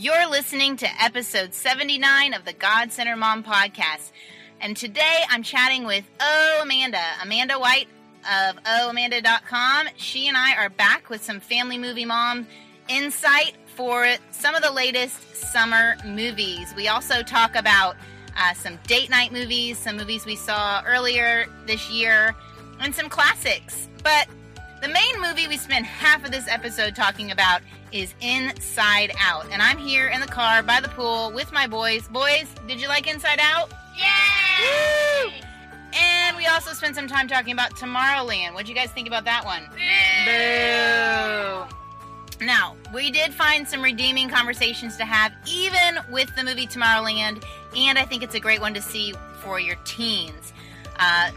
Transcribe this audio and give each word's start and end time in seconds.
You're 0.00 0.30
listening 0.30 0.76
to 0.76 0.86
episode 1.02 1.52
79 1.52 2.32
of 2.32 2.44
the 2.44 2.52
God 2.52 2.92
Centered 2.92 3.16
Mom 3.16 3.42
podcast. 3.42 4.12
And 4.60 4.76
today 4.76 5.24
I'm 5.28 5.42
chatting 5.42 5.86
with 5.86 6.04
Oh 6.20 6.60
Amanda, 6.62 7.02
Amanda 7.20 7.58
White 7.58 7.88
of 8.20 8.62
OhAmanda.com. 8.62 9.88
She 9.96 10.28
and 10.28 10.36
I 10.36 10.54
are 10.54 10.68
back 10.68 11.10
with 11.10 11.24
some 11.24 11.40
family 11.40 11.78
movie 11.78 12.04
mom 12.04 12.46
insight 12.88 13.56
for 13.74 14.06
some 14.30 14.54
of 14.54 14.62
the 14.62 14.70
latest 14.70 15.34
summer 15.34 15.96
movies. 16.06 16.72
We 16.76 16.86
also 16.86 17.24
talk 17.24 17.56
about 17.56 17.96
uh, 18.36 18.54
some 18.54 18.78
date 18.86 19.10
night 19.10 19.32
movies, 19.32 19.78
some 19.78 19.96
movies 19.96 20.24
we 20.24 20.36
saw 20.36 20.80
earlier 20.86 21.46
this 21.66 21.90
year, 21.90 22.36
and 22.78 22.94
some 22.94 23.08
classics. 23.08 23.88
But 24.04 24.28
the 24.80 24.88
main 24.88 25.20
movie 25.20 25.48
we 25.48 25.56
spent 25.56 25.86
half 25.86 26.24
of 26.24 26.30
this 26.30 26.48
episode 26.48 26.94
talking 26.94 27.30
about 27.30 27.62
is 27.92 28.14
Inside 28.20 29.12
Out. 29.18 29.46
And 29.50 29.60
I'm 29.60 29.78
here 29.78 30.08
in 30.08 30.20
the 30.20 30.26
car 30.26 30.62
by 30.62 30.80
the 30.80 30.88
pool 30.88 31.32
with 31.32 31.52
my 31.52 31.66
boys. 31.66 32.06
Boys, 32.08 32.46
did 32.66 32.80
you 32.80 32.88
like 32.88 33.06
Inside 33.06 33.38
Out? 33.40 33.70
Yay! 33.96 35.40
And 35.94 36.36
we 36.36 36.46
also 36.46 36.72
spent 36.72 36.94
some 36.94 37.08
time 37.08 37.26
talking 37.26 37.52
about 37.52 37.74
Tomorrowland. 37.76 38.52
What'd 38.52 38.68
you 38.68 38.74
guys 38.74 38.90
think 38.90 39.08
about 39.08 39.24
that 39.24 39.44
one? 39.44 39.64
Boo! 40.24 41.74
Now, 42.44 42.76
we 42.94 43.10
did 43.10 43.34
find 43.34 43.66
some 43.66 43.82
redeeming 43.82 44.28
conversations 44.28 44.96
to 44.98 45.04
have, 45.04 45.32
even 45.46 45.98
with 46.10 46.34
the 46.36 46.44
movie 46.44 46.68
Tomorrowland, 46.68 47.42
and 47.76 47.98
I 47.98 48.04
think 48.04 48.22
it's 48.22 48.36
a 48.36 48.40
great 48.40 48.60
one 48.60 48.74
to 48.74 48.82
see 48.82 49.12
for 49.40 49.58
your 49.58 49.74
teens. 49.84 50.52
Uh, 51.00 51.30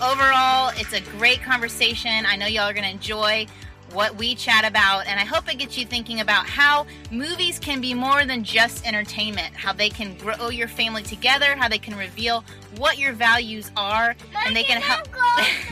overall, 0.00 0.72
it's 0.76 0.92
a 0.92 1.00
great 1.18 1.42
conversation. 1.42 2.24
I 2.26 2.36
know 2.36 2.46
y'all 2.46 2.68
are 2.68 2.72
going 2.72 2.84
to 2.84 2.90
enjoy 2.90 3.46
what 3.92 4.16
we 4.16 4.34
chat 4.34 4.66
about, 4.66 5.06
and 5.06 5.18
I 5.18 5.24
hope 5.24 5.50
it 5.50 5.58
gets 5.58 5.78
you 5.78 5.86
thinking 5.86 6.20
about 6.20 6.46
how 6.46 6.86
movies 7.10 7.58
can 7.58 7.80
be 7.80 7.94
more 7.94 8.24
than 8.24 8.44
just 8.44 8.86
entertainment, 8.86 9.54
how 9.54 9.72
they 9.72 9.88
can 9.88 10.16
grow 10.18 10.50
your 10.50 10.68
family 10.68 11.02
together, 11.02 11.56
how 11.56 11.68
they 11.68 11.78
can 11.78 11.96
reveal 11.96 12.44
what 12.76 12.98
your 12.98 13.12
values 13.12 13.70
are, 13.76 14.14
and 14.46 14.54
they 14.54 14.62
can 14.62 14.80
help. 14.80 15.08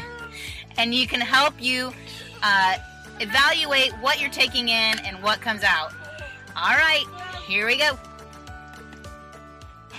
and 0.79 0.95
you 0.95 1.07
can 1.07 1.21
help 1.21 1.55
you 1.61 1.93
uh, 2.43 2.77
evaluate 3.21 3.93
what 4.01 4.21
you're 4.21 4.31
taking 4.31 4.69
in 4.69 4.99
and 5.01 5.23
what 5.23 5.41
comes 5.41 5.63
out. 5.63 5.93
All 6.57 6.77
right, 6.77 7.05
here 7.47 7.67
we 7.67 7.77
go. 7.77 7.99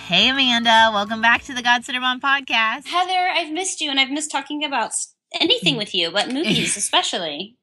Hey, 0.08 0.30
Amanda. 0.30 0.88
Welcome 0.90 1.20
back 1.20 1.42
to 1.42 1.52
the 1.52 1.60
God 1.60 1.82
Mom 1.86 2.18
podcast. 2.18 2.86
Heather, 2.86 3.28
I've 3.28 3.52
missed 3.52 3.82
you 3.82 3.90
and 3.90 4.00
I've 4.00 4.08
missed 4.08 4.30
talking 4.30 4.64
about 4.64 4.92
anything 5.38 5.76
with 5.76 5.94
you, 5.94 6.10
but 6.10 6.32
movies 6.32 6.76
especially. 6.78 7.58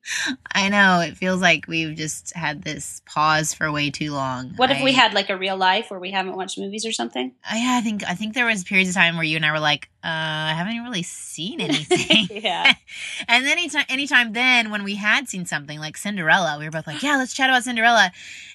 I 0.53 0.69
know. 0.69 0.99
It 0.99 1.17
feels 1.17 1.41
like 1.41 1.67
we've 1.67 1.97
just 1.97 2.35
had 2.35 2.61
this 2.61 3.01
pause 3.07 3.55
for 3.55 3.71
way 3.71 3.89
too 3.89 4.11
long. 4.11 4.53
What 4.57 4.69
if 4.69 4.83
we 4.83 4.91
had 4.91 5.15
like 5.15 5.31
a 5.31 5.37
real 5.37 5.57
life 5.57 5.89
where 5.89 5.99
we 5.99 6.11
haven't 6.11 6.35
watched 6.35 6.59
movies 6.59 6.85
or 6.85 6.91
something? 6.91 7.33
I, 7.43 7.57
yeah, 7.57 7.77
I 7.79 7.81
think 7.81 8.07
I 8.07 8.13
think 8.13 8.35
there 8.35 8.45
was 8.45 8.63
periods 8.63 8.91
of 8.91 8.95
time 8.95 9.15
where 9.15 9.23
you 9.23 9.37
and 9.37 9.45
I 9.45 9.51
were 9.51 9.59
like, 9.59 9.89
uh, 10.03 10.09
I 10.09 10.53
haven't 10.55 10.83
really 10.83 11.01
seen 11.01 11.59
anything. 11.59 12.27
yeah. 12.43 12.75
and 13.27 13.43
then 13.43 13.53
anytime, 13.53 13.85
anytime 13.89 14.33
then 14.33 14.69
when 14.69 14.83
we 14.83 14.93
had 14.93 15.27
seen 15.27 15.47
something 15.47 15.79
like 15.79 15.97
Cinderella, 15.97 16.57
we 16.59 16.65
were 16.65 16.71
both 16.71 16.85
like, 16.85 17.01
yeah, 17.01 17.17
let's 17.17 17.33
chat 17.33 17.49
about 17.49 17.63
Cinderella, 17.63 18.11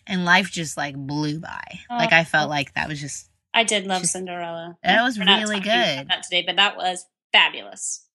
and 0.06 0.24
life 0.24 0.52
just 0.52 0.76
like 0.76 0.94
blew 0.94 1.40
by. 1.40 1.80
Oh. 1.90 1.96
like 1.96 2.12
I 2.12 2.22
felt 2.22 2.48
like 2.48 2.74
that 2.74 2.88
was 2.88 3.00
just 3.00 3.29
I 3.60 3.64
did 3.64 3.86
love 3.86 4.00
Just- 4.02 4.12
Cinderella. 4.12 4.76
That 4.82 5.02
was 5.02 5.18
We're 5.18 5.24
not 5.24 5.42
really 5.42 5.56
about 5.58 5.64
good. 5.64 6.08
That 6.08 6.22
today, 6.22 6.42
but 6.46 6.56
that 6.56 6.76
was 6.76 7.04
fabulous. 7.32 8.06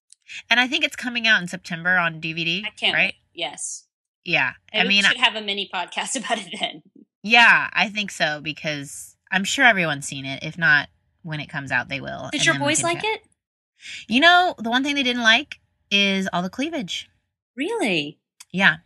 And 0.50 0.60
I 0.60 0.68
think 0.68 0.84
it's 0.84 0.96
coming 0.96 1.28
out 1.28 1.42
in 1.42 1.48
September 1.48 1.98
on 1.98 2.20
DVD. 2.20 2.66
I 2.66 2.70
can't 2.72 2.96
right. 2.96 3.06
wait. 3.08 3.16
Yes. 3.34 3.84
Yeah, 4.24 4.54
I 4.74 4.80
mean, 4.80 4.88
we 4.88 5.02
should 5.04 5.18
have 5.18 5.36
a 5.36 5.42
mini 5.42 5.70
podcast 5.72 6.16
about 6.26 6.40
it 6.40 6.52
then. 6.60 6.82
yeah, 7.22 7.70
I 7.72 7.90
think 7.90 8.10
so 8.10 8.42
because 8.42 9.16
I'm 9.32 9.44
sure 9.44 9.66
everyone's 9.66 10.08
seen 10.08 10.26
it. 10.26 10.44
If 10.44 10.58
not, 10.58 10.90
when 11.22 11.40
it 11.40 11.48
comes 11.48 11.72
out, 11.72 11.90
they 11.90 12.02
will. 12.02 12.30
Did 12.32 12.44
your 12.44 12.58
boys 12.58 12.82
like 12.82 13.04
it? 13.04 13.22
You 14.08 14.22
know, 14.22 14.56
the 14.58 14.72
one 14.72 14.84
thing 14.84 14.96
they 14.96 15.04
didn't 15.04 15.22
like 15.22 15.60
is 15.92 16.28
all 16.34 16.42
the 16.42 16.50
cleavage. 16.50 17.08
Really? 17.56 18.18
Yeah. 18.52 18.78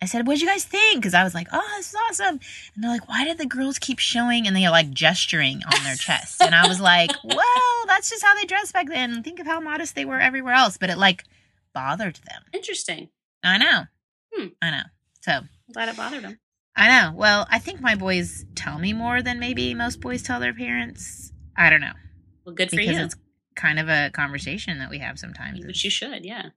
I 0.00 0.06
said, 0.06 0.26
"What'd 0.26 0.40
you 0.40 0.46
guys 0.48 0.64
think?" 0.64 1.00
Because 1.02 1.14
I 1.14 1.24
was 1.24 1.34
like, 1.34 1.48
"Oh, 1.52 1.74
this 1.76 1.88
is 1.88 1.96
awesome," 2.08 2.40
and 2.74 2.84
they're 2.84 2.90
like, 2.90 3.08
"Why 3.08 3.24
did 3.24 3.38
the 3.38 3.46
girls 3.46 3.78
keep 3.78 3.98
showing?" 3.98 4.46
And 4.46 4.54
they're 4.54 4.70
like 4.70 4.90
gesturing 4.90 5.62
on 5.64 5.84
their 5.84 5.96
chest, 5.96 6.40
and 6.40 6.54
I 6.54 6.68
was 6.68 6.80
like, 6.80 7.10
"Well, 7.24 7.84
that's 7.86 8.08
just 8.10 8.22
how 8.24 8.34
they 8.34 8.44
dressed 8.44 8.72
back 8.72 8.88
then. 8.88 9.22
Think 9.22 9.40
of 9.40 9.46
how 9.46 9.60
modest 9.60 9.94
they 9.94 10.04
were 10.04 10.20
everywhere 10.20 10.54
else." 10.54 10.76
But 10.76 10.90
it 10.90 10.98
like 10.98 11.24
bothered 11.74 12.16
them. 12.28 12.42
Interesting. 12.52 13.08
I 13.42 13.58
know. 13.58 13.82
Hmm. 14.34 14.46
I 14.62 14.70
know. 14.70 14.82
So 15.22 15.32
I'm 15.32 15.48
glad 15.72 15.88
it 15.88 15.96
bothered 15.96 16.22
them. 16.22 16.38
I 16.76 16.88
know. 16.88 17.12
Well, 17.16 17.46
I 17.50 17.58
think 17.58 17.80
my 17.80 17.96
boys 17.96 18.44
tell 18.54 18.78
me 18.78 18.92
more 18.92 19.20
than 19.20 19.40
maybe 19.40 19.74
most 19.74 20.00
boys 20.00 20.22
tell 20.22 20.38
their 20.38 20.54
parents. 20.54 21.32
I 21.56 21.70
don't 21.70 21.80
know 21.80 21.92
Well, 22.44 22.54
good 22.54 22.70
for 22.70 22.76
because 22.76 22.96
you. 22.96 23.02
it's 23.04 23.16
kind 23.56 23.80
of 23.80 23.88
a 23.88 24.10
conversation 24.10 24.78
that 24.78 24.88
we 24.90 24.98
have 24.98 25.18
sometimes. 25.18 25.66
Which 25.66 25.82
you 25.82 25.90
should, 25.90 26.24
yeah. 26.24 26.50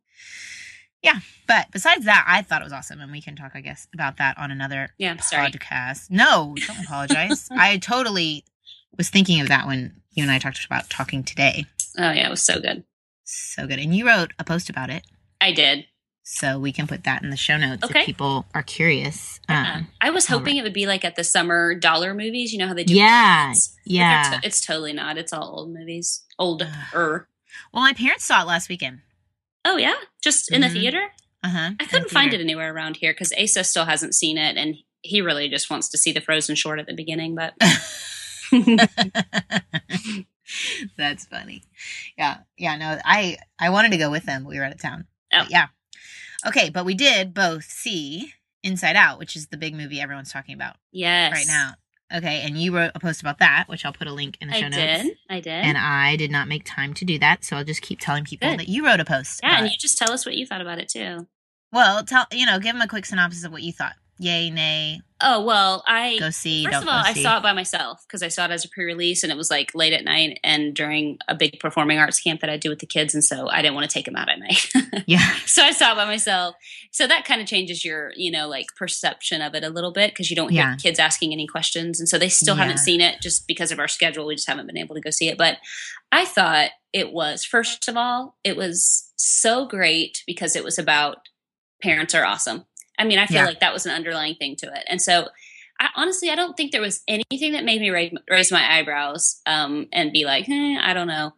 Yeah 1.02 1.20
but 1.48 1.68
besides 1.74 2.06
that, 2.06 2.24
I 2.30 2.44
thought 2.44 2.62
it 2.62 2.64
was 2.64 2.72
awesome, 2.72 3.02
and 3.02 3.12
we 3.12 3.20
can 3.22 3.36
talk, 3.36 3.52
I 3.56 3.60
guess, 3.60 3.86
about 3.94 4.16
that 4.20 4.38
on 4.38 4.52
another 4.52 4.94
Yeah, 4.98 5.18
sorry. 5.18 5.50
podcast. 5.52 6.10
No, 6.10 6.56
don't 6.66 6.80
apologize. 6.86 7.50
I 7.52 7.78
totally 7.78 8.46
was 8.98 9.10
thinking 9.10 9.42
of 9.42 9.50
that 9.50 9.68
when 9.68 9.96
you 10.14 10.24
and 10.24 10.32
I 10.32 10.40
talked 10.40 10.64
about 10.66 10.90
talking 10.90 11.24
today. 11.26 11.66
Oh, 11.98 12.12
yeah, 12.12 12.28
it 12.28 12.30
was 12.30 12.42
so 12.46 12.62
good. 12.62 12.86
So 13.26 13.68
good. 13.68 13.80
And 13.80 13.94
you 13.94 14.08
wrote 14.08 14.32
a 14.40 14.46
post 14.46 14.70
about 14.70 14.90
it, 14.90 15.04
I 15.42 15.52
did. 15.52 15.88
so 16.24 16.58
we 16.58 16.72
can 16.72 16.88
put 16.88 17.04
that 17.04 17.22
in 17.22 17.32
the 17.32 17.36
show 17.38 17.58
notes 17.58 17.84
Okay. 17.84 18.00
if 18.02 18.06
people 18.06 18.46
are 18.54 18.64
curious. 18.64 19.42
Uh, 19.50 19.66
Um, 19.76 19.88
I 20.00 20.10
was 20.10 20.28
hoping 20.28 20.56
it 20.56 20.64
would 20.64 20.72
be 20.74 20.86
like 20.86 21.04
at 21.04 21.18
the 21.18 21.24
summer 21.26 21.76
dollar 21.76 22.14
movies. 22.14 22.54
You 22.54 22.60
know 22.60 22.68
how 22.68 22.74
they 22.74 22.86
do? 22.86 22.94
yeah, 22.96 23.48
movies? 23.48 23.68
But 23.86 23.90
they're 23.90 23.98
yeah. 23.98 24.40
to- 24.40 24.48
it's 24.48 24.62
totally 24.62 24.94
not. 24.94 25.18
It's 25.18 25.34
all 25.34 25.50
old 25.60 25.74
movies. 25.74 26.24
Older. 26.40 26.72
well, 26.94 27.28
my 27.84 27.92
parents 27.94 28.24
saw 28.24 28.42
it 28.44 28.48
last 28.48 28.70
weekend. 28.70 29.02
Oh, 29.66 29.78
yeah? 29.78 29.96
Just 30.22 30.52
in 30.52 30.62
Mhm. 30.62 30.68
the 30.68 30.80
theater? 30.80 31.08
Uh 31.44 31.50
huh. 31.50 31.72
I 31.80 31.86
couldn't 31.86 32.10
find 32.12 32.34
it 32.34 32.42
anywhere 32.42 32.74
around 32.74 32.98
here 32.98 33.14
because 33.14 33.34
Asa 33.40 33.64
still 33.64 33.86
hasn't 33.86 34.16
seen 34.16 34.38
it, 34.38 34.58
and 34.58 34.76
he 35.02 35.22
really 35.22 35.50
just 35.50 35.70
wants 35.70 35.90
to 35.90 35.98
see 35.98 36.12
the 36.12 36.22
Frozen 36.22 36.56
short 36.56 36.80
at 36.80 36.86
the 36.88 36.94
beginning. 36.94 37.36
But 37.36 37.54
That's 40.98 41.26
funny. 41.26 41.64
Yeah, 42.18 42.40
yeah. 42.58 42.76
No, 42.76 43.00
I 43.06 43.38
I 43.60 43.70
wanted 43.70 43.92
to 43.92 43.98
go 43.98 44.12
with 44.12 44.26
them. 44.26 44.44
We 44.46 44.58
were 44.60 44.66
out 44.66 44.74
of 44.74 44.82
town. 44.82 45.06
Oh. 45.34 45.40
But 45.44 45.52
yeah. 45.52 45.68
Okay, 46.46 46.70
but 46.70 46.86
we 46.86 46.94
did 46.96 47.34
both 47.34 47.64
see 47.64 48.34
Inside 48.64 48.96
Out, 48.96 49.20
which 49.20 49.36
is 49.36 49.48
the 49.48 49.58
big 49.58 49.74
movie 49.76 50.02
everyone's 50.02 50.32
talking 50.32 50.56
about 50.56 50.76
yes, 50.92 51.32
right 51.32 51.48
now. 51.48 51.74
Okay, 52.14 52.42
and 52.42 52.58
you 52.58 52.76
wrote 52.76 52.92
a 52.94 53.00
post 53.00 53.22
about 53.22 53.40
that, 53.40 53.66
which 53.68 53.86
I'll 53.86 53.94
put 53.94 54.08
a 54.08 54.14
link 54.14 54.38
in 54.42 54.50
the 54.50 54.54
show 54.56 54.66
I 54.66 54.70
notes. 54.70 54.78
I 54.78 55.04
did. 55.04 55.18
I 55.30 55.40
did. 55.40 55.52
And 55.52 55.78
I 55.78 56.16
did 56.18 56.32
not 56.32 56.48
make 56.48 56.64
time 56.66 56.94
to 56.96 57.06
do 57.06 57.18
that, 57.20 57.44
so 57.46 57.56
I'll 57.56 57.64
just 57.64 57.82
keep 57.82 58.00
telling 58.00 58.26
people 58.26 58.50
Good. 58.50 58.60
that 58.60 58.68
you 58.70 58.86
wrote 58.86 59.00
a 59.00 59.06
post. 59.06 59.40
yeah, 59.44 59.58
and 59.58 59.66
it. 59.66 59.72
you 59.72 59.78
just 59.78 59.98
tell 59.98 60.12
us 60.12 60.26
what 60.26 60.36
you 60.36 60.46
thought 60.46 60.62
about 60.62 60.80
it 60.80 60.90
too. 60.90 61.28
well, 61.72 62.04
tell 62.04 62.26
you 62.32 62.46
know, 62.46 62.60
give 62.60 62.74
them 62.74 62.82
a 62.82 62.88
quick 62.88 63.06
synopsis 63.06 63.44
of 63.46 63.52
what 63.52 63.64
you 63.64 63.72
thought. 63.72 63.94
Yay, 64.22 64.50
nay, 64.52 65.02
Oh 65.24 65.44
well, 65.44 65.84
I 65.88 66.18
go 66.20 66.30
see. 66.32 66.64
First 66.64 66.74
don't 66.74 66.84
of 66.84 66.88
all, 66.90 67.04
I 67.06 67.14
see. 67.14 67.22
saw 67.22 67.38
it 67.38 67.44
by 67.44 67.54
myself 67.54 68.04
because 68.08 68.24
I 68.24 68.28
saw 68.28 68.46
it 68.46 68.52
as 68.52 68.66
a 68.66 68.70
pre-release, 68.70 69.22
and 69.24 69.32
it 69.32 69.36
was 69.38 69.52
like 69.52 69.74
late 69.76 69.94
at 69.94 70.04
night 70.04 70.40
and 70.44 70.74
during 70.76 71.18
a 71.28 71.36
big 71.36 71.60
performing 71.60 72.00
arts 72.00 72.20
camp 72.20 72.42
that 72.42 72.50
I 72.50 72.58
do 72.58 72.70
with 72.70 72.80
the 72.80 72.86
kids, 72.88 73.14
and 73.14 73.24
so 73.24 73.48
I 73.50 73.62
didn't 73.62 73.76
want 73.76 73.88
to 73.90 73.94
take 73.94 74.06
them 74.06 74.16
out 74.16 74.30
at 74.30 74.40
night. 74.40 74.72
Yeah, 75.08 75.36
so 75.46 75.64
I 75.64 75.72
saw 75.72 75.92
it 75.94 75.96
by 75.96 76.06
myself. 76.06 76.56
So 76.92 77.08
that 77.08 77.26
kind 77.26 77.42
of 77.42 77.48
changes 77.48 77.84
your, 77.84 78.14
you 78.16 78.32
know, 78.32 78.48
like 78.48 78.68
perception 78.78 79.42
of 79.42 79.56
it 79.56 79.64
a 79.64 79.70
little 79.70 79.92
bit 79.92 80.12
because 80.12 80.30
you 80.30 80.36
don't 80.36 80.50
hear 80.50 80.64
Yeah. 80.64 80.76
kids 80.76 81.00
asking 81.00 81.34
any 81.34 81.48
questions, 81.48 82.00
and 82.00 82.08
so 82.08 82.18
they 82.18 82.30
still 82.30 82.56
Yeah. 82.56 82.62
haven't 82.64 82.78
seen 82.80 83.02
it 83.02 83.22
just 83.22 83.48
because 83.48 83.72
of 83.72 83.80
our 83.80 83.88
schedule. 83.88 84.26
We 84.28 84.36
just 84.36 84.48
haven't 84.48 84.68
been 84.68 84.78
able 84.78 84.96
to 84.96 85.02
go 85.02 85.10
see 85.10 85.28
it. 85.30 85.38
But 85.38 85.58
I 86.12 86.26
thought 86.26 86.70
it 86.94 87.12
was 87.12 87.44
first 87.46 87.88
of 87.88 87.98
all, 87.98 88.38
it 88.44 88.56
was 88.58 89.12
so 89.16 89.66
great 89.66 90.24
because 90.28 90.56
it 90.56 90.64
was 90.64 90.78
about 90.80 91.18
parents 91.82 92.14
are 92.14 92.26
awesome. 92.26 92.66
I 92.98 93.04
mean, 93.06 93.20
I 93.20 93.26
feel 93.26 93.38
Yeah. 93.38 93.46
like 93.46 93.60
that 93.62 93.74
was 93.74 93.86
an 93.86 93.94
underlying 93.94 94.36
thing 94.36 94.56
to 94.58 94.68
it, 94.68 94.84
and 94.88 95.02
so. 95.02 95.30
I, 95.80 95.90
honestly, 95.96 96.30
I 96.30 96.36
don't 96.36 96.56
think 96.56 96.72
there 96.72 96.80
was 96.80 97.02
anything 97.08 97.54
that 97.54 97.64
made 97.64 97.82
me 97.82 97.90
raise, 97.90 98.14
raise 98.30 98.52
my 98.52 98.78
eyebrows 98.78 99.42
um, 99.48 99.88
and 99.92 100.14
be 100.14 100.26
like, 100.26 100.48
eh, 100.48 100.78
I 100.80 100.94
don't 100.94 101.08
know 101.08 101.34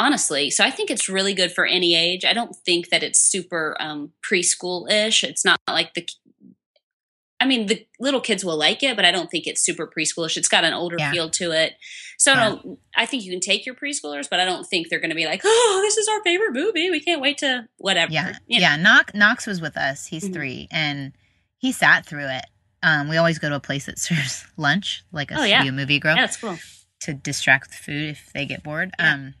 honestly. 0.00 0.50
So 0.50 0.64
I 0.64 0.70
think 0.70 0.90
it's 0.90 1.08
really 1.08 1.34
good 1.34 1.52
for 1.52 1.66
any 1.66 1.94
age. 1.94 2.24
I 2.24 2.32
don't 2.32 2.56
think 2.56 2.88
that 2.88 3.02
it's 3.02 3.20
super 3.20 3.76
um, 3.78 4.12
preschool 4.28 4.90
ish. 4.90 5.22
It's 5.22 5.44
not 5.44 5.60
like 5.68 5.94
the. 5.94 6.08
I 7.40 7.46
mean, 7.46 7.66
the 7.66 7.86
little 7.98 8.20
kids 8.20 8.44
will 8.44 8.56
like 8.58 8.82
it, 8.82 8.96
but 8.96 9.04
I 9.06 9.10
don't 9.10 9.30
think 9.30 9.46
it's 9.46 9.62
super 9.64 9.86
preschoolish. 9.86 10.36
It's 10.36 10.48
got 10.48 10.62
an 10.64 10.74
older 10.74 10.96
Yeah. 10.98 11.10
feel 11.10 11.30
to 11.30 11.52
it. 11.52 11.74
So 12.18 12.34
I 12.34 12.36
don't. 12.36 12.78
I 12.94 13.06
think 13.06 13.24
you 13.24 13.30
can 13.30 13.40
take 13.40 13.64
your 13.64 13.74
preschoolers, 13.74 14.28
but 14.28 14.40
I 14.40 14.44
don't 14.44 14.64
think 14.66 14.88
they're 14.90 15.00
going 15.00 15.08
to 15.10 15.16
be 15.16 15.24
like, 15.24 15.40
"Oh, 15.42 15.80
this 15.82 15.96
is 15.96 16.06
our 16.06 16.22
favorite 16.22 16.52
movie. 16.52 16.90
We 16.90 17.00
can't 17.00 17.22
wait 17.22 17.38
to 17.38 17.66
whatever." 17.78 18.12
yeah, 18.12 18.36
You 18.46 18.60
know? 18.60 18.66
yeah. 18.66 18.76
Knox 18.76 19.14
Knox 19.14 19.46
was 19.46 19.60
with 19.62 19.78
us. 19.78 20.06
He's 20.06 20.28
Mhm. 20.28 20.32
three, 20.34 20.68
and 20.70 21.12
he 21.56 21.72
sat 21.72 22.04
through 22.04 22.28
it. 22.28 22.44
Um, 22.82 23.08
we 23.08 23.16
always 23.16 23.38
go 23.38 23.48
to 23.48 23.54
a 23.56 23.60
place 23.60 23.86
that 23.86 23.98
serves 24.06 24.44
lunch, 24.58 25.02
like 25.12 25.30
a 25.30 25.40
Oh, 25.40 25.44
yeah. 25.44 25.68
movie 25.70 25.98
grill, 25.98 26.16
Yeah, 26.16 26.22
that's 26.22 26.36
cool. 26.36 26.58
to 27.00 27.14
distract 27.14 27.68
with 27.70 27.76
food 27.78 28.10
if 28.10 28.30
they 28.34 28.44
get 28.44 28.62
bored. 28.62 28.90
Yeah. 28.98 29.14
Um, 29.14 29.34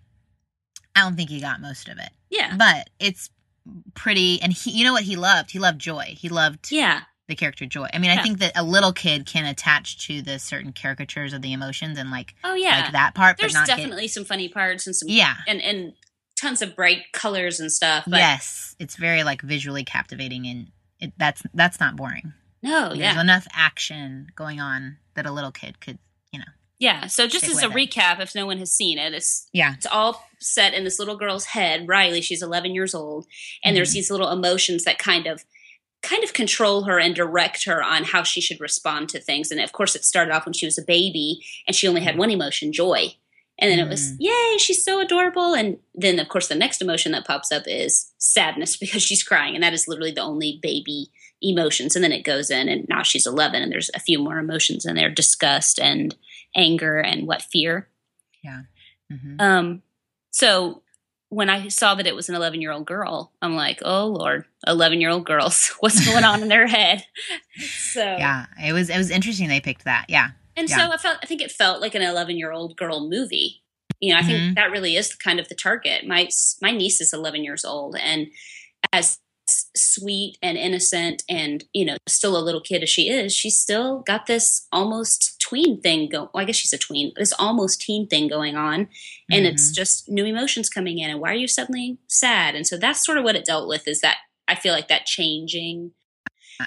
I 0.96 1.00
don't 1.02 1.16
think 1.16 1.28
he 1.28 1.40
got 1.40 1.60
most 1.60 1.86
of 1.88 1.98
it, 1.98 2.10
Yeah, 2.30 2.56
but 2.56 2.88
it's 2.98 3.28
pretty. 3.94 4.40
And 4.42 4.52
he, 4.54 4.70
you 4.70 4.84
know 4.84 4.92
what 4.94 5.04
he 5.04 5.16
loved? 5.16 5.50
He 5.50 5.58
loved 5.58 5.78
joy. 5.80 6.14
He 6.18 6.28
loved 6.30 6.72
yeah. 6.72 7.02
The 7.30 7.36
character 7.36 7.64
Joy. 7.64 7.88
I 7.94 7.98
mean, 7.98 8.10
I 8.10 8.22
think 8.22 8.38
that 8.40 8.52
a 8.56 8.62
little 8.62 8.92
kid 8.92 9.24
can 9.24 9.46
attach 9.46 10.06
to 10.08 10.20
the 10.20 10.38
certain 10.38 10.72
caricatures 10.74 11.32
of 11.32 11.40
the 11.42 11.52
emotions 11.54 11.98
and 11.98 12.10
like 12.10 12.34
Oh 12.44 12.54
yeah, 12.54 12.82
like 12.82 12.92
that 12.92 13.14
part, 13.14 13.38
there's 13.38 13.52
but 13.54 13.60
not 13.60 13.68
kid- 13.68 13.76
definitely 13.76 14.08
some 14.08 14.24
funny 14.24 14.48
parts 14.48 14.86
and 14.86 14.94
some 14.94 15.08
yeah. 15.08 15.36
and 15.48 15.62
and 15.62 15.94
tons 16.38 16.60
of 16.62 16.76
bright 16.76 17.04
colors 17.12 17.60
and 17.60 17.70
stuff. 17.72 18.04
But 18.06 18.18
yes, 18.18 18.74
it's 18.78 18.96
very 18.96 19.24
like 19.24 19.40
visually 19.42 19.84
captivating, 19.84 20.46
and 20.46 20.68
it, 20.98 21.12
that's 21.18 21.42
that's 21.54 21.80
not 21.80 21.96
boring. 21.96 22.32
no, 22.62 22.88
There's 22.88 22.98
yeah, 22.98 23.20
enough 23.20 23.46
action 23.54 24.26
going 24.36 24.60
on 24.60 24.98
that 25.14 25.24
a 25.26 25.32
little 25.32 25.50
kid 25.52 25.80
could, 25.80 25.98
you 26.32 26.38
know. 26.38 26.44
yeah. 26.78 27.06
So 27.06 27.26
just 27.26 27.44
as 27.48 27.62
a 27.62 27.66
it. 27.66 27.72
recap, 27.72 28.20
if 28.20 28.34
no 28.34 28.46
one 28.46 28.58
has 28.58 28.72
seen 28.72 28.98
it, 28.98 29.12
it's 29.14 29.48
Yeah. 29.52 29.74
it's 29.74 29.86
all 29.86 30.26
set 30.40 30.72
in 30.74 30.84
this 30.84 30.98
little 30.98 31.16
girl's 31.16 31.44
head. 31.46 31.86
Riley, 31.88 32.20
she's 32.22 32.42
11 32.42 32.74
years 32.74 32.94
old, 32.94 33.26
and 33.64 33.76
there's 33.76 33.90
Mhm. 33.90 33.94
these 33.94 34.10
little 34.10 34.30
emotions 34.30 34.84
that 34.84 34.98
kind 34.98 35.26
of 35.26 35.44
kind 36.02 36.24
of 36.24 36.32
control 36.32 36.84
her 36.84 36.98
and 36.98 37.14
direct 37.14 37.64
her 37.66 37.82
on 37.82 38.04
how 38.04 38.22
she 38.22 38.40
should 38.40 38.60
respond 38.60 39.08
to 39.10 39.20
things. 39.20 39.50
And 39.50 39.60
of 39.60 39.72
course, 39.72 39.94
it 39.94 40.04
started 40.04 40.32
off 40.34 40.46
when 40.46 40.52
she 40.54 40.66
was 40.66 40.78
a 40.78 40.82
baby, 40.82 41.44
and 41.66 41.74
she 41.76 41.86
only 41.88 42.00
had 42.02 42.16
one 42.16 42.30
emotion, 42.30 42.72
joy. 42.72 43.14
And 43.58 43.70
then 43.70 43.78
it 43.78 43.88
was, 43.88 44.12
Mm. 44.12 44.16
yay, 44.20 44.56
she's 44.58 44.82
so 44.82 45.00
adorable. 45.02 45.54
And 45.54 45.78
then, 45.94 46.18
of 46.18 46.28
course, 46.28 46.48
the 46.48 46.54
next 46.54 46.80
emotion 46.80 47.12
that 47.12 47.26
pops 47.26 47.52
up 47.52 47.64
is 47.66 48.12
sadness 48.16 48.76
because 48.80 49.02
she's 49.02 49.22
crying. 49.22 49.54
And 49.54 49.62
that 49.62 49.74
is 49.74 49.86
literally 49.86 50.12
the 50.12 50.22
only 50.22 50.58
baby 50.62 51.08
emotions. 51.42 51.94
And 51.94 52.02
then 52.02 52.12
it 52.12 52.22
goes 52.24 52.50
in, 52.50 52.68
and 52.70 52.86
now 52.88 53.02
she's 53.02 53.26
11, 53.26 53.62
and 53.62 53.70
there's 53.70 53.90
a 53.94 54.00
few 54.00 54.18
more 54.18 54.38
emotions 54.38 54.86
in 54.86 54.94
there 54.94 55.10
disgust 55.10 55.78
and 55.78 56.14
anger 56.56 56.98
and 56.98 57.26
what 57.26 57.42
fear. 57.42 57.88
Mhm. 59.12 59.40
Um, 59.40 59.82
so 60.30 60.82
when 61.30 61.48
I 61.48 61.68
saw 61.68 61.94
that 61.94 62.06
it 62.06 62.14
was 62.14 62.28
an 62.28 62.34
11 62.34 62.60
year 62.60 62.72
old 62.72 62.86
girl, 62.86 63.32
I'm 63.40 63.54
like, 63.56 63.80
oh 63.84 64.06
Lord, 64.06 64.44
11 64.66 65.00
year 65.00 65.10
old 65.10 65.24
girls, 65.24 65.68
what's 65.80 66.04
going 66.04 66.24
on 66.24 66.42
in 66.42 66.48
their 66.48 66.66
head? 66.66 67.04
So, 67.58 68.02
Yeah, 68.02 68.46
it 68.62 68.72
was 68.72 68.88
it 68.90 68.96
was 68.98 69.10
interesting 69.10 69.48
they 69.48 69.60
picked 69.60 69.84
that. 69.84 70.06
Yeah, 70.08 70.28
and 70.56 70.68
yeah. 70.68 70.76
so 70.76 70.92
I 70.92 70.96
felt, 70.96 71.18
I 71.22 71.26
think 71.26 71.40
it 71.42 71.50
felt 71.50 71.80
like 71.80 71.94
an 71.94 72.02
11 72.02 72.36
year 72.36 72.52
old 72.52 72.76
girl 72.76 73.08
movie. 73.08 73.62
You 74.00 74.12
know, 74.12 74.18
I 74.20 74.22
think 74.22 74.38
Mhm. 74.40 74.54
that 74.54 74.70
really 74.70 74.96
is 74.96 75.14
kind 75.14 75.38
of 75.40 75.48
the 75.48 75.54
target. 75.54 76.06
My 76.06 76.28
my 76.62 76.70
niece 76.70 77.00
is 77.00 77.12
11 77.12 77.42
years 77.44 77.64
old, 77.64 77.96
and 77.96 78.28
as 78.92 79.18
sweet 79.76 80.36
and 80.42 80.56
innocent 80.58 81.22
and 81.28 81.64
you 81.72 81.84
know 81.84 81.96
still 82.06 82.36
a 82.36 82.42
little 82.42 82.60
kid 82.60 82.82
as 82.82 82.88
she 82.88 83.08
is 83.08 83.34
she's 83.34 83.58
still 83.58 84.00
got 84.00 84.26
this 84.26 84.66
almost 84.72 85.40
tween 85.40 85.80
thing 85.80 86.08
going 86.08 86.28
well, 86.32 86.42
i 86.42 86.44
guess 86.44 86.56
she's 86.56 86.72
a 86.72 86.78
tween 86.78 87.12
this 87.16 87.32
almost 87.38 87.80
teen 87.80 88.06
thing 88.06 88.28
going 88.28 88.56
on 88.56 88.88
and 89.30 89.46
it's 89.46 89.70
Mhm. 89.70 89.74
just 89.74 90.08
new 90.08 90.24
emotions 90.24 90.68
coming 90.68 90.98
in 90.98 91.10
and 91.10 91.20
why 91.20 91.30
are 91.30 91.34
you 91.34 91.48
suddenly 91.48 91.98
sad 92.08 92.54
and 92.54 92.66
so 92.66 92.76
that's 92.76 93.04
sort 93.04 93.18
of 93.18 93.24
what 93.24 93.36
it 93.36 93.44
dealt 93.44 93.68
with 93.68 93.86
is 93.88 94.00
that 94.00 94.16
i 94.48 94.54
feel 94.54 94.72
like 94.74 94.88
that 94.88 95.06
changing 95.06 95.92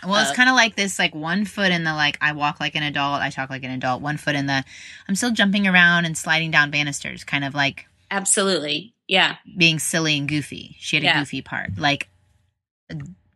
Well, 0.03 0.19
it's 0.21 0.31
Uh, 0.31 0.33
kind 0.33 0.49
of 0.49 0.55
like 0.55 0.75
this, 0.75 0.97
like 0.97 1.13
one 1.13 1.45
foot 1.45 1.71
in 1.71 1.83
the 1.83 1.93
like 1.93 2.17
I 2.19 2.31
walk 2.31 2.59
like 2.59 2.73
an 2.73 2.81
adult, 2.81 3.21
I 3.21 3.29
talk 3.29 3.51
like 3.51 3.63
an 3.63 3.69
adult. 3.69 4.01
One 4.01 4.17
foot 4.17 4.33
in 4.33 4.47
the 4.47 4.63
I'm 5.07 5.13
still 5.15 5.29
jumping 5.29 5.67
around 5.67 6.05
and 6.05 6.17
sliding 6.17 6.49
down 6.49 6.71
banisters, 6.71 7.23
kind 7.23 7.43
of 7.45 7.53
like 7.53 7.85
absolutely 8.09 8.95
yeah 9.07 9.35
being 9.55 9.77
silly 9.77 10.17
and 10.17 10.27
goofy. 10.27 10.75
She 10.79 10.95
had 10.95 11.03
a 11.03 11.05
Yeah. 11.05 11.19
goofy 11.19 11.43
part. 11.43 11.77
Like, 11.77 12.07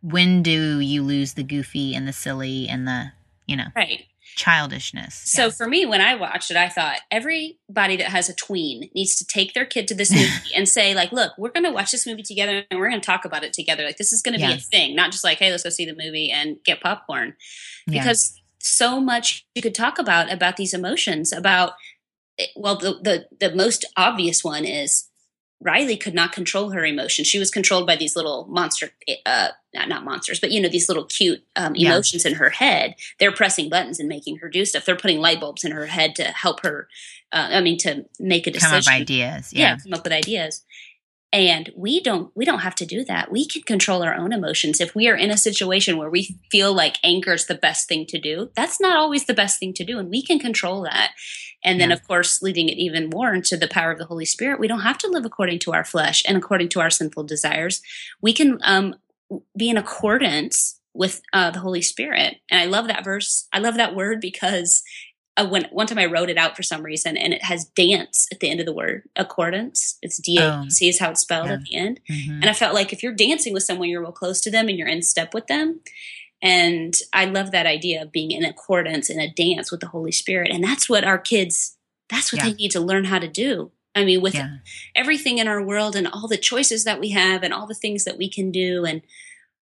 when 0.02 0.42
do 0.42 0.80
you 0.80 1.02
lose 1.02 1.34
the 1.34 1.42
goofy 1.42 1.94
and 1.94 2.06
the 2.06 2.12
silly 2.12 2.68
and 2.68 2.86
the 2.86 3.12
you 3.46 3.56
know 3.56 3.68
right 3.74 4.04
childishness? 4.36 5.14
So 5.14 5.46
Yeah. 5.46 5.50
for 5.50 5.66
me, 5.66 5.84
when 5.84 6.00
I 6.00 6.14
watched 6.14 6.50
it, 6.50 6.56
I 6.56 6.68
thought 6.68 7.00
everybody 7.10 7.96
that 7.96 8.08
has 8.10 8.28
a 8.28 8.34
tween 8.34 8.88
needs 8.94 9.16
to 9.16 9.26
take 9.26 9.52
their 9.52 9.64
kid 9.64 9.88
to 9.88 9.94
this 9.94 10.12
movie 10.12 10.30
and 10.56 10.68
say, 10.68 10.94
like, 10.94 11.10
look, 11.10 11.32
we're 11.38 11.50
going 11.50 11.64
to 11.64 11.72
watch 11.72 11.90
this 11.90 12.06
movie 12.06 12.22
together 12.22 12.62
and 12.70 12.78
we're 12.78 12.88
going 12.88 13.00
to 13.00 13.06
talk 13.06 13.24
about 13.24 13.42
it 13.42 13.52
together. 13.52 13.84
Like, 13.84 13.96
this 13.96 14.12
is 14.12 14.22
going 14.22 14.38
to 14.38 14.46
be 14.46 14.52
a 14.52 14.58
thing, 14.58 14.94
not 14.94 15.10
just 15.10 15.24
like, 15.24 15.38
hey, 15.38 15.50
let's 15.50 15.64
go 15.64 15.70
see 15.70 15.86
the 15.86 15.96
movie 15.96 16.30
and 16.30 16.58
get 16.64 16.80
popcorn. 16.80 17.34
Because 17.86 18.40
so 18.60 19.00
much 19.00 19.46
you 19.54 19.62
could 19.62 19.74
talk 19.74 19.98
about 19.98 20.32
about 20.32 20.56
these 20.56 20.74
emotions. 20.74 21.32
About 21.32 21.72
eh, 22.38 22.46
well, 22.54 22.76
the 22.76 22.98
the 23.02 23.48
the 23.48 23.54
most 23.56 23.84
obvious 23.96 24.44
one 24.44 24.64
is 24.64 25.07
Riley 25.60 25.96
could 25.96 26.14
not 26.14 26.32
control 26.32 26.70
her 26.70 26.84
emotions. 26.84 27.26
She 27.26 27.38
was 27.38 27.50
controlled 27.50 27.86
by 27.86 27.96
these 27.96 28.14
little 28.14 28.46
monster, 28.48 28.90
uh, 29.26 29.48
not 29.74 30.04
monsters, 30.04 30.38
but 30.38 30.52
you 30.52 30.60
know 30.60 30.68
these 30.68 30.88
little 30.88 31.04
cute 31.04 31.42
um, 31.56 31.74
Yeah. 31.74 31.90
emotions 31.90 32.24
in 32.24 32.34
her 32.34 32.50
head. 32.50 32.94
They're 33.18 33.32
pressing 33.32 33.68
buttons 33.68 33.98
and 33.98 34.08
making 34.08 34.36
her 34.38 34.48
do 34.48 34.64
stuff. 34.64 34.84
They're 34.84 34.94
putting 34.96 35.18
light 35.20 35.40
bulbs 35.40 35.64
in 35.64 35.72
her 35.72 35.86
head 35.86 36.14
to 36.16 36.24
help 36.24 36.62
her. 36.62 36.88
Uh, 37.32 37.48
I 37.50 37.60
mean, 37.60 37.76
to 37.78 38.06
make 38.20 38.46
a 38.46 38.50
decision. 38.52 38.70
come 38.70 38.78
up 38.78 38.84
with 38.84 39.02
ideas. 39.02 39.52
yeah. 39.52 39.60
Yeah. 39.60 39.76
come 39.82 39.94
up 39.94 40.04
with 40.04 40.12
ideas. 40.12 40.64
And 41.30 41.70
we 41.76 42.00
don't 42.00 42.30
we 42.34 42.46
don't 42.46 42.60
have 42.60 42.74
to 42.76 42.86
do 42.86 43.04
that. 43.04 43.30
We 43.30 43.46
can 43.46 43.60
control 43.62 44.02
our 44.02 44.14
own 44.14 44.32
emotions. 44.32 44.80
If 44.80 44.94
we 44.94 45.08
are 45.08 45.14
in 45.16 45.30
a 45.30 45.36
situation 45.36 45.98
where 45.98 46.08
we 46.08 46.38
feel 46.50 46.72
like 46.72 46.96
anger 47.04 47.34
is 47.34 47.46
the 47.46 47.54
best 47.54 47.86
thing 47.86 48.06
to 48.06 48.18
do, 48.18 48.50
that's 48.56 48.80
not 48.80 48.96
always 48.96 49.26
the 49.26 49.34
best 49.34 49.58
thing 49.60 49.74
to 49.74 49.84
do, 49.84 49.98
and 49.98 50.08
we 50.08 50.22
can 50.22 50.38
control 50.38 50.80
that. 50.84 51.10
And 51.64 51.80
then, 51.80 51.90
Yeah. 51.90 51.96
of 51.96 52.06
course, 52.06 52.40
leading 52.40 52.68
it 52.68 52.78
even 52.78 53.10
more 53.10 53.34
into 53.34 53.56
the 53.56 53.68
power 53.68 53.90
of 53.90 53.98
the 53.98 54.04
Holy 54.06 54.24
Spirit, 54.24 54.60
we 54.60 54.68
don't 54.68 54.80
have 54.80 54.98
to 54.98 55.08
live 55.08 55.24
according 55.24 55.58
to 55.60 55.72
our 55.72 55.84
flesh 55.84 56.22
and 56.26 56.36
according 56.36 56.68
to 56.70 56.80
our 56.80 56.90
sinful 56.90 57.24
desires. 57.24 57.82
We 58.20 58.32
can 58.32 58.58
um, 58.62 58.94
be 59.56 59.68
in 59.68 59.76
accordance 59.76 60.80
with 60.94 61.20
uh, 61.32 61.50
the 61.50 61.60
Holy 61.60 61.82
Spirit. 61.82 62.36
And 62.50 62.60
I 62.60 62.64
love 62.64 62.86
that 62.88 63.04
verse. 63.04 63.48
I 63.52 63.58
love 63.58 63.74
that 63.76 63.94
word 63.94 64.20
because 64.20 64.82
uh, 65.36 65.46
when 65.46 65.64
one 65.70 65.86
time 65.86 65.98
I 65.98 66.06
wrote 66.06 66.30
it 66.30 66.36
out 66.36 66.56
for 66.56 66.64
some 66.64 66.82
reason, 66.82 67.16
and 67.16 67.32
it 67.32 67.44
has 67.44 67.64
dance 67.64 68.26
at 68.32 68.40
the 68.40 68.50
end 68.50 68.58
of 68.58 68.66
the 68.66 68.72
word 68.72 69.08
accordance. 69.14 69.96
It's 70.02 70.18
D 70.18 70.38
A 70.38 70.64
C 70.68 70.88
is 70.88 70.98
how 70.98 71.10
it's 71.10 71.20
spelled 71.20 71.46
yeah. 71.46 71.52
at 71.54 71.62
the 71.62 71.76
end. 71.76 72.00
Mhm. 72.10 72.40
And 72.40 72.46
I 72.46 72.52
felt 72.52 72.74
like 72.74 72.92
if 72.92 73.02
you're 73.02 73.12
dancing 73.12 73.52
with 73.52 73.62
someone, 73.62 73.88
you're 73.88 74.00
real 74.00 74.10
close 74.10 74.40
to 74.40 74.50
them 74.50 74.68
and 74.68 74.76
you're 74.76 74.88
in 74.88 75.02
step 75.02 75.34
with 75.34 75.46
them. 75.46 75.80
And 76.40 76.96
I 77.12 77.24
love 77.24 77.50
that 77.50 77.66
idea 77.66 78.02
of 78.02 78.12
being 78.12 78.30
in 78.30 78.44
accordance 78.44 79.10
in 79.10 79.18
a 79.18 79.32
dance 79.32 79.70
with 79.70 79.80
the 79.80 79.88
Holy 79.88 80.12
Spirit. 80.12 80.50
And 80.52 80.62
that's 80.62 80.88
what 80.88 81.04
our 81.04 81.18
kids, 81.18 81.76
that's 82.08 82.32
what 82.32 82.42
Yeah. 82.42 82.50
they 82.50 82.54
need 82.54 82.70
to 82.72 82.80
learn 82.80 83.04
how 83.04 83.18
to 83.18 83.28
do. 83.28 83.72
I 83.94 84.04
mean, 84.04 84.20
with 84.20 84.34
yeah. 84.34 84.58
everything 84.94 85.38
in 85.38 85.48
our 85.48 85.62
world 85.62 85.96
and 85.96 86.06
all 86.06 86.28
the 86.28 86.36
choices 86.36 86.84
that 86.84 87.00
we 87.00 87.10
have 87.10 87.42
and 87.42 87.52
all 87.52 87.66
the 87.66 87.74
things 87.74 88.04
that 88.04 88.16
we 88.16 88.28
can 88.28 88.52
do. 88.52 88.84
And 88.84 89.02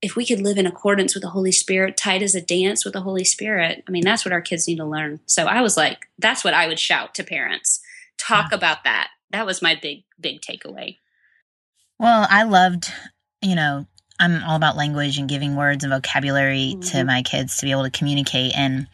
if 0.01 0.15
we 0.15 0.25
could 0.25 0.39
live 0.41 0.57
in 0.57 0.65
accordance 0.65 1.13
with 1.13 1.23
the 1.23 1.29
Holy 1.29 1.51
Spirit, 1.51 1.97
tight 1.97 2.21
as 2.21 2.33
a 2.33 2.41
dance 2.41 2.85
with 2.85 2.93
the 2.93 3.01
Holy 3.01 3.25
Spirit, 3.25 3.83
I 3.87 3.91
mean, 3.91 4.03
that's 4.03 4.23
what 4.23 4.31
our 4.31 4.41
kids 4.41 4.67
need 4.67 4.77
to 4.77 4.85
learn. 4.85 5.19
So 5.25 5.45
I 5.45 5.61
was 5.61 5.75
like, 5.75 6.07
that's 6.17 6.43
what 6.43 6.53
I 6.53 6.67
would 6.67 6.79
shout 6.79 7.13
to 7.15 7.23
parents. 7.23 7.81
Talk 8.17 8.51
about 8.53 8.83
that. 8.85 9.09
That 9.31 9.45
was 9.45 9.61
my 9.61 9.75
big, 9.75 10.03
big 10.19 10.41
takeaway. 10.41 10.97
Well, 11.99 12.25
I 12.29 12.43
loved, 12.43 12.91
you 13.41 13.55
know, 13.55 13.85
I'm 14.21 14.43
all 14.43 14.55
about 14.55 14.77
language 14.77 15.17
and 15.17 15.27
giving 15.27 15.55
words 15.57 15.83
and 15.83 15.91
vocabulary 15.91 16.77
to 16.79 16.97
Mhm. 16.97 17.05
my 17.07 17.21
kids 17.23 17.57
to 17.57 17.65
be 17.65 17.71
able 17.71 17.83
to 17.83 17.89
communicate 17.89 18.53
and 18.55 18.87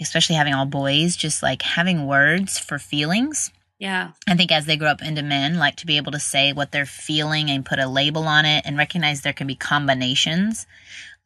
especially 0.00 0.36
having 0.36 0.54
all 0.54 0.66
boys, 0.66 1.16
just 1.16 1.42
like 1.42 1.62
having 1.62 2.06
words 2.06 2.58
for 2.58 2.78
feelings. 2.78 3.50
Yeah. 3.78 4.10
I 4.28 4.34
think 4.36 4.52
as 4.52 4.66
they 4.66 4.76
grow 4.76 4.90
up 4.90 5.02
into 5.02 5.22
men, 5.22 5.58
like 5.58 5.76
to 5.76 5.86
be 5.86 5.96
able 5.96 6.12
to 6.12 6.20
say 6.20 6.52
what 6.52 6.70
they're 6.72 6.86
feeling 6.86 7.50
and 7.50 7.64
put 7.66 7.78
a 7.78 7.86
label 7.86 8.24
on 8.28 8.44
it 8.44 8.64
and 8.66 8.76
recognize 8.78 9.22
there 9.22 9.32
can 9.32 9.46
be 9.46 9.54
combinations 9.56 10.66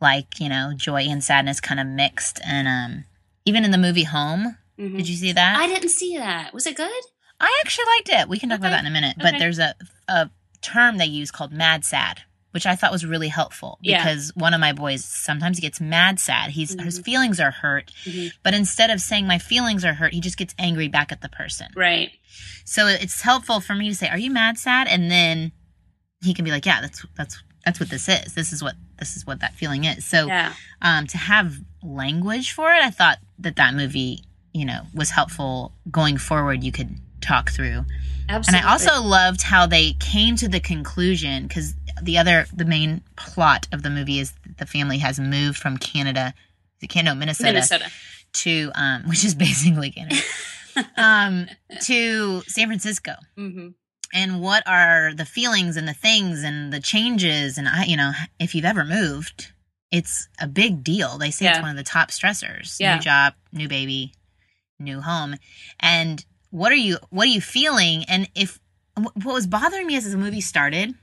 like, 0.00 0.38
you 0.40 0.48
know, 0.48 0.72
joy 0.76 1.02
and 1.02 1.22
sadness 1.24 1.60
kind 1.60 1.80
of 1.80 1.86
mixed. 1.86 2.40
And 2.44 2.68
um, 2.68 3.04
even 3.44 3.64
in 3.64 3.70
the 3.72 3.78
movie 3.78 4.04
Home, 4.04 4.56
Mhm. 4.78 4.96
did 4.96 5.08
you 5.08 5.16
see 5.16 5.32
that? 5.32 5.56
I 5.58 5.66
didn't 5.66 5.88
see 5.90 6.16
that. 6.18 6.54
Was 6.54 6.66
it 6.66 6.76
good? 6.76 7.02
I 7.40 7.60
actually 7.64 7.86
liked 7.96 8.08
it. 8.22 8.28
We 8.28 8.38
can 8.38 8.48
talk 8.48 8.58
about 8.60 8.70
that 8.70 8.80
in 8.80 8.86
a 8.86 8.90
minute. 8.90 9.16
But 9.18 9.38
there's 9.38 9.58
a 9.58 9.74
a 10.08 10.30
term 10.62 10.98
they 10.98 11.06
use 11.06 11.30
called 11.30 11.52
mad 11.52 11.84
sad, 11.84 12.22
which 12.58 12.66
I 12.66 12.74
thought 12.74 12.90
was 12.90 13.06
really 13.06 13.28
helpful 13.28 13.78
Yeah. 13.82 13.98
because 14.02 14.32
one 14.34 14.52
of 14.52 14.58
my 14.60 14.72
boys 14.72 15.04
sometimes 15.04 15.60
gets 15.60 15.80
mad 15.80 16.18
sad. 16.18 16.50
He's 16.50 16.70
his 16.82 16.98
Mhm. 16.98 17.04
feelings 17.04 17.38
are 17.38 17.52
hurt, 17.52 17.92
Mhm. 18.04 18.32
but 18.42 18.52
instead 18.52 18.90
of 18.90 19.00
saying 19.00 19.28
my 19.28 19.38
feelings 19.38 19.84
are 19.84 19.94
hurt, 19.94 20.12
he 20.12 20.20
just 20.20 20.36
gets 20.36 20.56
angry 20.58 20.88
back 20.88 21.12
at 21.12 21.20
the 21.20 21.28
person. 21.28 21.68
Right. 21.76 22.10
So 22.64 22.88
it's 22.88 23.20
helpful 23.22 23.60
for 23.60 23.76
me 23.76 23.88
to 23.90 23.94
say, 23.94 24.08
"Are 24.08 24.18
you 24.18 24.32
mad 24.32 24.58
sad?" 24.58 24.88
and 24.88 25.08
then 25.08 25.52
he 26.20 26.34
can 26.34 26.44
be 26.44 26.50
like, 26.50 26.66
"Yeah, 26.66 26.80
that's 26.80 27.06
that's 27.14 27.40
that's 27.64 27.78
what 27.78 27.90
this 27.90 28.08
is. 28.08 28.34
This 28.34 28.52
is 28.52 28.60
what 28.60 28.74
this 28.98 29.16
is 29.16 29.24
what 29.24 29.38
that 29.38 29.54
feeling 29.54 29.84
is." 29.84 30.04
So 30.04 30.26
Yeah. 30.26 30.52
um, 30.82 31.06
to 31.06 31.16
have 31.18 31.60
language 31.84 32.50
for 32.50 32.72
it, 32.74 32.82
I 32.82 32.90
thought 32.90 33.18
that 33.38 33.54
that 33.54 33.74
movie, 33.74 34.24
you 34.52 34.64
know, 34.64 34.84
was 34.92 35.10
helpful 35.10 35.72
going 35.92 36.18
forward. 36.18 36.64
You 36.64 36.72
could 36.72 36.98
talk 37.20 37.50
through. 37.52 37.84
Absolutely. 38.30 38.58
And 38.58 38.66
I 38.68 38.70
also 38.72 39.00
loved 39.02 39.42
how 39.42 39.64
they 39.66 39.94
came 39.94 40.36
to 40.36 40.48
the 40.48 40.60
conclusion 40.60 41.46
because 41.46 41.74
the 42.02 42.18
other, 42.18 42.46
the 42.54 42.64
main 42.64 43.02
plot 43.16 43.66
of 43.72 43.82
the 43.82 43.90
movie 43.90 44.18
is 44.18 44.32
the 44.58 44.66
family 44.66 44.98
has 44.98 45.18
moved 45.18 45.58
from 45.58 45.76
Canada, 45.78 46.34
the 46.80 46.86
Canada, 46.86 47.14
Minnesota, 47.14 47.52
Minnesota. 47.52 47.90
to, 48.34 48.70
um, 48.74 49.02
which 49.08 49.24
is 49.24 49.34
basically 49.34 49.90
Canada, 49.90 50.16
um, 50.96 51.46
to 51.82 52.42
San 52.42 52.66
Francisco. 52.68 53.14
hmm 53.36 53.68
And 54.12 54.40
what 54.40 54.66
are 54.66 55.12
the 55.14 55.24
feelings 55.24 55.76
and 55.76 55.86
the 55.88 55.94
things 55.94 56.42
and 56.42 56.72
the 56.72 56.80
changes? 56.80 57.58
And 57.58 57.68
I, 57.68 57.84
you 57.84 57.96
know, 57.96 58.12
if 58.38 58.54
you've 58.54 58.64
ever 58.64 58.84
moved, 58.84 59.52
it's 59.90 60.28
a 60.40 60.46
big 60.46 60.82
deal. 60.84 61.18
They 61.18 61.30
say 61.30 61.46
it's 61.46 61.60
one 61.62 61.70
of 61.70 61.76
the 61.76 61.82
top 61.82 62.10
stressors. 62.10 62.78
Yeah. 62.78 62.96
New 62.96 63.00
job, 63.02 63.34
new 63.52 63.68
baby, 63.68 64.12
new 64.78 65.00
home. 65.00 65.36
And 65.80 66.24
what 66.50 66.72
are 66.72 66.76
you 66.76 66.98
what 67.10 67.24
are 67.26 67.30
you 67.30 67.40
feeling? 67.40 68.04
And 68.04 68.28
if 68.34 68.60
what 68.96 69.24
was 69.24 69.46
bothering 69.46 69.86
me 69.86 69.96
as 69.96 70.10
the 70.10 70.16
movie 70.18 70.40
started 70.40 70.94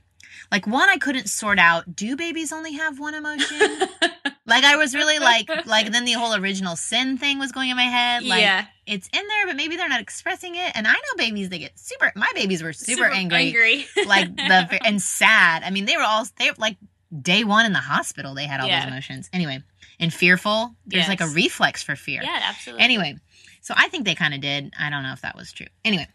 Like 0.52 0.66
one 0.66 0.88
I 0.88 0.96
couldn't 0.98 1.28
sort 1.28 1.58
out. 1.58 1.94
Do 1.96 2.16
babies 2.16 2.52
only 2.52 2.72
have 2.74 2.98
one 2.98 3.14
emotion? 3.14 3.58
like 4.46 4.64
I 4.64 4.76
was 4.76 4.94
really 4.94 5.18
like 5.18 5.48
like 5.66 5.90
then 5.92 6.04
the 6.04 6.12
whole 6.12 6.34
original 6.34 6.76
sin 6.76 7.18
thing 7.18 7.38
was 7.38 7.52
going 7.52 7.70
in 7.70 7.76
my 7.76 7.82
head. 7.84 8.22
Like 8.24 8.40
yeah, 8.40 8.66
it's 8.86 9.08
in 9.12 9.26
there, 9.26 9.46
but 9.46 9.56
maybe 9.56 9.76
they're 9.76 9.88
not 9.88 10.00
expressing 10.00 10.54
it. 10.54 10.72
And 10.74 10.86
I 10.86 10.92
know 10.92 11.00
babies 11.16 11.48
they 11.48 11.58
get 11.58 11.78
super 11.78 12.12
my 12.14 12.30
babies 12.34 12.62
were 12.62 12.72
super, 12.72 13.06
angry. 13.06 13.38
angry. 13.48 13.86
like 14.06 14.34
the 14.36 14.78
and 14.86 15.00
sad. 15.02 15.62
I 15.64 15.70
mean, 15.70 15.84
they 15.84 15.96
were 15.96 16.04
all 16.04 16.24
they 16.38 16.50
like 16.58 16.76
day 17.22 17.44
one 17.44 17.66
in 17.66 17.72
the 17.72 17.78
hospital. 17.80 18.34
They 18.34 18.46
had 18.46 18.60
all 18.60 18.68
Yeah. 18.68 18.80
those 18.84 18.90
emotions. 18.92 19.28
Anyway, 19.32 19.62
and 19.98 20.12
fearful. 20.14 20.74
There's 20.86 21.08
like 21.08 21.20
a 21.20 21.28
reflex 21.28 21.82
for 21.82 21.96
fear. 21.96 22.22
yeah, 22.22 22.38
absolutely. 22.42 22.84
Anyway, 22.84 23.16
so 23.62 23.74
I 23.76 23.88
think 23.88 24.04
they 24.04 24.14
kind 24.14 24.32
of 24.34 24.40
did. 24.40 24.72
I 24.78 24.90
don't 24.90 25.02
know 25.02 25.12
if 25.12 25.22
that 25.22 25.34
was 25.36 25.52
true. 25.52 25.66
Anyway, 25.84 26.06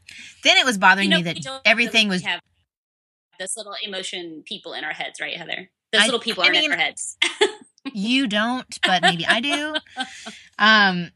then 0.43 0.57
it 0.57 0.65
was 0.65 0.77
bothering 0.77 1.05
You 1.11 1.17
know, 1.17 1.23
me 1.31 1.33
that 1.33 1.61
everything 1.65 2.07
really 2.07 2.15
was. 2.17 2.23
have 2.23 2.39
this 3.41 3.57
little 3.57 3.73
emotion 3.83 4.43
people 4.45 4.73
in 4.73 4.83
our 4.83 4.93
heads, 4.93 5.19
right, 5.19 5.35
Heather? 5.35 5.69
Those 5.91 6.01
I- 6.03 6.05
little 6.05 6.19
people 6.19 6.43
I 6.43 6.47
aren't 6.47 6.57
mean- 6.59 6.71
in 6.71 6.79
our 6.79 6.83
heads. 6.85 7.17
You 7.93 8.27
don't, 8.27 8.77
but 8.83 9.01
maybe 9.01 9.25
I 9.25 9.39
do. 9.41 9.73
Um, 10.59 11.09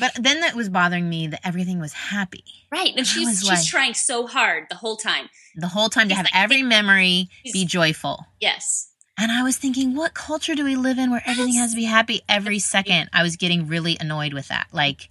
but 0.00 0.12
then 0.20 0.40
that 0.40 0.56
was 0.56 0.68
bothering 0.68 1.08
me 1.08 1.28
that 1.28 1.40
everything 1.46 1.78
was 1.78 1.92
happy 1.92 2.42
right, 2.72 2.90
and 2.90 3.00
I 3.00 3.02
she's 3.04 3.26
was 3.28 3.38
she's 3.40 3.48
like- 3.48 3.64
trying 3.66 3.94
so 3.94 4.26
hard 4.26 4.64
the 4.68 4.74
whole 4.74 4.96
time. 4.96 5.28
the 5.54 5.68
whole 5.68 5.88
time 5.88 6.08
to 6.08 6.14
He's 6.14 6.16
have 6.16 6.26
like, 6.26 6.34
every 6.44 6.62
memory 6.64 7.28
be 7.52 7.64
joyful. 7.64 8.26
Yes, 8.40 8.90
And 9.16 9.30
I 9.30 9.44
was 9.44 9.56
thinking, 9.58 9.94
what 9.94 10.12
culture 10.14 10.56
do 10.56 10.64
we 10.64 10.74
live 10.74 10.98
in 10.98 11.12
where 11.12 11.22
everything 11.24 11.54
has 11.54 11.70
to 11.70 11.76
be 11.76 11.84
happy 11.84 12.22
every 12.28 12.58
second? 12.58 13.08
I 13.12 13.22
was 13.22 13.36
getting 13.36 13.68
really 13.68 13.96
annoyed 14.00 14.34
with 14.34 14.48
that. 14.48 14.66
Like, 14.72 15.08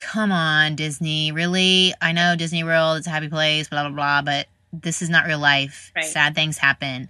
come 0.00 0.32
on, 0.32 0.74
Disney. 0.74 1.30
Really? 1.30 1.94
I 2.02 2.10
know 2.10 2.34
Disney 2.36 2.64
World 2.64 2.98
is 2.98 3.06
a 3.06 3.10
happy 3.10 3.28
place, 3.28 3.68
blah, 3.68 3.82
blah, 3.88 3.94
blah, 3.94 4.22
but 4.22 4.48
this 4.82 5.02
is 5.02 5.10
not 5.10 5.26
real 5.26 5.38
life. 5.38 5.92
Right. 5.94 6.04
Sad 6.04 6.34
things 6.34 6.58
happen. 6.58 7.08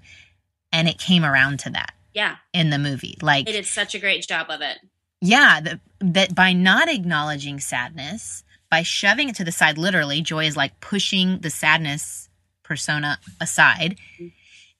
And 0.72 0.88
it 0.88 0.98
came 0.98 1.24
around 1.24 1.60
to 1.60 1.70
that 1.70 1.92
yeah, 2.12 2.36
in 2.52 2.70
the 2.70 2.78
movie. 2.78 3.16
Like, 3.22 3.48
it 3.48 3.52
did 3.52 3.66
such 3.66 3.94
a 3.94 3.98
great 3.98 4.26
job 4.26 4.46
of 4.50 4.60
it. 4.60 4.78
yeah, 5.20 5.60
the, 5.60 5.80
that 6.00 6.34
by 6.34 6.52
not 6.52 6.88
acknowledging 6.88 7.60
sadness, 7.60 8.42
by 8.70 8.82
shoving 8.82 9.28
it 9.30 9.36
to 9.36 9.44
the 9.44 9.52
side, 9.52 9.78
literally, 9.78 10.20
Joy 10.22 10.44
is 10.46 10.56
like 10.56 10.80
pushing 10.80 11.38
the 11.40 11.50
sadness 11.50 12.28
persona 12.62 13.18
aside. 13.40 13.96
Mhm. 14.20 14.32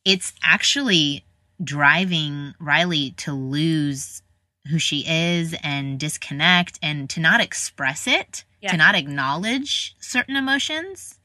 It's 0.05 0.33
actually 0.43 1.25
driving 1.63 2.55
Riley 2.61 3.13
to 3.19 3.33
lose 3.33 4.23
who 4.69 4.79
she 4.79 5.05
is 5.07 5.55
and 5.63 5.99
disconnect 5.99 6.79
and 6.83 7.09
to 7.11 7.21
not 7.21 7.41
express 7.41 8.07
it, 8.07 8.45
Yeah. 8.61 8.73
to 8.73 8.77
not 8.77 8.95
acknowledge 8.97 9.95
certain 10.01 10.37
emotions 10.37 11.19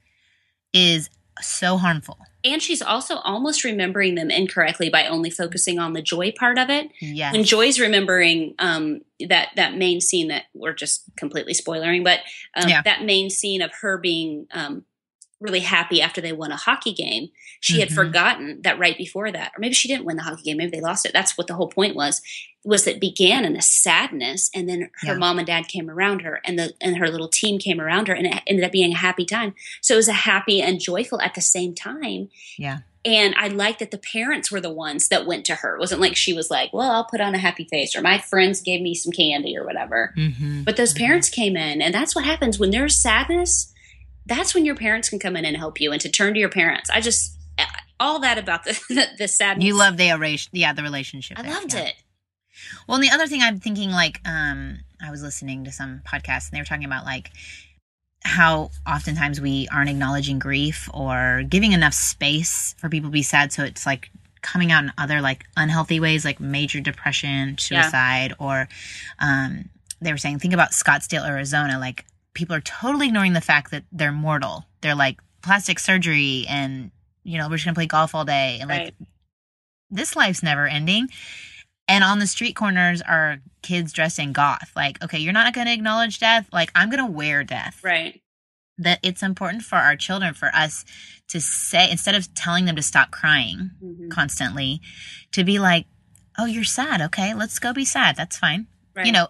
is 0.74 1.10
so 1.42 1.78
harmful. 1.78 2.18
And 2.44 2.62
she's 2.62 2.82
also 2.82 3.18
almost 3.18 3.64
remembering 3.64 4.16
them 4.16 4.32
incorrectly 4.32 4.90
by 4.90 5.06
only 5.08 5.30
focusing 5.30 5.78
on 5.80 5.94
the 5.94 6.02
joy 6.02 6.32
part 6.32 6.58
of 6.58 6.70
it. 6.70 6.90
Yes. 7.00 7.34
When 7.34 7.44
Joy's 7.44 7.80
remembering 7.80 8.56
um, 8.60 9.02
that 9.30 9.50
that 9.56 9.76
main 9.76 10.02
scene 10.02 10.30
that 10.30 10.46
we're 10.54 10.74
just 10.74 11.04
completely 11.18 11.54
spoiling, 11.54 12.04
but 12.04 12.20
um, 12.56 12.68
Yeah. 12.68 12.82
that 12.84 13.04
main 13.04 13.30
scene 13.30 13.62
of 13.62 13.72
her 13.82 13.98
being 13.98 14.48
um, 14.52 14.86
really 15.42 15.60
happy 15.62 16.02
after 16.02 16.22
they 16.22 16.32
won 16.32 16.52
a 16.52 16.56
hockey 16.56 16.94
game, 16.94 17.30
she 17.60 17.80
had 17.80 17.90
Mhm. 17.90 17.96
forgotten 17.96 18.62
that 18.64 18.80
right 18.80 18.98
before 18.98 19.32
that, 19.32 19.52
or 19.56 19.60
maybe 19.60 19.74
she 19.74 19.88
didn't 19.88 20.06
win 20.06 20.16
the 20.18 20.24
hockey 20.24 20.44
game, 20.44 20.58
maybe 20.58 20.72
they 20.72 20.82
lost 20.82 21.06
it. 21.06 21.12
That's 21.14 21.38
what 21.38 21.48
the 21.48 21.56
whole 21.56 21.68
point 21.68 21.96
was. 21.96 22.22
Was 22.64 22.86
that 22.86 23.00
began 23.02 23.44
in 23.44 23.56
a 23.58 23.62
sadness, 23.62 24.50
and 24.54 24.70
then 24.70 24.90
her 25.02 25.08
Yeah. 25.14 25.14
mom 25.16 25.40
and 25.40 25.48
dad 25.48 25.68
came 25.68 25.90
around 25.90 26.22
her, 26.22 26.42
and 26.46 26.60
the 26.60 26.74
and 26.80 26.98
her 26.98 27.10
little 27.10 27.28
team 27.28 27.58
came 27.58 27.82
around 27.82 28.08
her, 28.08 28.14
and 28.14 28.28
it 28.28 28.42
ended 28.46 28.64
up 28.64 28.72
being 28.72 28.94
a 28.94 28.98
happy 28.98 29.26
time. 29.26 29.56
So 29.82 29.96
it 29.96 29.98
was 29.98 30.08
a 30.08 30.14
happy 30.14 30.62
and 30.62 30.80
joyful 30.80 31.20
at 31.22 31.34
the 31.34 31.42
same 31.42 31.74
time. 31.74 32.30
yeah. 32.58 32.80
And 33.04 33.34
I 33.36 33.48
like 33.48 33.80
that 33.80 33.90
the 33.90 33.98
parents 33.98 34.52
were 34.52 34.62
the 34.62 34.70
ones 34.70 35.08
that 35.08 35.26
went 35.26 35.44
to 35.48 35.56
her. 35.56 35.74
It 35.76 35.80
wasn't 35.80 36.02
like 36.02 36.16
she 36.16 36.34
was 36.34 36.52
like, 36.52 36.72
well, 36.72 36.92
I'll 36.92 37.04
put 37.06 37.20
on 37.20 37.34
a 37.34 37.40
happy 37.40 37.64
face 37.66 37.96
or 37.96 38.02
my 38.04 38.20
friends 38.20 38.62
gave 38.62 38.80
me 38.80 38.94
some 38.94 39.12
candy 39.12 39.58
or 39.58 39.66
whatever. 39.66 40.14
Mm-hmm. 40.16 40.62
But 40.62 40.78
those 40.78 40.94
parents 40.94 41.28
came 41.28 41.58
in. 41.58 41.82
And 41.82 41.96
that's 41.96 42.14
what 42.14 42.26
happens 42.26 42.60
when 42.60 42.70
there's 42.70 42.96
sadness. 42.96 43.74
That's 44.32 44.56
when 44.56 44.64
your 44.64 44.76
parents 44.76 45.10
can 45.10 45.20
come 45.20 45.36
in 45.36 45.44
and 45.44 45.58
help 45.58 45.82
you 45.82 45.92
and 45.92 46.00
to 46.00 46.10
turn 46.10 46.34
to 46.36 46.40
your 46.40 46.50
parents. 46.50 46.90
I 46.90 47.02
just, 47.02 47.38
all 48.00 48.20
that 48.20 48.38
about 48.38 48.64
the, 48.64 48.72
the, 48.90 49.06
the 49.18 49.28
sadness. 49.28 49.66
You 49.66 49.76
love 49.76 49.98
the 49.98 50.08
erase, 50.08 50.48
yeah, 50.54 50.72
the 50.72 50.84
relationship. 50.84 51.38
I 51.38 51.42
there, 51.42 51.52
loved 51.52 51.74
yeah. 51.74 51.82
it. 51.82 51.96
Well, 52.88 52.96
and 52.96 53.04
the 53.04 53.14
other 53.14 53.28
thing 53.28 53.42
I'm 53.42 53.60
thinking, 53.60 53.92
like, 53.92 54.22
um, 54.24 54.80
I 55.06 55.12
was 55.12 55.22
listening 55.22 55.66
to 55.66 55.72
some 55.74 56.02
podcasts 56.08 56.50
and 56.50 56.54
they 56.54 56.62
were 56.62 56.66
talking 56.66 56.86
about 56.86 57.04
like 57.04 57.32
how 58.24 58.70
oftentimes 58.88 59.42
we 59.42 59.68
aren't 59.70 59.90
acknowledging 59.90 60.40
grief 60.40 60.90
or 60.94 61.44
giving 61.50 61.74
enough 61.74 61.94
space 61.94 62.74
for 62.78 62.88
people 62.88 63.10
to 63.10 63.14
be 63.14 63.24
sad, 63.24 63.52
so 63.52 63.66
it's 63.66 63.86
like 63.86 64.12
coming 64.42 64.72
out 64.72 64.86
in 64.86 64.94
other 64.98 65.20
like 65.20 65.44
unhealthy 65.58 66.00
ways, 66.00 66.24
like 66.24 66.40
major 66.40 66.80
depression, 66.80 67.58
suicide, 67.58 68.34
or 68.40 68.70
um, 69.20 69.70
they 70.00 70.12
were 70.12 70.18
saying, 70.18 70.40
think 70.40 70.54
about 70.54 70.72
Scottsdale, 70.72 71.28
Arizona, 71.28 71.80
like 71.80 72.06
people 72.34 72.56
are 72.56 72.62
totally 72.62 73.08
ignoring 73.08 73.34
the 73.34 73.42
fact 73.42 73.72
that 73.72 73.84
they're 73.92 74.12
mortal. 74.12 74.66
They're 74.82 74.96
like 74.96 75.20
plastic 75.42 75.80
surgery 75.80 76.46
and 76.48 76.92
you 77.24 77.38
know 77.38 77.50
we're 77.50 77.56
just 77.58 77.66
gonna 77.66 77.76
play 77.76 77.86
golf 77.88 78.14
all 78.16 78.26
day 78.26 78.58
and 78.62 78.70
like 78.70 78.80
Right. 78.82 78.96
this 79.90 80.16
life's 80.16 80.44
never 80.44 80.68
ending. 80.68 81.10
And 81.88 82.04
on 82.04 82.20
the 82.20 82.28
street 82.28 82.56
corners 82.56 83.02
are 83.02 83.40
kids 83.62 83.92
dressed 83.92 84.18
in 84.20 84.32
goth. 84.32 84.72
Like, 84.78 85.04
okay, 85.04 85.18
you're 85.20 85.34
not 85.34 85.54
going 85.54 85.68
to 85.68 85.74
acknowledge 85.74 86.20
death. 86.20 86.48
Like, 86.54 86.72
I'm 86.74 86.90
going 86.90 87.06
to 87.06 87.12
wear 87.12 87.44
death. 87.44 87.82
Right. 87.84 88.22
That 88.78 89.00
it's 89.04 89.22
important 89.22 89.64
for 89.64 89.76
our 89.76 89.98
children, 89.98 90.34
for 90.34 90.52
us 90.56 90.86
to 91.30 91.42
say, 91.42 91.92
instead 91.92 92.16
of 92.16 92.34
telling 92.34 92.64
them 92.64 92.78
to 92.78 92.82
stop 92.82 93.12
crying 93.12 93.72
Mhm. 93.84 94.10
constantly, 94.10 94.80
to 95.34 95.44
be 95.44 95.60
like, 95.60 95.86
oh, 96.38 96.46
you're 96.46 96.64
sad. 96.64 97.02
Okay, 97.02 97.34
let's 97.34 97.60
go 97.60 97.74
be 97.74 97.84
sad. 97.84 98.16
That's 98.16 98.38
fine. 98.38 98.68
Right. 98.96 99.06
You 99.08 99.12
know, 99.12 99.28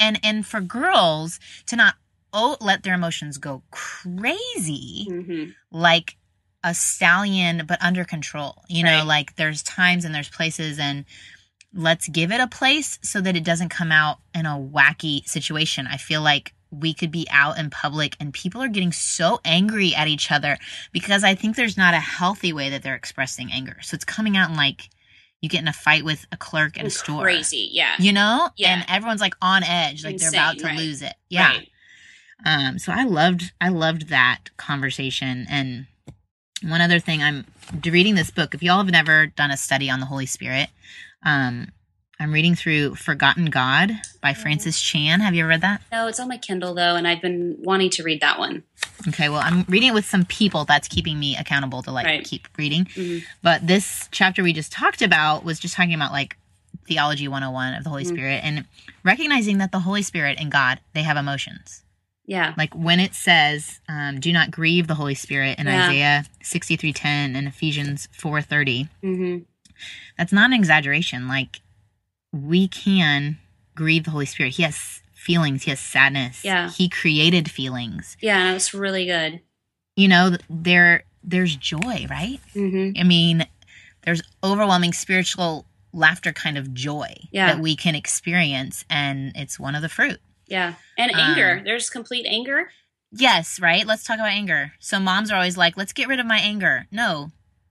and, 0.00 0.18
and 0.24 0.44
for 0.44 0.60
girls 0.60 1.38
to 1.66 1.76
not 1.76 1.94
oh, 2.36 2.56
let 2.60 2.82
their 2.82 2.94
emotions 2.94 3.38
go 3.38 3.62
crazy 3.70 5.06
Mhm. 5.10 5.54
like 5.70 6.16
a 6.64 6.74
stallion 6.74 7.62
but 7.66 7.80
under 7.82 8.04
control 8.04 8.62
you 8.68 8.82
know 8.82 9.04
like 9.04 9.36
there's 9.36 9.62
times 9.62 10.04
and 10.04 10.14
there's 10.14 10.28
places 10.28 10.78
and 10.78 11.04
let's 11.72 12.08
give 12.08 12.32
it 12.32 12.40
a 12.40 12.46
place 12.48 12.98
so 13.02 13.20
that 13.20 13.36
it 13.36 13.44
doesn't 13.44 13.68
come 13.68 13.92
out 13.92 14.18
in 14.34 14.46
a 14.46 14.56
wacky 14.58 15.24
situation 15.28 15.86
i 15.86 15.96
feel 15.96 16.22
like 16.22 16.54
we 16.72 16.92
could 16.92 17.12
be 17.12 17.26
out 17.30 17.56
in 17.58 17.70
public 17.70 18.16
and 18.18 18.32
people 18.34 18.60
are 18.60 18.68
getting 18.68 18.90
so 18.92 19.40
angry 19.44 19.94
at 19.94 20.08
each 20.08 20.32
other 20.32 20.58
because 20.92 21.22
i 21.22 21.34
think 21.34 21.54
there's 21.54 21.76
not 21.76 21.94
a 21.94 22.00
healthy 22.00 22.52
way 22.52 22.70
that 22.70 22.82
they're 22.82 22.96
expressing 22.96 23.52
anger 23.52 23.76
so 23.82 23.94
it's 23.94 24.04
coming 24.04 24.36
out 24.36 24.50
in 24.50 24.56
like 24.56 24.88
you 25.42 25.48
get 25.48 25.60
in 25.60 25.68
a 25.68 25.72
fight 25.72 26.04
with 26.04 26.26
a 26.32 26.36
clerk 26.36 26.76
in 26.78 26.86
a 26.86 26.90
store 26.90 27.22
Crazy. 27.22 27.68
Yeah. 27.70 27.94
you 28.00 28.12
know 28.12 28.48
Yeah. 28.56 28.74
and 28.74 28.84
everyone's 28.88 29.20
like 29.20 29.34
on 29.40 29.62
edge 29.62 30.02
like 30.04 30.16
they're 30.16 30.30
about 30.30 30.58
to 30.58 30.64
right. 30.64 30.76
lose 30.78 31.02
it 31.02 31.14
yeah 31.28 31.48
Right. 31.50 31.68
Um, 32.44 32.78
so 32.78 32.92
I 32.92 33.04
loved 33.04 33.52
I 33.60 33.68
loved 33.68 34.08
that 34.08 34.40
conversation. 34.56 35.46
And 35.48 35.86
one 36.62 36.80
other 36.80 36.98
thing, 37.00 37.22
I'm 37.22 37.46
reading 37.84 38.14
this 38.14 38.30
book. 38.30 38.54
If 38.54 38.62
y'all 38.62 38.78
have 38.78 38.90
never 38.90 39.26
done 39.26 39.50
a 39.50 39.56
study 39.56 39.90
on 39.90 40.00
the 40.00 40.06
Holy 40.06 40.26
Spirit, 40.26 40.68
um, 41.24 41.68
I'm 42.18 42.32
reading 42.32 42.54
through 42.54 42.94
Forgotten 42.94 43.46
God 43.46 43.92
by 44.22 44.32
Mm-hmm. 44.32 44.42
Francis 44.42 44.80
Chan. 44.80 45.20
Have 45.20 45.34
you 45.34 45.42
ever 45.42 45.50
read 45.50 45.60
that? 45.60 45.82
No, 45.92 46.06
it's 46.08 46.18
on 46.20 46.28
my 46.28 46.38
Kindle 46.38 46.74
though, 46.74 46.96
and 46.96 47.06
I've 47.06 47.20
been 47.22 47.56
wanting 47.60 47.90
to 47.90 48.02
read 48.02 48.20
that 48.22 48.38
one. 48.38 48.62
Okay, 49.08 49.28
well, 49.28 49.40
I'm 49.42 49.64
reading 49.68 49.90
it 49.90 49.94
with 49.94 50.06
some 50.06 50.24
people 50.24 50.64
that's 50.64 50.88
keeping 50.88 51.18
me 51.20 51.36
accountable 51.36 51.82
to 51.82 51.90
like 51.90 52.06
Right. 52.06 52.24
keep 52.24 52.48
reading. 52.56 52.86
Mhm. 52.86 53.22
But 53.42 53.66
this 53.66 54.08
chapter 54.12 54.42
we 54.42 54.52
just 54.52 54.72
talked 54.72 55.02
about 55.02 55.44
was 55.44 55.58
just 55.60 55.74
talking 55.74 55.94
about 55.94 56.12
like 56.12 56.36
theology 56.88 57.28
101 57.28 57.74
of 57.74 57.84
the 57.84 57.90
Holy 57.90 58.04
Mhm. 58.04 58.08
Spirit 58.08 58.40
and 58.44 58.64
recognizing 59.02 59.58
that 59.58 59.72
the 59.72 59.80
Holy 59.80 60.02
Spirit 60.02 60.38
and 60.40 60.50
God, 60.50 60.80
they 60.94 61.02
have 61.02 61.16
emotions. 61.16 61.82
Yeah. 62.26 62.54
like 62.56 62.74
when 62.74 63.00
it 63.00 63.14
says 63.14 63.80
um, 63.88 64.20
do 64.20 64.32
not 64.32 64.50
grieve 64.50 64.86
the 64.88 64.94
holy 64.94 65.14
spirit 65.14 65.58
in 65.58 65.66
Yeah. 65.66 65.84
isaiah 65.84 66.24
63.10 66.42 67.04
and 67.36 67.46
ephesians 67.48 68.08
4.30 68.18 68.88
hmm 69.02 69.38
that's 70.18 70.32
not 70.32 70.46
an 70.50 70.54
exaggeration 70.54 71.28
like 71.28 71.60
we 72.32 72.66
can 72.68 73.38
grieve 73.74 74.04
the 74.04 74.10
holy 74.10 74.26
spirit 74.26 74.54
he 74.54 74.62
has 74.62 75.02
feelings 75.14 75.64
he 75.64 75.70
has 75.70 75.80
sadness 75.80 76.44
Yeah. 76.44 76.70
he 76.70 76.88
created 76.88 77.50
feelings 77.50 78.16
Yeah, 78.20 78.54
it's 78.54 78.72
really 78.74 79.06
good. 79.06 79.40
you 79.96 80.08
know 80.08 80.36
there 80.50 81.04
there's 81.22 81.56
joy 81.56 82.06
right 82.10 82.40
hmm 82.52 82.90
i 82.98 83.02
mean 83.02 83.46
there's 84.04 84.22
overwhelming 84.44 84.92
spiritual 84.92 85.66
laughter 85.92 86.32
kind 86.32 86.56
of 86.58 86.72
joy 86.74 87.12
Yeah. 87.30 87.46
that 87.54 87.60
we 87.62 87.74
can 87.76 87.94
experience 87.94 88.84
and 88.90 89.32
it's 89.34 89.58
one 89.58 89.74
of 89.74 89.82
the 89.82 89.88
fruit 89.88 90.20
Yeah. 90.46 90.74
And 90.98 91.10
Um, 91.12 91.18
anger. 91.20 91.62
There's 91.64 91.90
complete 91.90 92.26
anger. 92.26 92.70
Yes, 93.12 93.60
right? 93.60 93.86
Let's 93.86 94.04
talk 94.04 94.16
about 94.16 94.28
anger. 94.30 94.72
So 94.80 94.98
moms 95.00 95.30
are 95.30 95.36
always 95.36 95.56
like, 95.56 95.76
let's 95.76 95.92
get 95.92 96.08
rid 96.08 96.20
of 96.20 96.26
my 96.26 96.38
anger. 96.38 96.86
No. 96.90 97.30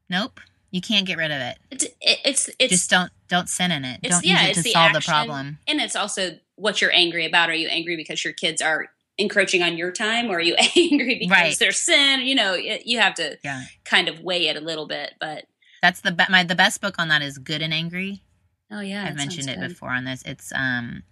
Nope. 0.09 0.39
You 0.71 0.81
can't 0.81 1.05
get 1.05 1.17
rid 1.17 1.31
of 1.31 1.39
it. 1.39 1.57
It's 1.71 1.85
it's 2.01 2.49
it's 2.59 2.71
Just 2.71 2.89
don't 2.89 3.11
don't 3.29 3.47
sin 3.47 3.71
in 3.71 3.85
it. 3.85 4.01
Don't 4.01 4.25
yeah, 4.25 4.41
use 4.47 4.49
it 4.51 4.53
to 4.55 4.63
the 4.63 4.71
solve 4.71 4.91
the 4.91 4.97
action, 4.97 5.11
problem. 5.11 5.57
and 5.67 5.79
it's 5.79 5.95
also 5.95 6.37
what 6.55 6.81
you're 6.81 6.91
angry 6.93 7.25
about. 7.25 7.49
Are 7.49 7.53
you 7.55 7.67
angry 7.69 7.95
because 7.95 8.23
your 8.25 8.33
kids 8.33 8.61
are 8.61 8.87
encroaching 9.17 9.63
on 9.63 9.77
your 9.77 9.91
time, 9.91 10.29
or 10.29 10.35
are 10.35 10.41
you 10.41 10.55
angry 10.75 11.15
because 11.17 11.31
Right. 11.31 11.57
they're 11.59 11.71
sin? 11.71 12.21
You 12.21 12.35
know, 12.35 12.55
you 12.55 12.99
have 12.99 13.13
to 13.15 13.37
Yeah. 13.43 13.63
kind 13.85 14.09
of 14.09 14.19
weigh 14.19 14.47
it 14.49 14.57
a 14.57 14.59
little 14.59 14.85
bit, 14.85 15.13
but 15.19 15.45
That's 15.81 16.01
the 16.01 16.11
be- 16.11 16.25
my 16.29 16.43
the 16.43 16.55
best 16.55 16.81
book 16.81 16.95
on 16.99 17.07
that 17.07 17.21
is 17.21 17.37
Good 17.37 17.61
and 17.61 17.73
Angry. 17.73 18.23
Oh 18.69 18.81
yeah, 18.81 19.05
I've 19.05 19.15
mentioned 19.15 19.49
it 19.49 19.59
good. 19.59 19.69
before 19.69 19.91
on 19.91 20.03
this. 20.03 20.23
It's 20.25 20.51
um 20.53 21.03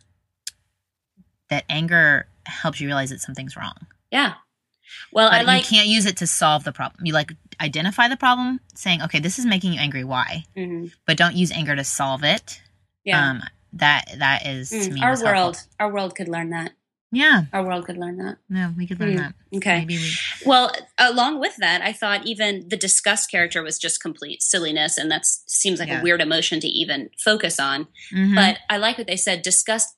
that 1.50 1.64
anger 1.70 2.28
helps 2.46 2.80
you 2.80 2.88
realize 2.88 3.10
that 3.10 3.22
something's 3.22 3.56
wrong. 3.56 3.76
Yeah. 4.12 4.34
Well, 5.12 5.30
But 5.30 5.40
I 5.40 5.44
like. 5.44 5.64
you 5.72 5.78
can't 5.78 5.88
use 5.88 6.06
it 6.06 6.18
to 6.18 6.28
solve 6.28 6.64
the 6.64 6.72
problem. 6.72 7.06
You 7.06 7.14
like 7.14 7.34
identify 7.62 8.08
the 8.08 8.18
problem, 8.18 8.60
saying, 8.76 9.02
"Okay, 9.02 9.20
this 9.20 9.40
is 9.40 9.46
making 9.46 9.74
you 9.74 9.80
angry. 9.80 10.04
Why?" 10.04 10.44
Mhm. 10.56 10.92
But 11.06 11.18
don't 11.18 11.36
use 11.36 11.52
anger 11.52 11.76
to 11.76 11.84
solve 11.84 12.24
it. 12.24 12.62
Yeah. 13.04 13.30
Um, 13.30 13.44
that 13.74 14.06
that 14.18 14.46
is 14.46 14.70
to 14.70 14.76
Mm, 14.78 14.92
me 14.94 15.02
our 15.02 15.16
world, 15.24 15.56
helpful. 15.56 15.64
our 15.80 15.92
world 15.92 16.16
could 16.16 16.28
learn 16.28 16.50
that. 16.52 16.74
Yeah, 17.16 17.44
Our 17.54 17.64
world 17.64 17.86
could 17.86 17.98
learn 17.98 18.18
that. 18.18 18.38
no, 18.50 18.74
we 18.76 18.88
could 18.88 19.00
learn 19.00 19.14
Mm, 19.14 19.18
that. 19.18 19.34
Okay. 19.58 19.80
Maybe 19.80 19.98
we. 20.00 20.12
Well, 20.48 20.76
along 20.98 21.40
with 21.40 21.56
that, 21.58 21.82
I 21.84 21.94
thought 21.94 22.26
even 22.26 22.68
the 22.70 22.78
disgust 22.78 23.30
character 23.30 23.62
was 23.62 23.78
just 23.78 24.02
complete 24.02 24.42
silliness, 24.42 24.98
and 24.98 25.12
that 25.12 25.26
seems 25.26 25.80
like 25.80 25.90
Yeah. 25.90 26.00
a 26.00 26.04
weird 26.04 26.22
emotion 26.22 26.60
to 26.62 26.68
even 26.68 27.10
focus 27.24 27.60
on. 27.60 27.88
Mhm. 28.12 28.34
But 28.36 28.60
I 28.68 28.78
like 28.78 28.98
what 28.98 29.06
they 29.08 29.16
said. 29.18 29.44
Disgust 29.44 29.96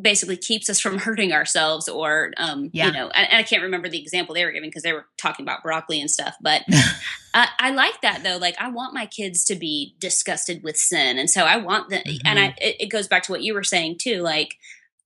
basically 0.00 0.36
keeps 0.36 0.68
us 0.70 0.78
from 0.80 0.98
hurting 1.06 1.32
ourselves, 1.32 1.88
or 1.88 2.32
um, 2.36 2.70
Yeah. 2.72 2.86
you 2.86 2.92
know, 2.92 3.08
and, 3.08 3.28
I 3.32 3.42
can't 3.42 3.62
remember 3.62 3.88
the 3.88 4.00
example 4.00 4.34
they 4.34 4.44
were 4.44 4.52
giving 4.52 4.70
because 4.70 4.82
they 4.82 4.92
were 4.92 5.06
talking 5.20 5.44
about 5.44 5.62
broccoli 5.62 6.00
and 6.00 6.10
stuff. 6.10 6.34
But 6.40 6.62
I, 7.34 7.48
I 7.58 7.70
like 7.70 8.00
that 8.02 8.22
though. 8.22 8.36
Like 8.38 8.56
I 8.60 8.70
want 8.70 8.94
my 8.94 9.06
kids 9.06 9.44
to 9.46 9.54
be 9.56 9.94
disgusted 9.98 10.62
with 10.62 10.76
sin, 10.76 11.18
and 11.18 11.28
so 11.30 11.44
I 11.44 11.56
want 11.56 11.90
them. 11.90 12.02
And 12.24 12.38
I, 12.38 12.54
it, 12.60 12.76
it 12.80 12.86
goes 12.90 13.08
back 13.08 13.22
to 13.24 13.32
what 13.32 13.42
you 13.42 13.54
were 13.54 13.64
saying 13.64 13.98
too. 14.00 14.20
Like 14.22 14.54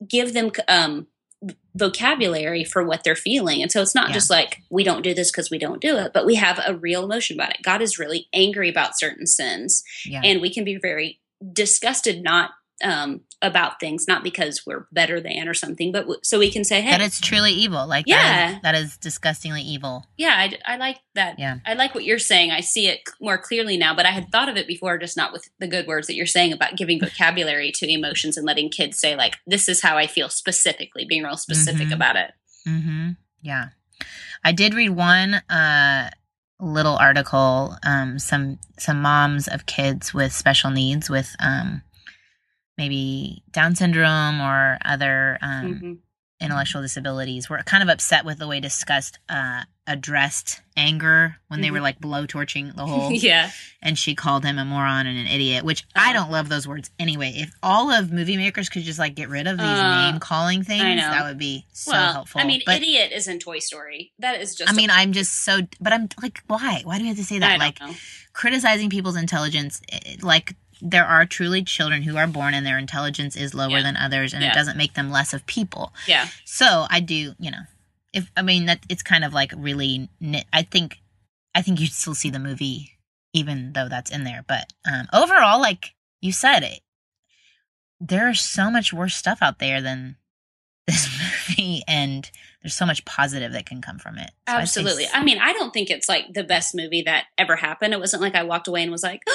give 0.08 0.32
them 0.34 0.50
um, 0.68 1.06
vocabulary 1.74 2.64
for 2.64 2.84
what 2.84 3.04
they're 3.04 3.16
feeling, 3.16 3.62
and 3.62 3.70
so 3.72 3.80
it's 3.82 3.94
not 3.94 4.08
Yeah. 4.08 4.14
just 4.14 4.30
like 4.30 4.58
we 4.70 4.84
don't 4.84 5.02
do 5.02 5.14
this 5.14 5.30
because 5.30 5.50
we 5.50 5.58
don't 5.58 5.80
do 5.80 5.96
it, 5.96 6.12
but 6.12 6.26
we 6.26 6.34
have 6.36 6.60
a 6.66 6.74
real 6.76 7.04
emotion 7.04 7.36
about 7.36 7.50
it. 7.54 7.62
God 7.62 7.80
is 7.82 7.98
really 7.98 8.28
angry 8.32 8.68
about 8.68 8.98
certain 8.98 9.26
sins, 9.26 9.82
yeah. 10.04 10.20
and 10.22 10.40
we 10.40 10.52
can 10.52 10.64
be 10.64 10.76
very 10.76 11.20
disgusted 11.52 12.22
not 12.22 12.50
um, 12.82 13.20
about 13.40 13.80
things, 13.80 14.06
not 14.06 14.22
because 14.22 14.64
we're 14.66 14.86
better 14.92 15.20
than 15.20 15.48
or 15.48 15.54
something, 15.54 15.90
but 15.92 16.00
w- 16.02 16.20
so 16.22 16.38
we 16.38 16.50
can 16.50 16.64
say, 16.64 16.80
hey, 16.80 16.90
that 16.90 17.00
it's 17.00 17.20
truly 17.20 17.52
evil. 17.52 17.86
Like 17.86 18.06
Yeah. 18.06 18.22
that 18.22 18.54
is, 18.56 18.62
that 18.62 18.74
is 18.74 18.96
disgustingly 18.98 19.62
evil. 19.62 20.06
yeah, 20.16 20.34
I, 20.36 20.58
I 20.74 20.76
like 20.76 20.98
that. 21.14 21.38
Yeah. 21.38 21.58
I 21.66 21.74
like 21.74 21.94
what 21.94 22.04
you're 22.04 22.18
saying. 22.18 22.50
I 22.50 22.60
see 22.60 22.86
it 22.88 23.00
more 23.20 23.38
clearly 23.38 23.76
now, 23.76 23.94
but 23.94 24.06
I 24.06 24.10
had 24.10 24.30
thought 24.30 24.48
of 24.48 24.56
it 24.56 24.66
before, 24.66 24.98
just 24.98 25.16
not 25.16 25.32
with 25.32 25.48
the 25.58 25.66
good 25.66 25.86
words 25.86 26.06
that 26.06 26.14
you're 26.14 26.26
saying 26.26 26.52
about 26.52 26.76
giving 26.76 27.00
vocabulary 27.00 27.72
to 27.72 27.90
emotions 27.92 28.36
and 28.36 28.46
letting 28.46 28.68
kids 28.70 28.98
say, 28.98 29.16
like, 29.16 29.36
this 29.46 29.68
is 29.68 29.82
how 29.82 29.96
I 29.96 30.06
feel 30.06 30.28
specifically, 30.28 31.04
being 31.04 31.22
real 31.24 31.36
specific 31.36 31.88
Mhm. 31.88 31.94
about 31.94 32.16
it. 32.16 32.32
Mm-hmm. 32.68 33.10
Yeah, 33.42 33.68
I 34.44 34.52
did 34.52 34.74
read 34.74 34.90
one 34.90 35.34
uh, 35.34 36.10
little 36.60 36.96
article. 36.96 37.76
Um, 37.84 38.18
some 38.20 38.58
some 38.78 39.02
moms 39.02 39.48
of 39.48 39.66
kids 39.66 40.14
with 40.14 40.32
special 40.32 40.70
needs, 40.70 41.10
with 41.10 41.34
um, 41.40 41.82
maybe 42.78 43.42
Down 43.50 43.74
syndrome 43.76 44.40
or 44.40 44.78
other 44.84 45.38
um, 45.42 45.74
Mhm. 45.82 45.98
intellectual 46.40 46.82
disabilities, 46.82 47.48
were 47.48 47.58
kind 47.64 47.82
of 47.82 47.88
upset 47.88 48.24
with 48.24 48.38
the 48.38 48.48
way 48.48 48.58
Disgust 48.60 49.18
uh, 49.28 49.62
addressed 49.86 50.60
anger 50.76 51.36
when 51.48 51.60
they 51.60 51.68
Mhm. 51.68 51.72
were 51.72 51.80
like 51.80 52.00
blow 52.00 52.24
torching 52.26 52.72
the 52.74 52.86
whole. 52.86 53.12
yeah. 53.12 53.50
and 53.84 53.98
she 53.98 54.14
called 54.14 54.44
him 54.44 54.58
a 54.60 54.64
moron 54.64 55.08
and 55.08 55.18
an 55.18 55.26
idiot, 55.26 55.64
which 55.64 55.82
I 55.96 56.10
Oh. 56.10 56.14
don't 56.14 56.30
love 56.30 56.48
those 56.48 56.68
words 56.68 56.88
anyway. 57.00 57.32
If 57.34 57.50
all 57.64 57.90
of 57.90 58.12
movie 58.12 58.36
makers 58.36 58.68
could 58.68 58.84
just 58.84 58.98
like 59.00 59.16
get 59.16 59.28
rid 59.28 59.48
of 59.48 59.58
these 59.58 59.66
Uh, 59.66 60.02
name 60.10 60.20
calling 60.20 60.62
things, 60.62 61.00
that 61.00 61.24
would 61.24 61.36
be 61.38 61.66
so 61.72 61.90
well, 61.92 62.12
helpful. 62.12 62.40
I 62.40 62.44
mean, 62.44 62.62
but 62.64 62.76
idiot 62.76 63.10
is 63.12 63.26
in 63.26 63.40
Toy 63.40 63.58
Story. 63.58 64.12
That 64.20 64.40
is 64.40 64.54
just. 64.54 64.70
I 64.70 64.74
mean, 64.74 64.88
I'm 64.88 65.12
just 65.12 65.42
so, 65.44 65.62
but 65.80 65.92
I'm 65.92 66.08
like, 66.22 66.42
why? 66.46 66.82
Why 66.84 66.96
do 66.98 67.02
we 67.02 67.08
have 67.08 67.16
to 67.16 67.24
say 67.24 67.40
that? 67.40 67.58
Like 67.58 67.80
know. 67.80 67.92
criticizing 68.32 68.88
people's 68.88 69.16
intelligence, 69.16 69.80
eh, 69.90 70.16
like 70.22 70.54
there 70.84 71.06
are 71.06 71.24
truly 71.24 71.62
children 71.62 72.02
who 72.02 72.16
are 72.16 72.26
born 72.26 72.54
and 72.54 72.66
their 72.66 72.76
intelligence 72.78 73.36
is 73.36 73.54
lower 73.54 73.70
Yeah. 73.78 73.82
than 73.82 73.96
others, 73.96 74.34
and 74.34 74.42
Yeah. 74.42 74.50
it 74.50 74.54
doesn't 74.54 74.76
make 74.76 74.94
them 74.94 75.10
less 75.12 75.32
of 75.32 75.46
people. 75.46 75.94
Yeah. 76.08 76.28
So 76.44 76.86
I 76.90 76.98
do, 77.00 77.34
you 77.38 77.50
know, 77.52 77.62
if 78.12 78.30
I 78.36 78.42
mean 78.42 78.66
that 78.66 78.80
it's 78.88 79.02
kind 79.02 79.24
of 79.24 79.32
like 79.32 79.52
really, 79.56 80.08
nit- 80.20 80.46
I 80.52 80.62
think, 80.62 80.98
I 81.54 81.62
think 81.62 81.80
you'd 81.80 81.92
still 81.92 82.14
see 82.16 82.30
the 82.30 82.38
movie 82.40 82.98
even 83.32 83.72
though 83.74 83.88
that's 83.88 84.10
in 84.10 84.24
there. 84.24 84.44
But 84.46 84.72
um 84.84 85.06
overall, 85.12 85.60
like 85.60 85.94
you 86.20 86.32
said, 86.32 86.62
it 86.64 86.80
there's 88.00 88.40
so 88.40 88.70
much 88.70 88.92
worse 88.92 89.14
stuff 89.14 89.38
out 89.40 89.58
there 89.60 89.80
than 89.80 90.16
this 90.88 91.08
movie, 91.48 91.82
and 91.86 92.28
there's 92.60 92.74
so 92.74 92.84
much 92.84 93.04
positive 93.04 93.52
that 93.52 93.66
can 93.66 93.80
come 93.80 93.98
from 94.00 94.18
it. 94.18 94.32
So 94.48 94.54
Absolutely. 94.56 95.04
s- 95.04 95.10
I 95.14 95.22
mean, 95.22 95.38
I 95.40 95.52
don't 95.52 95.72
think 95.72 95.90
it's 95.90 96.08
like 96.08 96.32
the 96.34 96.42
best 96.42 96.74
movie 96.74 97.02
that 97.02 97.26
ever 97.38 97.54
happened. 97.54 97.94
It 97.94 98.00
wasn't 98.00 98.20
like 98.22 98.34
I 98.34 98.42
walked 98.42 98.66
away 98.66 98.82
and 98.82 98.90
was 98.90 99.04
like, 99.04 99.22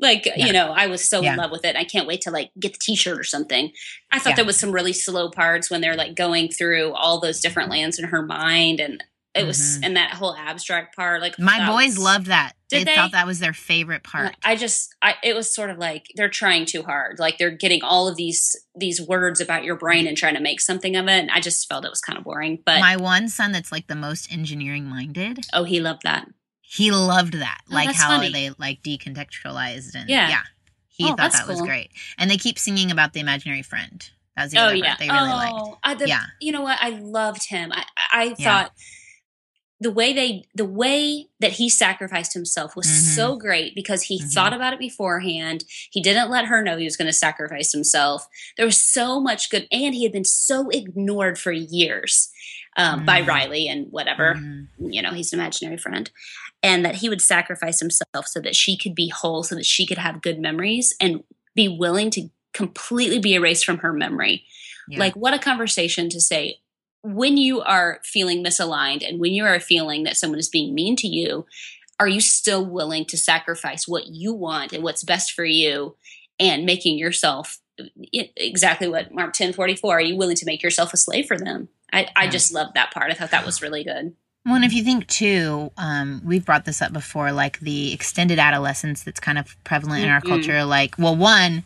like, 0.00 0.26
Yeah. 0.26 0.46
you 0.46 0.52
know, 0.52 0.72
I 0.76 0.86
was 0.86 1.08
so 1.08 1.20
Yeah. 1.22 1.32
in 1.32 1.38
love 1.38 1.50
with 1.50 1.64
it. 1.64 1.76
I 1.76 1.84
can't 1.84 2.06
wait 2.06 2.20
to 2.22 2.30
like 2.30 2.50
get 2.58 2.72
the 2.74 2.78
t 2.78 2.94
shirt 2.96 3.18
or 3.18 3.24
something. 3.24 3.72
I 4.12 4.18
thought 4.18 4.30
Yeah. 4.30 4.36
there 4.36 4.44
was 4.44 4.58
some 4.58 4.72
really 4.72 4.92
slow 4.92 5.30
parts 5.30 5.70
when 5.70 5.80
they're 5.80 5.96
like 5.96 6.14
going 6.14 6.48
through 6.50 6.92
all 6.94 7.20
those 7.20 7.40
different 7.40 7.70
lands 7.70 7.98
in 7.98 8.06
her 8.08 8.22
mind. 8.22 8.80
And 8.80 9.02
it 9.34 9.46
was, 9.46 9.58
Mhm. 9.78 9.84
and 9.86 9.96
that 9.96 10.14
whole 10.14 10.34
abstract 10.34 10.96
part, 10.96 11.20
like, 11.20 11.38
My 11.38 11.64
boys 11.66 11.90
was- 11.90 11.98
loved 11.98 12.26
that. 12.26 12.52
Did 12.70 12.80
they, 12.80 12.84
they? 12.92 12.94
thought 12.96 13.12
that 13.12 13.26
was 13.26 13.38
their 13.38 13.52
favorite 13.54 14.02
part. 14.02 14.34
I 14.44 14.54
just, 14.56 14.94
I, 15.00 15.14
it 15.22 15.34
was 15.34 15.52
sort 15.54 15.70
of 15.70 15.78
like 15.78 16.06
they're 16.16 16.28
trying 16.28 16.66
too 16.66 16.82
hard. 16.82 17.18
Like 17.18 17.38
they're 17.38 17.50
getting 17.50 17.82
all 17.82 18.08
of 18.08 18.16
these 18.16 18.54
these 18.76 19.00
words 19.00 19.40
about 19.40 19.64
your 19.64 19.74
brain 19.76 20.06
and 20.06 20.16
trying 20.16 20.34
to 20.34 20.40
make 20.40 20.60
something 20.60 20.94
of 20.94 21.06
it. 21.08 21.12
And 21.18 21.30
I 21.30 21.40
just 21.40 21.66
felt 21.68 21.84
it 21.84 21.90
was 21.90 22.00
kind 22.02 22.18
of 22.18 22.24
boring. 22.24 22.58
But 22.64 22.80
My 22.80 22.96
one 22.96 23.28
son, 23.28 23.52
that's 23.52 23.72
like 23.72 23.86
the 23.86 23.94
most 23.96 24.30
engineering 24.30 24.84
minded, 24.84 25.46
oh, 25.52 25.64
he 25.64 25.80
loved 25.80 26.02
that. 26.02 26.26
He 26.68 26.90
loved 26.90 27.34
that. 27.34 27.60
Oh, 27.70 27.74
like 27.74 27.92
how 27.92 28.08
funny. 28.18 28.30
they 28.32 28.50
like 28.58 28.82
decontextualized 28.82 29.94
and 29.94 30.08
Yeah. 30.08 30.28
yeah. 30.28 30.42
He 30.88 31.04
Oh, 31.04 31.08
thought 31.14 31.32
that 31.32 31.46
was 31.48 31.60
great. 31.62 31.90
And 32.18 32.30
they 32.30 32.36
keep 32.36 32.58
singing 32.58 32.90
about 32.90 33.12
the 33.12 33.20
imaginary 33.20 33.62
friend. 33.62 34.08
That 34.36 34.44
was 34.44 34.52
the 34.52 34.58
Oh 34.58 34.68
yeah, 34.70 34.86
part 34.96 34.98
they 34.98 35.08
really 35.08 35.28
liked. 35.30 35.54
oh, 35.56 35.78
I, 35.82 35.94
the, 35.94 36.08
Yeah. 36.08 36.22
You 36.40 36.52
know 36.52 36.62
what? 36.62 36.78
I 36.80 36.90
loved 36.90 37.48
him. 37.48 37.72
I, 37.72 37.84
I 38.12 38.34
Yeah. 38.38 38.44
thought 38.44 38.72
the 39.80 39.92
way 39.92 40.12
they, 40.12 40.42
the 40.56 40.64
way 40.64 41.28
that 41.38 41.52
he 41.52 41.70
sacrificed 41.70 42.34
himself 42.34 42.74
was 42.74 42.86
Mhm. 42.88 43.14
so 43.14 43.36
great 43.36 43.76
because 43.76 44.02
he 44.02 44.20
Mhm. 44.20 44.32
thought 44.32 44.52
about 44.52 44.72
it 44.72 44.80
beforehand. 44.80 45.64
He 45.90 46.02
didn't 46.02 46.30
let 46.30 46.46
her 46.46 46.62
know 46.64 46.76
he 46.76 46.84
was 46.84 46.96
going 46.96 47.06
to 47.06 47.12
sacrifice 47.12 47.70
himself. 47.72 48.26
There 48.56 48.66
was 48.66 48.82
so 48.82 49.20
much 49.20 49.50
good, 49.50 49.68
and 49.70 49.94
he 49.94 50.02
had 50.02 50.10
been 50.12 50.24
so 50.24 50.68
ignored 50.70 51.38
for 51.38 51.52
years 51.52 52.28
um, 52.76 53.04
by 53.04 53.22
Mhm. 53.22 53.26
Riley 53.26 53.68
and 53.68 53.86
whatever. 53.90 54.34
Mhm. 54.36 54.68
You 54.78 55.02
know, 55.02 55.10
he's 55.12 55.32
an 55.32 55.40
imaginary 55.40 55.78
friend. 55.78 56.08
And 56.62 56.84
that 56.84 56.96
he 56.96 57.08
would 57.08 57.20
sacrifice 57.20 57.78
himself 57.80 58.26
so 58.26 58.40
that 58.40 58.56
she 58.56 58.76
could 58.76 58.94
be 58.94 59.08
whole, 59.08 59.44
so 59.44 59.54
that 59.54 59.66
she 59.66 59.86
could 59.86 59.98
have 59.98 60.22
good 60.22 60.40
memories 60.40 60.94
and 61.00 61.22
be 61.54 61.68
willing 61.68 62.10
to 62.10 62.30
completely 62.52 63.20
be 63.20 63.34
erased 63.34 63.64
from 63.64 63.78
her 63.78 63.92
memory. 63.92 64.44
Yeah. 64.88 64.98
Like, 64.98 65.14
what 65.14 65.34
a 65.34 65.38
conversation 65.38 66.08
to 66.10 66.20
say 66.20 66.58
when 67.02 67.36
you 67.36 67.60
are 67.60 68.00
feeling 68.04 68.44
misaligned 68.44 69.08
and 69.08 69.20
when 69.20 69.32
you 69.32 69.44
are 69.44 69.60
feeling 69.60 70.02
that 70.04 70.16
someone 70.16 70.38
is 70.38 70.48
being 70.48 70.74
mean 70.74 70.96
to 70.96 71.06
you, 71.06 71.46
are 72.00 72.08
you 72.08 72.20
still 72.20 72.64
willing 72.64 73.04
to 73.06 73.16
sacrifice 73.16 73.86
what 73.86 74.08
you 74.08 74.32
want 74.32 74.72
and 74.72 74.82
what's 74.82 75.04
best 75.04 75.32
for 75.32 75.44
you 75.44 75.96
and 76.38 76.64
making 76.64 76.98
yourself 76.98 77.58
exactly 78.36 78.88
what 78.88 79.12
Mark 79.12 79.28
1044 79.28 79.96
are 79.96 80.00
you 80.00 80.16
willing 80.16 80.36
to 80.36 80.46
make 80.46 80.62
yourself 80.62 80.92
a 80.92 80.96
slave 80.96 81.26
for 81.26 81.38
them? 81.38 81.68
I, 81.92 82.08
I 82.14 82.28
just 82.28 82.52
loved 82.52 82.74
that 82.74 82.92
part. 82.92 83.10
I 83.10 83.14
thought 83.14 83.30
that 83.30 83.46
was 83.46 83.62
really 83.62 83.84
good. 83.84 84.14
Well, 84.48 84.56
and 84.56 84.64
if 84.64 84.72
you 84.72 84.82
think 84.82 85.06
too, 85.08 85.70
um, 85.76 86.22
we've 86.24 86.44
brought 86.44 86.64
this 86.64 86.80
up 86.80 86.90
before, 86.92 87.32
like 87.32 87.60
the 87.60 87.92
extended 87.92 88.38
adolescence 88.38 89.02
that's 89.02 89.20
kind 89.20 89.36
of 89.38 89.62
prevalent 89.62 90.02
in 90.04 90.08
our 90.08 90.22
Mhm. 90.22 90.28
culture. 90.28 90.64
Like, 90.64 90.94
well, 90.96 91.14
one, 91.14 91.64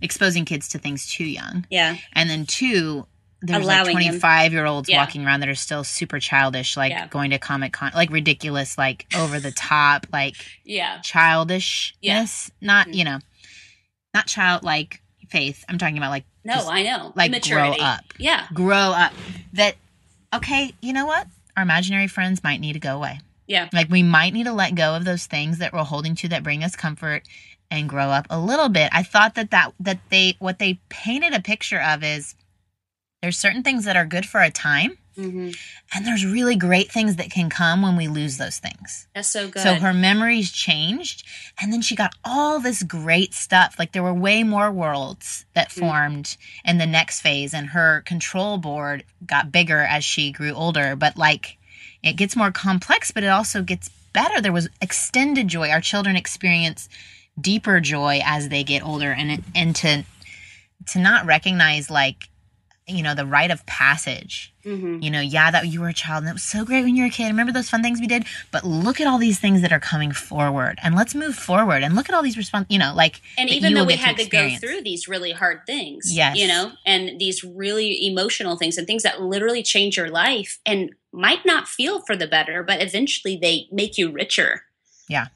exposing 0.00 0.46
kids 0.46 0.66
to 0.70 0.78
things 0.78 1.06
too 1.06 1.24
young, 1.26 1.66
Yeah. 1.70 1.96
and 2.14 2.30
then 2.30 2.46
two, 2.46 3.06
there's 3.42 3.62
Allowing 3.64 3.94
like 3.96 4.04
25 4.06 4.52
year 4.52 4.64
olds 4.64 4.88
Yeah. 4.88 4.98
walking 5.00 5.26
around 5.26 5.40
that 5.40 5.48
are 5.50 5.54
still 5.54 5.84
super 5.84 6.18
childish, 6.20 6.74
like 6.76 6.90
Yeah. 6.92 7.06
going 7.08 7.30
to 7.32 7.38
Comic 7.38 7.72
Con, 7.74 7.92
like 7.94 8.10
ridiculous, 8.10 8.78
like 8.78 9.04
over 9.14 9.38
the 9.38 9.52
top, 9.52 10.06
like 10.12 10.36
Yeah. 10.64 11.00
childishness. 11.02 12.50
Not, 12.62 12.86
Mhm. 12.88 12.94
you 12.94 13.04
know, 13.04 13.18
not 14.14 14.26
childlike 14.26 15.02
faith. 15.28 15.64
I'm 15.68 15.76
talking 15.76 15.98
about 15.98 16.10
like 16.10 16.24
No, 16.44 16.54
Just, 16.54 16.68
I 16.68 16.82
know. 16.82 17.12
like 17.14 17.28
Immaturity. 17.28 17.76
grow 17.78 17.86
up. 17.86 18.04
Yeah. 18.18 18.46
grow 18.52 18.90
up. 18.92 19.12
That 19.52 19.76
okay, 20.32 20.72
you 20.80 20.92
know 20.92 21.06
what? 21.06 21.26
Our 21.56 21.62
imaginary 21.62 22.08
friends 22.08 22.42
might 22.42 22.60
need 22.60 22.74
to 22.74 22.78
go 22.78 22.96
away. 22.96 23.20
Yeah. 23.46 23.68
Like 23.72 23.90
we 23.90 24.02
might 24.02 24.32
need 24.32 24.44
to 24.44 24.52
let 24.52 24.74
go 24.74 24.94
of 24.94 25.04
those 25.04 25.26
things 25.26 25.58
that 25.58 25.72
we're 25.72 25.84
holding 25.84 26.14
to 26.16 26.28
that 26.28 26.42
bring 26.42 26.64
us 26.64 26.76
comfort 26.76 27.24
and 27.70 27.88
grow 27.88 28.08
up 28.08 28.26
a 28.30 28.38
little 28.38 28.68
bit. 28.68 28.90
I 28.92 29.02
thought 29.02 29.34
that 29.34 29.50
that 29.50 29.74
that 29.80 30.00
they 30.10 30.36
what 30.38 30.58
they 30.58 30.80
painted 30.88 31.34
a 31.34 31.40
picture 31.40 31.80
of 31.80 32.02
is 32.02 32.34
there's 33.20 33.38
certain 33.38 33.62
things 33.62 33.84
that 33.84 33.96
are 33.96 34.06
good 34.06 34.26
for 34.26 34.40
a 34.40 34.50
time 34.50 34.98
hmm 35.16 35.50
and 35.94 36.06
there's 36.06 36.24
really 36.24 36.56
great 36.56 36.90
things 36.90 37.16
that 37.16 37.30
can 37.30 37.50
come 37.50 37.82
when 37.82 37.96
we 37.96 38.08
lose 38.08 38.38
those 38.38 38.58
things. 38.58 39.06
That's 39.14 39.30
so 39.30 39.48
good. 39.48 39.62
So 39.62 39.74
her 39.74 39.92
memories 39.92 40.50
changed, 40.50 41.26
and 41.60 41.70
then 41.70 41.82
she 41.82 41.94
got 41.94 42.14
all 42.24 42.60
this 42.60 42.82
great 42.82 43.34
stuff. 43.34 43.76
Like 43.78 43.92
there 43.92 44.02
were 44.02 44.14
way 44.14 44.42
more 44.42 44.72
worlds 44.72 45.44
that 45.54 45.68
Mm. 45.68 45.80
formed 45.80 46.36
in 46.64 46.78
the 46.78 46.86
next 46.86 47.20
phase, 47.20 47.52
and 47.52 47.68
her 47.68 48.00
control 48.02 48.56
board 48.56 49.04
got 49.26 49.52
bigger 49.52 49.80
as 49.80 50.02
she 50.04 50.32
grew 50.32 50.52
older. 50.52 50.96
But 50.96 51.16
like 51.18 51.58
it 52.02 52.14
gets 52.16 52.36
more 52.36 52.50
complex, 52.50 53.10
but 53.10 53.22
it 53.22 53.28
also 53.28 53.62
gets 53.62 53.90
better. 54.14 54.40
There 54.40 54.52
was 54.52 54.68
extended 54.80 55.48
joy. 55.48 55.68
Our 55.70 55.80
children 55.82 56.16
experience 56.16 56.88
deeper 57.38 57.80
joy 57.80 58.20
as 58.24 58.48
they 58.48 58.64
get 58.64 58.82
older, 58.82 59.12
and 59.12 59.44
and 59.54 59.76
to 59.76 60.04
to 60.88 60.98
not 60.98 61.26
recognize 61.26 61.90
like 61.90 62.28
you 62.88 63.02
know 63.02 63.14
the 63.14 63.26
rite 63.26 63.50
of 63.50 63.64
passage 63.66 64.48
Mm-hmm. 64.64 65.02
you 65.02 65.10
know 65.10 65.20
yeah 65.20 65.50
that 65.50 65.66
you 65.66 65.80
were 65.80 65.88
a 65.88 65.92
child 65.92 66.22
and 66.22 66.30
it 66.30 66.34
was 66.34 66.44
so 66.44 66.64
great 66.64 66.84
when 66.84 66.94
you 66.94 67.02
were 67.02 67.08
a 67.08 67.10
kid 67.10 67.26
remember 67.26 67.52
those 67.52 67.68
fun 67.68 67.82
things 67.82 67.98
we 68.00 68.06
did 68.06 68.24
but 68.52 68.62
look 68.62 69.00
at 69.00 69.08
all 69.08 69.18
these 69.18 69.40
things 69.40 69.60
that 69.62 69.72
are 69.72 69.80
coming 69.80 70.12
forward 70.12 70.78
and 70.84 70.94
let's 70.94 71.16
move 71.16 71.34
forward 71.34 71.82
and 71.82 71.96
look 71.96 72.08
at 72.08 72.14
all 72.14 72.22
these 72.22 72.36
respons 72.36 72.64
you 72.68 72.78
know 72.78 72.92
like 72.94 73.20
and 73.36 73.50
even 73.50 73.74
though 73.74 73.82
we 73.82 73.94
get 73.96 74.00
to 74.02 74.06
had 74.06 74.16
to 74.18 74.26
go 74.28 74.48
through 74.60 74.80
these 74.82 75.08
really 75.08 75.32
hard 75.32 75.62
things 75.66 76.14
Yes. 76.16 76.36
you 76.38 76.46
know 76.46 76.70
and 76.86 77.18
these 77.18 77.42
really 77.42 78.06
emotional 78.06 78.56
things 78.56 78.78
and 78.78 78.86
things 78.86 79.02
that 79.02 79.20
literally 79.20 79.64
change 79.64 79.96
your 79.96 80.08
life 80.10 80.60
and 80.64 80.90
might 81.12 81.44
not 81.44 81.66
feel 81.66 82.00
for 82.06 82.14
the 82.14 82.28
better 82.28 82.62
but 82.62 82.80
eventually 82.80 83.36
they 83.36 83.66
make 83.72 83.98
you 83.98 84.12
richer 84.12 84.62
Yeah. 85.08 85.26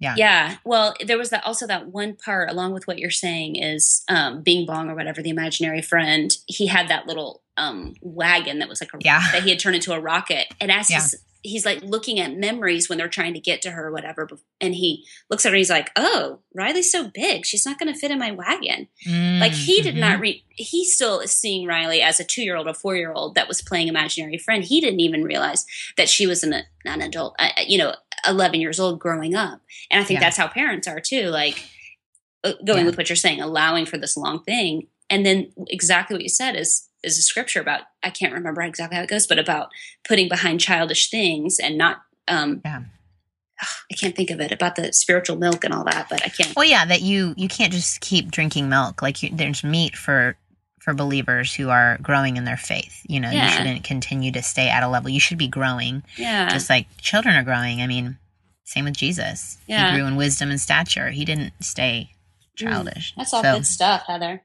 Yeah. 0.00 0.14
yeah 0.16 0.56
well 0.64 0.94
there 1.04 1.18
was 1.18 1.28
that 1.30 1.46
also 1.46 1.66
that 1.66 1.88
one 1.88 2.14
part 2.16 2.50
along 2.50 2.72
with 2.72 2.86
what 2.86 2.98
you're 2.98 3.10
saying 3.10 3.56
is 3.56 4.02
um 4.08 4.42
bing 4.42 4.64
bong 4.66 4.88
or 4.88 4.94
whatever 4.94 5.20
the 5.22 5.28
imaginary 5.30 5.82
friend 5.82 6.34
he 6.46 6.66
had 6.68 6.88
that 6.88 7.06
little 7.06 7.42
um 7.58 7.94
wagon 8.00 8.60
that 8.60 8.68
was 8.68 8.80
like 8.80 8.94
a 8.94 8.98
Yeah. 9.00 9.22
that 9.32 9.42
he 9.42 9.50
had 9.50 9.58
turned 9.58 9.76
into 9.76 9.92
a 9.92 10.00
rocket 10.00 10.46
and 10.60 10.72
as 10.72 10.90
Yeah. 10.90 11.00
he's 11.00 11.14
he's 11.42 11.64
like 11.64 11.80
looking 11.82 12.20
at 12.20 12.36
memories 12.36 12.88
when 12.90 12.98
they're 12.98 13.08
trying 13.08 13.32
to 13.32 13.40
get 13.40 13.62
to 13.62 13.70
her 13.70 13.88
or 13.88 13.92
whatever 13.92 14.28
and 14.60 14.74
he 14.74 15.06
looks 15.30 15.46
at 15.46 15.50
her 15.50 15.54
and 15.54 15.58
he's 15.60 15.70
like 15.70 15.90
oh 15.96 16.38
riley's 16.54 16.92
so 16.92 17.08
big 17.08 17.46
she's 17.46 17.64
not 17.64 17.78
going 17.78 17.90
to 17.92 17.98
fit 17.98 18.10
in 18.10 18.18
my 18.18 18.30
wagon 18.30 18.86
like 19.06 19.52
he 19.52 19.80
did 19.80 19.94
Mhm. 19.94 19.98
not 20.00 20.20
read 20.20 20.42
he 20.50 20.84
still 20.84 21.20
is 21.20 21.30
seeing 21.32 21.66
riley 21.66 22.02
as 22.02 22.20
a 22.20 22.24
two-year-old 22.24 22.66
or 22.68 22.74
four-year-old 22.74 23.34
that 23.36 23.48
was 23.48 23.62
playing 23.62 23.88
imaginary 23.88 24.36
friend 24.36 24.64
he 24.64 24.80
didn't 24.82 25.00
even 25.00 25.24
realize 25.24 25.64
that 25.96 26.08
she 26.10 26.26
was 26.26 26.42
an, 26.42 26.54
an 26.84 27.00
adult 27.00 27.34
uh, 27.38 27.48
you 27.66 27.78
know 27.78 27.94
11 28.28 28.60
years 28.60 28.78
old 28.80 28.98
growing 28.98 29.34
up 29.34 29.60
and 29.90 30.00
i 30.00 30.04
think 30.04 30.18
Yeah. 30.20 30.26
that's 30.26 30.36
how 30.36 30.48
parents 30.48 30.86
are 30.88 31.00
too 31.00 31.28
like 31.28 31.64
uh, 32.44 32.52
going 32.64 32.80
Yeah. 32.80 32.84
with 32.86 32.96
what 32.96 33.08
you're 33.08 33.16
saying 33.16 33.40
allowing 33.40 33.86
for 33.86 33.98
this 33.98 34.16
long 34.16 34.42
thing 34.44 34.86
and 35.08 35.24
then 35.26 35.52
exactly 35.68 36.14
what 36.14 36.22
you 36.22 36.28
said 36.28 36.56
is 36.56 36.88
is 37.02 37.18
a 37.18 37.22
scripture 37.22 37.60
about 37.60 37.82
i 38.02 38.10
can't 38.10 38.32
remember 38.32 38.62
exactly 38.62 38.96
how 38.96 39.02
it 39.02 39.08
goes 39.10 39.26
but 39.26 39.38
about 39.38 39.68
putting 40.06 40.28
behind 40.28 40.60
childish 40.60 41.10
things 41.10 41.58
and 41.58 41.76
not 41.78 42.02
um 42.28 42.60
Yeah. 42.64 42.82
i 43.90 43.94
can't 43.94 44.16
think 44.16 44.30
of 44.30 44.40
it 44.40 44.52
about 44.52 44.76
the 44.76 44.92
spiritual 44.92 45.36
milk 45.36 45.64
and 45.64 45.72
all 45.74 45.84
that 45.84 46.08
but 46.10 46.22
i 46.24 46.28
can't 46.28 46.54
Well, 46.56 46.64
yeah, 46.64 46.84
that 46.86 47.02
you 47.02 47.34
you 47.36 47.48
can't 47.48 47.72
just 47.72 48.00
keep 48.00 48.30
drinking 48.30 48.68
milk. 48.68 49.02
Like 49.02 49.22
you, 49.22 49.30
there's 49.32 49.62
meat 49.64 49.96
for 49.96 50.36
for 50.80 50.92
believers 50.94 51.54
who 51.54 51.68
are 51.70 51.98
growing 52.02 52.36
in 52.36 52.44
their 52.44 52.56
faith. 52.56 53.02
You 53.08 53.20
know, 53.20 53.30
you 53.30 53.48
shouldn't 53.50 53.84
continue 53.84 54.32
to 54.32 54.42
stay 54.42 54.68
at 54.68 54.82
a 54.82 54.88
level. 54.88 55.10
You 55.10 55.20
should 55.20 55.38
be 55.38 55.46
growing, 55.48 56.02
yeah 56.16 56.48
just 56.48 56.68
like 56.68 56.86
children 56.98 57.36
are 57.36 57.44
growing. 57.44 57.80
I 57.82 57.86
mean, 57.86 58.18
same 58.64 58.84
with 58.86 58.96
Jesus. 58.96 59.58
Yeah. 59.66 59.90
He 59.92 59.96
grew 59.98 60.06
in 60.06 60.16
wisdom 60.16 60.50
and 60.50 60.60
stature. 60.60 61.10
He 61.10 61.24
didn't 61.24 61.52
stay 61.60 62.10
Mm, 62.58 62.68
childish. 62.68 63.14
that's 63.16 63.32
all 63.32 63.42
So, 63.42 63.54
good 63.54 63.66
stuff 63.66 64.02
heather 64.06 64.42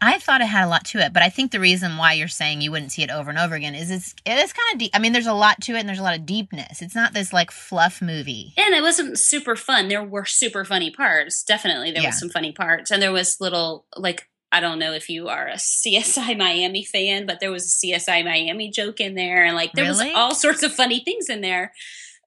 I 0.00 0.18
thought 0.18 0.42
it 0.42 0.46
had 0.48 0.64
a 0.64 0.68
lot 0.68 0.84
to 0.86 0.98
it, 0.98 1.12
but 1.14 1.22
I 1.22 1.30
think 1.30 1.50
the 1.50 1.60
reason 1.60 1.96
why 1.96 2.12
you're 2.12 2.28
saying 2.28 2.60
you 2.60 2.70
wouldn't 2.70 2.92
see 2.92 3.02
it 3.02 3.10
over 3.10 3.30
and 3.30 3.38
over 3.38 3.54
again 3.54 3.74
is 3.74 3.90
it's 3.90 4.14
it 4.26 4.36
is 4.38 4.52
kind 4.52 4.72
of 4.74 4.78
deep. 4.78 4.90
I 4.92 4.98
mean, 4.98 5.12
there's 5.12 5.26
a 5.28 5.32
lot 5.32 5.62
to 5.62 5.72
it, 5.76 5.78
and 5.80 5.88
there's 5.88 6.00
a 6.00 6.02
lot 6.02 6.18
of 6.18 6.26
deepness. 6.26 6.82
It's 6.82 6.94
not 6.94 7.14
this 7.14 7.32
like 7.32 7.50
fluff 7.50 8.02
movie. 8.02 8.52
and 8.58 8.74
it 8.74 8.82
wasn't 8.82 9.18
super 9.18 9.56
fun. 9.56 9.88
There 9.88 10.02
were 10.04 10.26
super 10.26 10.64
funny 10.64 10.90
parts. 10.90 11.42
Definitely, 11.42 11.92
there 11.92 12.02
Yeah. 12.02 12.08
was 12.08 12.18
some 12.18 12.28
funny 12.28 12.52
parts, 12.52 12.90
and 12.90 13.00
there 13.00 13.12
was 13.12 13.40
little 13.40 13.86
like 13.96 14.28
I 14.54 14.60
don't 14.60 14.78
know 14.78 14.92
if 14.92 15.10
you 15.10 15.28
are 15.28 15.48
a 15.48 15.56
CSI 15.56 16.38
Miami 16.38 16.84
fan, 16.84 17.26
but 17.26 17.40
there 17.40 17.50
was 17.50 17.64
a 17.66 17.86
CSI 17.86 18.24
Miami 18.24 18.70
joke 18.70 19.00
in 19.00 19.14
there, 19.14 19.44
and 19.44 19.54
like 19.56 19.72
there 19.74 19.84
Really? 19.84 20.06
was 20.06 20.14
all 20.16 20.34
sorts 20.34 20.62
of 20.62 20.72
funny 20.72 21.00
things 21.00 21.28
in 21.28 21.40
there. 21.42 21.72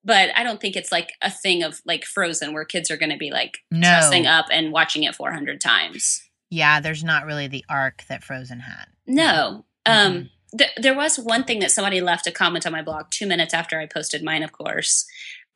But 0.03 0.29
I 0.35 0.43
don't 0.43 0.61
think 0.61 0.75
it's 0.75 0.91
like 0.91 1.13
a 1.21 1.31
thing 1.31 1.63
of 1.63 1.81
like 1.85 2.05
Frozen 2.05 2.53
where 2.53 2.63
kids 2.65 2.91
are 2.91 2.97
going 2.97 3.09
to 3.11 3.17
be 3.17 3.31
like 3.31 3.57
No. 3.71 3.89
dressing 3.89 4.25
up 4.27 4.45
and 4.51 4.71
watching 4.71 5.03
it 5.03 5.15
400 5.15 5.59
times. 5.59 6.21
Yeah, 6.49 6.79
there's 6.79 7.03
not 7.03 7.25
really 7.25 7.47
the 7.47 7.65
arc 7.67 8.03
that 8.07 8.23
Frozen 8.23 8.59
had. 8.61 8.85
No. 9.05 9.65
Mhm. 9.85 9.91
Um, 10.05 10.29
th- 10.57 10.71
there 10.77 10.95
was 10.95 11.17
one 11.19 11.43
thing 11.43 11.59
that 11.59 11.71
somebody 11.71 11.99
left 11.99 12.25
a 12.27 12.31
comment 12.31 12.65
on 12.65 12.71
my 12.71 12.81
blog 12.81 13.07
two 13.09 13.25
minutes 13.27 13.53
after 13.53 13.79
I 13.79 13.85
posted 13.85 14.23
mine, 14.23 14.43
of 14.43 14.51
course. 14.53 15.05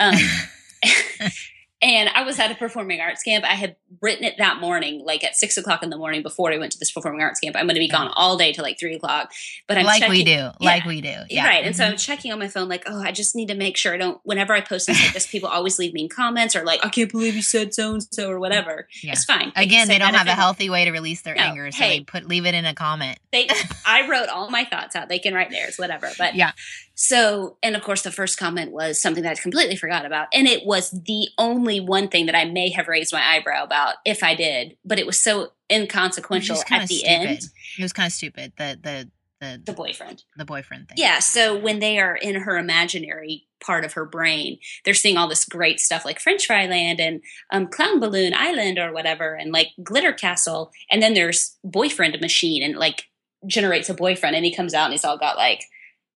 Um, 0.02 0.16
and 1.82 2.10
I 2.10 2.24
was 2.24 2.40
at 2.40 2.52
a 2.52 2.56
performing 2.56 3.02
arts 3.02 3.24
camp. 3.24 3.44
I 3.44 3.56
had 3.56 3.76
written 4.02 4.24
it 4.24 4.38
that 4.38 4.60
morning, 4.60 5.04
like 5.04 5.24
at 5.24 5.36
six 5.36 5.58
o'clock 5.58 5.82
in 5.82 5.90
the 5.90 5.98
morning 5.98 6.22
before 6.22 6.52
I 6.54 6.58
went 6.58 6.72
to 6.74 6.80
this 6.80 6.92
performing 6.92 7.22
arts 7.22 7.40
camp. 7.40 7.56
I'm 7.56 7.66
going 7.66 7.76
to 7.76 7.80
be 7.80 7.88
gone 7.88 8.12
all 8.16 8.38
day 8.38 8.54
till 8.54 8.64
like 8.64 8.80
three 8.80 8.96
o'clock. 8.96 9.32
But 9.68 9.78
I'm 9.78 9.86
like 9.86 10.08
we 10.08 10.24
checking- 10.24 10.38
do, 10.38 10.50
like 10.60 10.86
we 10.86 11.02
do. 11.02 11.16
Yeah, 11.30 11.46
Right. 11.48 11.66
And 11.66 11.76
so. 11.76 11.84
I'm 11.84 11.92
mm-hmm. 11.92 11.98
checking 11.98 12.32
on 12.32 12.40
my 12.40 12.48
phone, 12.48 12.70
like, 12.70 12.84
oh, 12.86 13.02
I 13.02 13.12
just 13.12 13.36
need 13.36 13.48
to 13.48 13.56
make 13.56 13.78
sure 13.78 13.94
I 13.94 13.98
don't, 13.98 14.20
whenever 14.24 14.54
I 14.54 14.62
post 14.62 14.86
things 14.86 15.02
like 15.02 15.14
this, 15.14 15.28
people 15.28 15.50
always 15.50 15.80
leave 15.80 15.94
me 15.94 16.04
in 16.04 16.10
comments 16.10 16.56
or 16.56 16.64
like, 16.64 16.86
I 16.86 16.90
can't 16.90 17.12
believe 17.12 17.36
you 17.36 17.42
said 17.42 17.74
so 17.74 17.94
and 17.94 18.04
so 18.14 18.30
or 18.30 18.40
whatever. 18.40 18.88
Yeah. 19.02 19.14
It's 19.14 19.26
fine. 19.26 19.52
Again, 19.56 19.88
they 19.88 19.98
don't 19.98 20.14
have 20.14 20.28
a 20.28 20.36
healthy 20.36 20.70
way 20.70 20.86
to 20.86 20.92
release 20.92 21.22
their 21.22 21.36
No, 21.36 21.42
anger, 21.42 21.72
so 21.72 21.84
hey. 21.84 22.00
they 22.00 22.04
put 22.04 22.28
leave 22.28 22.46
it 22.46 22.54
in 22.54 22.66
a 22.66 22.76
comment. 22.76 23.18
they 23.32 23.50
I 23.86 24.08
wrote 24.08 24.30
all 24.30 24.50
my 24.52 24.66
thoughts 24.66 24.96
out. 24.96 25.10
They 25.10 25.20
can 25.20 25.34
write 25.34 25.50
theirs, 25.50 25.78
whatever. 25.78 26.10
But 26.18 26.36
Yeah. 26.36 26.52
So, 26.94 27.58
and 27.64 27.76
of 27.76 27.82
course, 27.84 28.02
the 28.04 28.12
first 28.12 28.38
comment 28.38 28.72
was 28.72 29.02
something 29.02 29.24
that 29.24 29.38
I 29.38 29.42
completely 29.42 29.76
forgot 29.76 30.06
about, 30.06 30.28
and 30.34 30.48
it 30.48 30.66
was 30.66 30.92
the 30.92 31.30
only 31.38 31.80
one 31.80 32.08
thing 32.10 32.26
that 32.28 32.36
I 32.36 32.46
may 32.46 32.70
have 32.72 32.88
raised 32.88 33.14
my 33.14 33.24
eyebrow 33.26 33.64
about 33.64 33.96
if 34.06 34.24
I 34.24 34.36
did, 34.36 34.78
but 34.86 35.00
it 35.00 35.06
was 35.06 35.20
so 35.22 35.54
inconsequential 35.72 36.58
kinda 36.64 36.84
at 36.84 36.90
the 36.90 36.96
stupid. 36.98 37.12
end. 37.12 37.40
It 37.80 37.82
was 37.82 37.94
kind 37.94 38.08
of 38.08 38.14
stupid. 38.14 38.54
The 38.58 38.78
the 38.82 39.10
The 39.40 39.62
the 39.66 39.74
boyfriend. 39.74 40.24
the 40.38 40.46
boyfriend 40.46 40.90
thing. 40.90 40.98
Yeah. 41.00 41.18
So 41.20 41.58
when 41.58 41.80
they 41.80 41.98
are 41.98 42.16
in 42.16 42.36
her 42.36 42.58
imaginary 42.60 43.48
part 43.60 43.84
of 43.86 43.94
her 43.94 44.06
brain, 44.06 44.60
they're 44.86 44.94
seeing 44.94 45.18
all 45.18 45.28
this 45.28 45.46
great 45.46 45.80
stuff 45.80 46.06
like 46.06 46.20
French 46.20 46.46
Fry 46.46 46.68
Land 46.68 47.00
and 47.00 47.22
um, 47.52 47.68
Clown 47.68 48.00
Balloon 48.00 48.34
Island 48.36 48.78
or 48.78 48.92
whatever, 48.94 49.34
and 49.34 49.52
like 49.52 49.70
Glitter 49.82 50.14
Castle. 50.14 50.72
And 50.92 51.02
then 51.02 51.16
there's 51.16 51.58
Boyfriend 51.64 52.20
Machine 52.22 52.62
and 52.62 52.76
like 52.76 53.06
generates 53.48 53.90
a 53.90 53.96
boyfriend, 53.96 54.36
and 54.36 54.46
he 54.46 54.54
comes 54.54 54.76
out 54.76 54.86
and 54.86 54.94
he's 54.94 55.06
all 55.06 55.18
got 55.18 55.38
like, 55.38 55.64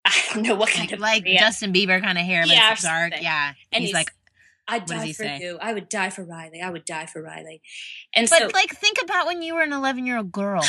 I 0.29 0.33
don't 0.33 0.43
know 0.43 0.55
what 0.55 0.69
kind 0.69 0.89
Like, 0.89 0.93
of 0.93 0.99
like 0.99 1.23
yeah. 1.25 1.39
Justin 1.39 1.73
Bieber 1.73 2.01
kind 2.01 2.17
of 2.17 2.23
hair, 2.25 2.43
but 2.43 2.51
Yeah, 2.51 2.71
it's 2.73 2.83
dark. 2.83 3.11
something. 3.13 3.23
Yeah, 3.23 3.53
And 3.71 3.81
he's, 3.81 3.89
he's- 3.89 3.93
like, 3.93 4.13
I'd 4.67 4.85
die 4.87 5.07
for 5.09 5.23
say? 5.23 5.39
you. 5.41 5.59
I 5.61 5.73
would 5.73 5.89
die 5.89 6.09
for 6.09 6.23
Riley. 6.23 6.59
I 6.61 6.69
would 6.71 6.85
die 6.85 7.05
for 7.05 7.21
Riley. 7.21 7.61
And 8.15 8.27
but 8.29 8.39
so, 8.39 8.49
like, 8.53 8.71
think 8.75 8.97
about 9.03 9.27
when 9.27 9.41
you 9.43 9.53
were 9.55 9.61
an 9.61 9.73
11 9.73 10.07
year 10.07 10.17
old 10.17 10.31
girl. 10.31 10.63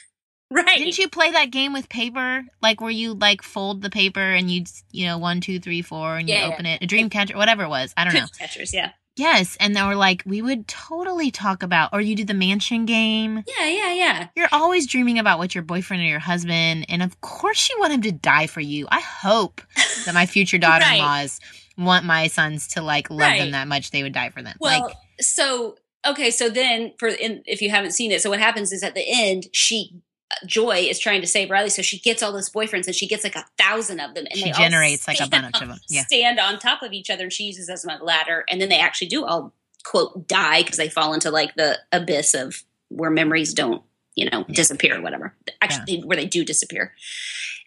right. 0.50 0.76
Didn't 0.78 0.98
you 0.98 1.08
play 1.08 1.30
that 1.30 1.50
game 1.50 1.72
with 1.72 1.88
paper, 1.88 2.44
like 2.60 2.80
where 2.82 2.90
you 2.90 3.14
like 3.14 3.42
fold 3.42 3.80
the 3.80 3.88
paper 3.90 4.20
and 4.20 4.50
you'd, 4.50 4.68
you 4.90 5.06
know, 5.06 5.16
one, 5.18 5.40
two, 5.40 5.60
three, 5.60 5.80
four, 5.80 6.16
and 6.18 6.28
you 6.28 6.34
yeah. 6.34 6.50
open 6.52 6.66
it, 6.66 6.82
a 6.82 6.86
dream 6.86 7.08
catcher, 7.08 7.36
whatever 7.38 7.62
it 7.64 7.68
was. 7.68 7.94
I 7.96 8.04
don't 8.04 8.12
know. 8.14 8.26
Catchers, 8.38 8.74
yeah. 8.74 8.92
Yes, 9.18 9.56
and 9.58 9.74
they 9.74 9.82
were 9.82 9.96
like, 9.96 10.22
we 10.24 10.40
would 10.40 10.68
totally 10.68 11.30
talk 11.30 11.62
about, 11.62 11.90
or 11.92 12.00
you 12.00 12.14
do 12.14 12.24
the 12.24 12.34
mansion 12.34 12.86
game. 12.86 13.42
Yeah, 13.58 13.66
yeah, 13.66 13.92
yeah. 13.92 14.28
You're 14.36 14.48
always 14.52 14.86
dreaming 14.86 15.18
about 15.18 15.38
what 15.38 15.54
your 15.54 15.64
boyfriend 15.64 16.02
or 16.02 16.06
your 16.06 16.20
husband, 16.20 16.86
and 16.88 17.02
of 17.02 17.20
course 17.20 17.68
you 17.68 17.76
want 17.80 17.92
him 17.92 18.02
to 18.02 18.12
die 18.12 18.46
for 18.46 18.60
you. 18.60 18.86
I 18.90 19.00
hope 19.00 19.60
that 20.04 20.14
my 20.14 20.26
future 20.26 20.58
daughter-in-laws 20.58 21.40
want 21.76 22.04
my 22.04 22.28
sons 22.28 22.68
to 22.68 22.82
like 22.82 23.10
love 23.10 23.38
them 23.38 23.50
that 23.52 23.68
much 23.68 23.90
they 23.90 24.02
would 24.02 24.12
die 24.12 24.30
for 24.30 24.42
them. 24.42 24.56
Well, 24.60 24.82
like, 24.82 24.96
so 25.20 25.76
okay, 26.06 26.30
so 26.30 26.48
then 26.48 26.92
for 26.98 27.08
in, 27.08 27.42
if 27.46 27.60
you 27.60 27.70
haven't 27.70 27.92
seen 27.92 28.12
it, 28.12 28.22
so 28.22 28.30
what 28.30 28.40
happens 28.40 28.72
is 28.72 28.82
at 28.82 28.94
the 28.94 29.04
end, 29.06 29.46
she 29.52 30.00
Joy 30.46 30.86
is 30.88 30.98
trying 30.98 31.20
to 31.22 31.26
save 31.26 31.50
Riley, 31.50 31.70
so 31.70 31.80
she 31.82 31.98
gets 31.98 32.22
all 32.22 32.32
those 32.32 32.50
boyfriends, 32.50 32.86
and 32.86 32.94
she 32.94 33.06
gets 33.06 33.24
like 33.24 33.36
a 33.36 33.46
thousand 33.56 34.00
of 34.00 34.14
them, 34.14 34.26
and 34.30 34.38
She 34.38 34.52
generates, 34.52 35.08
like, 35.08 35.20
a 35.20 35.26
bunch 35.28 35.60
of 35.60 35.68
them. 35.68 35.78
Yeah. 35.88 36.04
stand 36.04 36.38
on 36.38 36.58
top 36.58 36.82
of 36.82 36.92
each 36.92 37.08
other, 37.10 37.24
and 37.24 37.32
she 37.32 37.44
uses 37.44 37.68
as 37.70 37.84
a 37.84 38.04
ladder, 38.04 38.44
and 38.50 38.60
then 38.60 38.68
they 38.68 38.78
actually 38.78 39.08
do 39.08 39.24
all 39.24 39.54
quote 39.84 40.28
die 40.28 40.62
because 40.62 40.76
they 40.76 40.88
fall 40.88 41.14
into 41.14 41.30
like 41.30 41.54
the 41.54 41.78
abyss 41.92 42.34
of 42.34 42.62
where 42.88 43.10
memories 43.10 43.54
don't 43.54 43.82
you 44.16 44.28
know 44.28 44.44
Yeah. 44.48 44.54
disappear 44.54 44.98
or 44.98 45.00
whatever 45.00 45.34
actually 45.62 46.00
where 46.00 46.16
they 46.16 46.26
do 46.26 46.44
disappear 46.44 46.92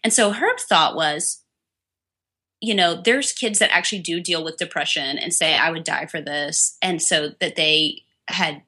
and 0.04 0.12
so 0.12 0.30
her 0.30 0.56
thought 0.58 0.94
was 0.94 1.42
you 2.60 2.74
know 2.74 3.00
there's 3.02 3.32
kids 3.32 3.58
that 3.58 3.72
actually 3.72 4.00
do 4.00 4.20
deal 4.20 4.44
with 4.44 4.58
depression 4.58 5.18
and 5.18 5.32
say 5.32 5.56
i 5.56 5.70
would 5.70 5.84
die 5.84 6.06
for 6.06 6.20
this 6.20 6.76
and 6.82 7.00
so 7.02 7.30
that 7.40 7.56
they 7.56 8.02
had 8.28 8.62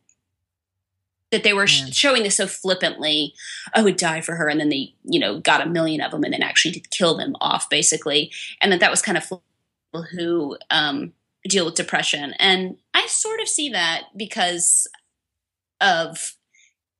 that 1.35 1.43
they 1.43 1.53
were 1.53 1.67
sh- 1.67 1.93
showing 1.93 2.23
this 2.23 2.37
so 2.37 2.47
flippantly 2.47 3.35
i 3.75 3.83
would 3.83 3.97
die 3.97 4.21
for 4.21 4.37
her 4.37 4.49
and 4.49 4.61
then 4.61 4.69
they 4.69 4.95
you 5.05 5.19
know 5.19 5.41
got 5.41 5.61
a 5.61 5.69
million 5.69 6.01
of 6.01 6.11
them 6.11 6.25
and 6.25 6.33
then 6.33 6.43
actually 6.43 6.71
did 6.71 6.91
kill 6.91 7.17
them 7.17 7.37
off 7.41 7.69
basically. 7.69 8.31
And 8.61 8.73
that 8.73 8.81
that 8.81 8.91
was 8.91 9.03
kind 9.03 9.19
of 9.19 9.25
people 9.25 10.07
who 10.13 10.57
um 10.71 11.13
deal 11.49 11.67
with 11.67 11.75
depression. 11.75 12.35
And 12.39 12.77
i 12.95 13.07
sort 13.07 13.41
of 13.41 13.49
see 13.49 13.71
that 13.71 14.05
because 14.17 14.87
of 15.81 16.37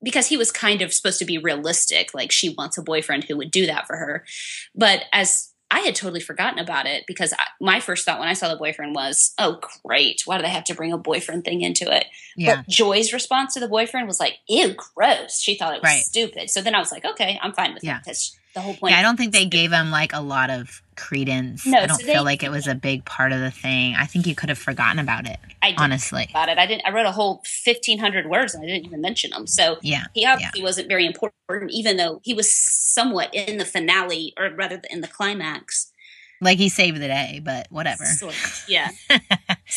because 0.03 0.27
he 0.27 0.37
was 0.37 0.53
kind 0.53 0.83
of 0.83 0.93
supposed 0.93 1.19
to 1.19 1.25
be 1.25 1.39
realistic 1.39 2.13
like 2.13 2.31
she 2.31 2.51
wants 2.51 2.77
a 2.77 2.83
boyfriend 2.83 3.25
who 3.25 3.37
would 3.39 3.51
do 3.51 3.67
that 3.67 3.87
for 3.87 3.97
her. 3.97 4.25
But 4.75 5.05
as 5.13 5.54
i 5.75 5.81
had 5.81 5.95
totally 5.95 6.21
forgotten 6.21 6.59
about 6.59 6.87
it 6.87 7.05
because 7.07 7.33
I, 7.33 7.45
my 7.61 7.81
first 7.81 8.05
thought 8.05 8.19
when 8.21 8.29
i 8.29 8.33
saw 8.35 8.49
the 8.49 8.57
boyfriend 8.57 8.95
was 8.95 9.35
oh 9.39 9.59
great. 9.85 10.23
Why 10.25 10.37
do 10.39 10.43
they 10.43 10.49
have 10.51 10.65
to 10.65 10.75
bring 10.75 10.93
a 10.93 10.99
boyfriend 10.99 11.45
thing 11.45 11.61
into 11.63 11.85
it? 11.95 12.07
Yeah, 12.37 12.57
but 12.57 12.69
joy's 12.69 13.13
response 13.13 13.55
to 13.55 13.61
the 13.61 13.69
boyfriend 13.69 14.07
was 14.07 14.21
like 14.21 14.39
ew 14.49 14.75
gross. 14.95 15.41
She 15.41 15.57
thought 15.57 15.75
it 15.75 15.83
was 15.83 15.91
Right. 15.91 16.03
stupid. 16.05 16.51
So 16.51 16.61
then 16.63 16.75
i 16.75 16.79
was 16.79 16.93
like 16.93 17.05
okay 17.05 17.39
i'm 17.43 17.53
fine 17.53 17.75
with 17.75 17.85
Yeah. 17.85 17.97
it 17.99 18.05
because 18.05 18.37
the 18.55 18.61
whole 18.61 18.75
point. 18.75 18.93
Yeah, 18.93 19.01
I 19.01 19.03
don't 19.03 19.17
think 19.17 19.33
they 19.33 19.45
gave 19.47 19.73
him 19.73 19.91
like 19.91 20.13
a 20.13 20.21
lot 20.21 20.51
of 20.51 20.81
credence. 20.97 21.67
No, 21.67 21.79
I 21.79 21.87
don't 21.87 21.99
so 21.99 22.05
feel 22.07 22.15
they- 22.25 22.31
like 22.31 22.43
it 22.43 22.51
was 22.51 22.67
a 22.67 22.75
big 22.75 23.05
part 23.05 23.33
of 23.33 23.41
the 23.41 23.51
thing. 23.51 23.95
I 23.97 24.07
think 24.07 24.27
you 24.27 24.35
could 24.35 24.49
have 24.49 24.59
forgotten 24.59 24.99
about 24.99 25.29
it, 25.29 25.39
I 25.63 25.75
honestly. 25.77 26.29
about 26.31 26.49
it. 26.49 26.59
I 26.59 26.67
didn't. 26.67 26.83
I 26.87 26.93
wrote 26.93 27.07
a 27.07 27.13
whole 27.13 27.43
fifteen 27.45 27.99
hundred 27.99 28.29
words 28.31 28.55
and 28.55 28.63
I 28.63 28.67
didn't 28.67 28.87
even 28.87 29.01
mention 29.01 29.33
him. 29.33 29.47
So 29.47 29.79
Yeah. 29.83 30.05
he 30.15 30.25
obviously 30.25 30.63
wasn't 30.63 30.89
very 30.89 31.05
important, 31.05 31.71
even 31.73 31.97
though 31.97 32.21
he 32.23 32.33
was 32.35 32.51
somewhat 32.53 33.35
in 33.35 33.59
the 33.59 33.65
finale, 33.65 34.33
or 34.39 34.51
rather 34.55 34.81
in 34.91 35.01
the 35.01 35.09
climax. 35.09 35.91
Like 36.45 36.59
he 36.59 36.69
saved 36.69 36.97
the 36.99 37.09
day, 37.09 37.41
but 37.43 37.67
whatever. 37.71 38.05
Sort 38.05 38.35
of, 38.35 38.65
yeah. 38.69 38.89
so 39.09 39.17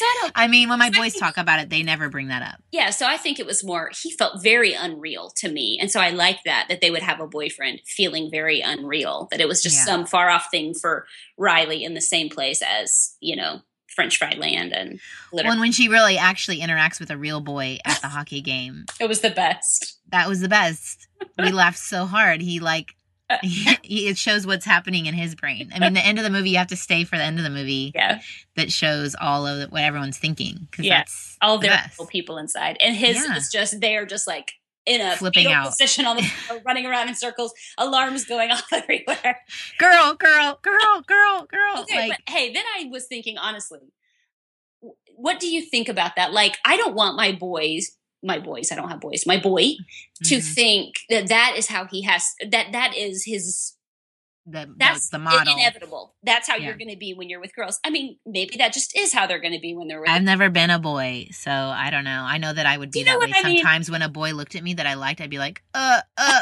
I 0.06 0.18
don't. 0.22 0.34
I 0.36 0.48
mean, 0.48 0.70
when 0.70 0.78
my 0.80 0.90
boys 0.90 1.14
think- 1.14 1.24
talk 1.24 1.38
about 1.38 1.60
it, 1.60 1.70
they 1.70 1.82
never 1.82 2.10
bring 2.10 2.28
that 2.28 2.42
up. 2.42 2.62
Yeah, 2.72 2.90
so 2.92 3.08
I 3.08 3.18
think 3.18 3.40
it 3.40 3.46
was 3.46 3.64
more. 3.64 3.90
He 4.04 4.12
felt 4.12 4.44
very 4.44 4.74
unreal 4.74 5.32
to 5.38 5.50
me, 5.50 5.78
and 5.82 5.90
so 5.90 6.00
I 6.00 6.10
like 6.10 6.44
that 6.44 6.66
that 6.70 6.82
they 6.82 6.92
would 6.92 7.02
have 7.04 7.20
a 7.22 7.28
boyfriend 7.28 7.80
feeling 7.86 8.30
very 8.30 8.62
unreal. 8.62 9.28
That 9.32 9.42
it 9.42 9.48
was 9.48 9.64
just 9.64 9.78
Yeah. 9.78 9.86
some 9.86 10.06
far 10.06 10.30
off 10.30 10.50
thing 10.52 10.74
for 10.74 11.08
Riley 11.38 11.84
in 11.84 11.94
the 11.94 12.02
same 12.02 12.30
place 12.30 12.62
as 12.62 13.16
you 13.22 13.36
know 13.38 13.62
French 13.96 14.18
Fry 14.18 14.34
Land 14.38 14.74
and 14.74 15.00
glitter. 15.32 15.48
When 15.50 15.60
when 15.62 15.72
she 15.72 15.88
really 15.88 16.18
actually 16.18 16.60
interacts 16.60 17.00
with 17.00 17.10
a 17.10 17.18
real 17.18 17.40
boy 17.40 17.80
at 17.86 18.02
the 18.02 18.10
hockey 18.10 18.42
game, 18.42 18.86
it 19.00 19.08
was 19.08 19.22
the 19.22 19.30
best. 19.32 19.98
that 20.10 20.28
was 20.28 20.42
the 20.42 20.50
best. 20.50 21.08
We 21.40 21.52
laughed 21.64 21.80
so 21.80 22.06
hard. 22.06 22.42
He 22.42 22.60
like 22.60 22.94
it 23.44 24.18
shows 24.18 24.48
what's 24.48 24.66
happening 24.66 25.06
in 25.06 25.14
his 25.14 25.36
brain. 25.36 25.72
I 25.76 25.80
mean, 25.80 25.94
the 25.94 26.06
end 26.06 26.18
of 26.18 26.24
the 26.24 26.30
movie, 26.30 26.52
you 26.52 26.58
have 26.58 26.68
to 26.68 26.76
stay 26.78 27.04
for 27.04 27.18
the 27.18 27.24
end 27.24 27.38
of 27.38 27.44
the 27.44 27.50
movie 27.50 27.92
Yeah, 27.96 28.22
that 28.56 28.72
shows 28.72 29.16
all 29.20 29.46
of 29.46 29.70
what 29.72 29.82
everyone's 29.84 30.18
thinking 30.18 30.68
because 30.72 30.86
Yeah. 30.86 31.00
that's 31.00 31.38
all 31.42 31.58
the 31.58 31.68
their 31.68 31.92
people 32.10 32.38
inside, 32.38 32.78
and 32.80 32.96
his 32.96 33.18
Yeah. 33.18 33.34
was 33.36 33.50
just 33.52 33.80
they're 33.82 34.06
just 34.06 34.28
like 34.28 34.54
in 34.86 35.02
a 35.02 35.18
Flipping 35.18 35.48
out. 35.48 35.68
position 35.68 36.06
on 36.06 36.16
the 36.16 36.24
floor, 36.48 36.62
running 36.66 36.86
around 36.86 37.10
in 37.10 37.16
circles, 37.16 37.54
alarms 37.78 38.24
going 38.24 38.52
off 38.52 38.72
everywhere. 38.72 39.42
Girl, 39.78 40.14
girl, 40.14 40.60
girl, 40.62 41.02
girl, 41.06 41.46
girl. 41.50 41.82
Okay, 41.82 41.96
like 42.08 42.22
but 42.26 42.34
hey, 42.34 42.54
then 42.54 42.64
I 42.80 42.86
was 42.90 43.06
thinking 43.08 43.38
honestly, 43.38 43.80
what 45.16 45.40
do 45.42 45.50
you 45.50 45.62
think 45.64 45.90
about 45.90 46.16
that? 46.16 46.32
Like, 46.32 46.58
I 46.64 46.78
don't 46.78 46.94
want 46.96 47.18
my 47.18 47.32
boys, 47.34 47.97
my 48.24 48.40
boys, 48.40 48.72
I 48.72 48.76
don't 48.76 48.90
have 48.90 49.00
boys, 49.02 49.26
my 49.26 49.38
boy 49.40 49.74
to 50.26 50.38
mhm, 50.38 50.54
think 50.56 50.96
that 51.10 51.28
that 51.30 51.54
is 51.58 51.68
how 51.68 51.86
he 51.86 52.02
has 52.04 52.34
that 52.50 52.72
that 52.72 52.96
is 52.96 53.24
his 53.26 53.74
the, 54.50 54.74
that's 54.78 55.10
the, 55.10 55.20
model. 55.20 55.54
inevitable. 55.58 56.16
That's 56.24 56.48
how 56.48 56.56
Yeah. 56.56 56.68
you're 56.68 56.78
going 56.78 56.90
to 56.90 56.96
be 56.96 57.14
when 57.14 57.28
you're 57.30 57.42
with 57.42 57.54
girls. 57.54 57.82
I 57.84 57.90
mean, 57.90 58.18
maybe 58.26 58.56
that 58.58 58.72
just 58.72 58.98
is 58.98 59.12
how 59.14 59.28
they're 59.28 59.42
going 59.42 59.54
to 59.54 59.60
be 59.60 59.76
when 59.76 59.90
they're 59.90 60.00
with. 60.00 60.10
I've 60.10 60.24
never 60.24 60.50
been 60.50 60.70
a 60.70 60.80
boy, 60.80 61.28
so 61.34 61.52
I 61.52 61.90
don't 61.90 62.06
know. 62.06 62.24
I 62.26 62.38
know 62.38 62.54
that 62.54 62.66
I 62.66 62.78
would 62.78 62.92
be 62.92 63.00
you 63.00 63.06
know 63.06 63.20
that 63.20 63.28
way. 63.30 63.34
I 63.36 63.44
mean? 63.44 63.58
Sometimes 63.58 63.92
when 63.92 64.02
a 64.02 64.08
boy 64.08 64.32
looked 64.32 64.56
at 64.56 64.64
me 64.64 64.74
that 64.76 64.88
I 64.88 64.94
liked, 64.94 65.20
I'd 65.20 65.30
be 65.30 65.38
like, 65.38 65.62
uh, 65.74 66.00
uh, 66.18 66.42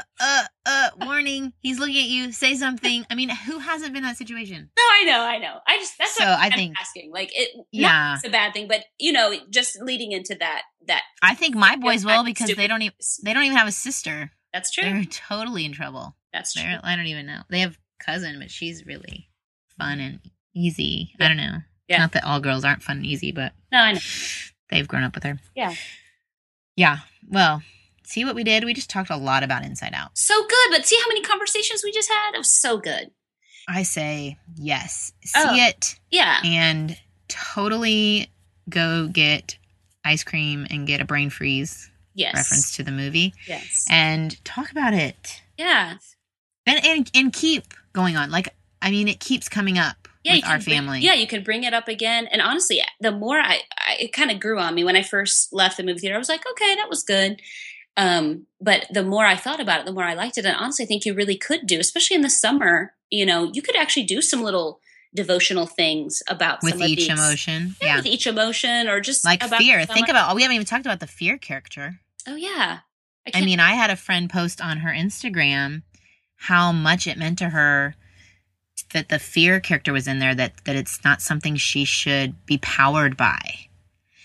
uh, 1.25 1.49
he's 1.61 1.79
looking 1.79 1.97
at 1.97 2.03
you, 2.09 2.31
say 2.31 2.55
something. 2.55 3.05
I 3.09 3.15
mean, 3.15 3.29
who 3.29 3.59
hasn't 3.59 3.93
been 3.93 4.03
in 4.03 4.09
that 4.09 4.17
situation? 4.17 4.69
no, 4.77 4.83
I 4.83 5.03
know, 5.05 5.21
I 5.21 5.37
know. 5.37 5.57
I 5.67 5.77
just 5.77 5.97
that's 5.97 6.15
So 6.15 6.23
what 6.25 6.39
I 6.39 6.45
I'm 6.45 6.51
think- 6.51 6.75
asking. 6.79 7.11
Like 7.11 7.31
it, 7.33 7.49
Yeah. 7.71 7.89
yeah, 7.89 8.13
it's 8.15 8.25
a 8.27 8.29
bad 8.29 8.53
thing, 8.53 8.67
but 8.67 8.83
you 8.99 9.11
know, 9.11 9.33
just 9.49 9.81
leading 9.81 10.11
into 10.11 10.35
that 10.35 10.63
that 10.87 11.01
I 11.21 11.33
think 11.35 11.55
my 11.55 11.75
boys 11.75 12.03
Yeah, 12.05 12.17
will 12.17 12.23
because 12.25 12.53
they 12.55 12.67
don't 12.67 12.81
even 12.81 12.95
they 13.23 13.33
don't 13.33 13.43
even 13.43 13.57
have 13.57 13.67
a 13.67 13.71
sister. 13.71 14.31
that's 14.53 14.71
true. 14.71 14.83
They're 14.83 15.03
totally 15.05 15.65
in 15.65 15.73
trouble. 15.73 16.15
That's 16.31 16.53
true. 16.53 16.63
They're, 16.63 16.79
I 16.83 16.95
don't 16.95 17.07
even 17.07 17.25
know. 17.25 17.41
They 17.49 17.59
have 17.61 17.77
cousin, 17.99 18.39
but 18.39 18.51
she's 18.51 18.85
really 18.85 19.29
fun 19.77 19.99
and 19.99 20.19
easy. 20.55 21.13
I 21.19 21.27
don't 21.27 21.37
know. 21.37 21.57
Yeah. 21.87 21.99
Not 21.99 22.13
that 22.13 22.23
all 22.23 22.39
girls 22.39 22.63
aren't 22.65 22.81
fun 22.83 22.97
and 22.97 23.05
easy, 23.05 23.31
but 23.31 23.53
No, 23.71 23.79
I 23.79 23.91
know. 23.93 23.99
they've 24.69 24.87
grown 24.87 25.03
up 25.03 25.15
with 25.15 25.23
her. 25.23 25.39
Yeah. 25.55 25.73
Yeah. 26.75 26.99
Well, 27.29 27.61
see 28.05 28.23
what 28.25 28.35
we 28.35 28.43
did? 28.43 28.63
We 28.63 28.73
just 28.73 28.89
talked 28.89 29.09
a 29.09 29.17
lot 29.17 29.43
about 29.43 29.63
Inside 29.65 29.93
Out. 29.93 30.17
So 30.17 30.33
good, 30.47 30.69
but 30.71 30.85
see 30.85 30.97
how 31.01 31.07
many 31.07 31.21
conversations 31.21 31.83
we 31.83 31.91
just 31.91 32.09
had? 32.09 32.33
It 32.33 32.37
was 32.37 32.51
so 32.51 32.77
good. 32.77 33.11
I 33.67 33.83
say 33.83 34.37
yes. 34.55 35.13
See 35.23 35.39
Oh. 35.39 35.55
it 35.55 35.95
Yeah. 36.11 36.39
and 36.43 36.97
totally 37.27 38.29
go 38.69 39.07
get 39.07 39.57
ice 40.03 40.23
cream 40.23 40.67
and 40.69 40.85
get 40.87 41.01
a 41.01 41.05
brain 41.05 41.29
freeze 41.29 41.89
Yes. 42.13 42.35
reference 42.35 42.75
to 42.77 42.83
the 42.83 42.91
movie 42.91 43.33
Yes. 43.47 43.85
and 43.89 44.43
talk 44.45 44.71
about 44.71 44.93
it. 44.93 45.41
Yeah. 45.57 45.95
And 46.67 46.85
and, 46.85 47.11
and 47.15 47.33
keep 47.33 47.63
going 47.93 48.15
on. 48.17 48.29
Like 48.31 48.49
I 48.81 48.91
mean 48.91 49.07
it 49.07 49.19
keeps 49.19 49.49
coming 49.49 49.77
up 49.79 50.07
Yeah, 50.23 50.35
with 50.35 50.45
our 50.45 50.57
bring- 50.59 50.61
family. 50.77 50.99
yeah, 51.01 51.13
you 51.13 51.27
can 51.27 51.43
bring 51.43 51.63
it 51.63 51.73
up 51.73 51.87
again. 51.87 52.27
And 52.27 52.41
honestly, 52.41 52.81
the 53.01 53.11
more 53.11 53.39
I, 53.39 53.61
I 53.77 53.95
it 53.99 54.13
kind 54.13 54.29
of 54.31 54.39
grew 54.39 54.59
on 54.59 54.75
me 54.75 54.83
when 54.83 54.95
I 54.95 55.01
first 55.03 55.51
left 55.53 55.77
the 55.77 55.83
movie 55.83 55.99
theater. 55.99 56.15
I 56.15 56.19
was 56.19 56.29
like, 56.29 56.43
okay, 56.51 56.75
that 56.75 56.89
was 56.89 57.03
good. 57.03 57.41
Um, 57.97 58.45
but 58.59 58.87
the 58.91 59.03
more 59.03 59.25
I 59.25 59.35
thought 59.35 59.59
about 59.59 59.79
it, 59.81 59.85
the 59.85 59.93
more 59.93 60.03
I 60.03 60.13
liked 60.15 60.37
it. 60.37 60.45
And 60.45 60.55
honestly, 60.55 60.83
I 60.83 60.87
think 60.87 61.05
you 61.05 61.13
really 61.13 61.37
could 61.37 61.65
do, 61.65 61.79
especially 61.79 62.15
in 62.15 62.21
the 62.21 62.29
summer. 62.29 62.93
You 63.09 63.25
know, 63.25 63.49
you 63.53 63.61
could 63.61 63.75
actually 63.77 64.03
do 64.03 64.21
some 64.21 64.41
little 64.43 64.79
devotional 65.13 65.65
things 65.65 66.21
about 66.27 66.61
with 66.61 66.73
some 66.73 66.81
of 66.81 66.87
each 66.89 66.99
these- 66.99 67.09
emotion. 67.09 67.75
Yeah, 67.81 67.87
Yeah. 67.87 67.95
with 67.97 68.05
each 68.05 68.27
emotion, 68.27 68.87
or 68.89 68.99
just 68.99 69.23
Like 69.23 69.43
about 69.43 69.59
fear. 69.59 69.85
Think 69.85 70.09
about 70.09 70.35
we 70.35 70.41
haven't 70.41 70.55
even 70.55 70.65
talked 70.67 70.85
about 70.85 70.99
the 70.99 71.07
fear 71.07 71.37
character. 71.37 71.99
Oh 72.27 72.35
yeah, 72.35 72.79
I 73.25 73.31
can't- 73.31 73.45
mean, 73.45 73.59
I 73.61 73.75
had 73.75 73.89
a 73.89 73.95
friend 73.95 74.29
post 74.29 74.59
on 74.59 74.79
her 74.79 74.89
Instagram 74.91 75.83
how 76.37 76.71
much 76.73 77.07
it 77.07 77.17
meant 77.17 77.37
to 77.39 77.49
her 77.49 77.95
that 78.91 79.07
the 79.07 79.19
fear 79.19 79.61
character 79.61 79.93
was 79.93 80.05
in 80.05 80.19
there 80.19 80.35
that 80.35 80.65
that 80.65 80.75
it's 80.75 81.01
not 81.05 81.21
something 81.21 81.55
she 81.55 81.85
should 81.85 82.45
be 82.45 82.57
powered 82.57 83.15
by 83.15 83.67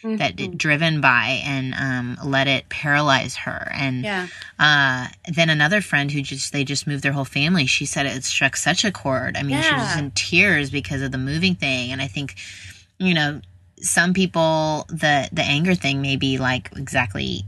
that 0.03 0.37
Mhm. 0.37 0.41
it, 0.41 0.59
driven 0.59 1.01
by 1.01 1.43
and 1.45 1.75
um, 1.75 2.19
let 2.25 2.49
it 2.49 2.69
paralyze 2.69 3.37
her. 3.37 3.71
And 3.75 4.03
yeah, 4.05 4.29
uh, 4.59 5.09
then 5.33 5.51
another 5.51 5.81
friend 5.81 6.11
who 6.11 6.23
just 6.23 6.53
they 6.53 6.65
just 6.65 6.87
moved 6.87 7.03
their 7.03 7.13
whole 7.13 7.25
family 7.25 7.67
she 7.67 7.85
said 7.87 8.07
it 8.07 8.25
struck 8.25 8.57
such 8.57 8.85
a 8.85 8.91
chord. 8.91 9.37
I 9.37 9.43
mean 9.43 9.61
she 9.63 9.75
was 9.75 9.97
in 9.99 10.11
tears 10.13 10.71
because 10.71 11.03
of 11.03 11.13
the 11.13 11.19
moving 11.19 11.55
thing. 11.55 11.93
And 11.93 12.01
i 12.01 12.07
think 12.07 12.37
you 12.99 13.15
know 13.15 13.41
some 13.83 14.13
people 14.13 14.85
the 14.89 15.29
the 15.33 15.43
anger 15.43 15.75
thing 15.75 16.03
may 16.03 16.17
be 16.17 16.39
like 16.39 16.71
exactly 16.77 17.45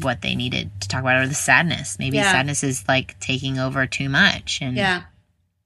what 0.00 0.22
they 0.22 0.34
needed 0.34 0.70
to 0.80 0.88
talk 0.88 1.00
about 1.00 1.20
or 1.22 1.26
the 1.28 1.34
sadness. 1.34 1.98
Maybe 1.98 2.16
Yeah. 2.18 2.30
sadness 2.32 2.62
is 2.62 2.84
like 2.88 3.18
taking 3.20 3.58
over 3.58 3.86
too 3.86 4.08
much 4.08 4.60
and 4.62 4.76
yeah, 4.76 5.02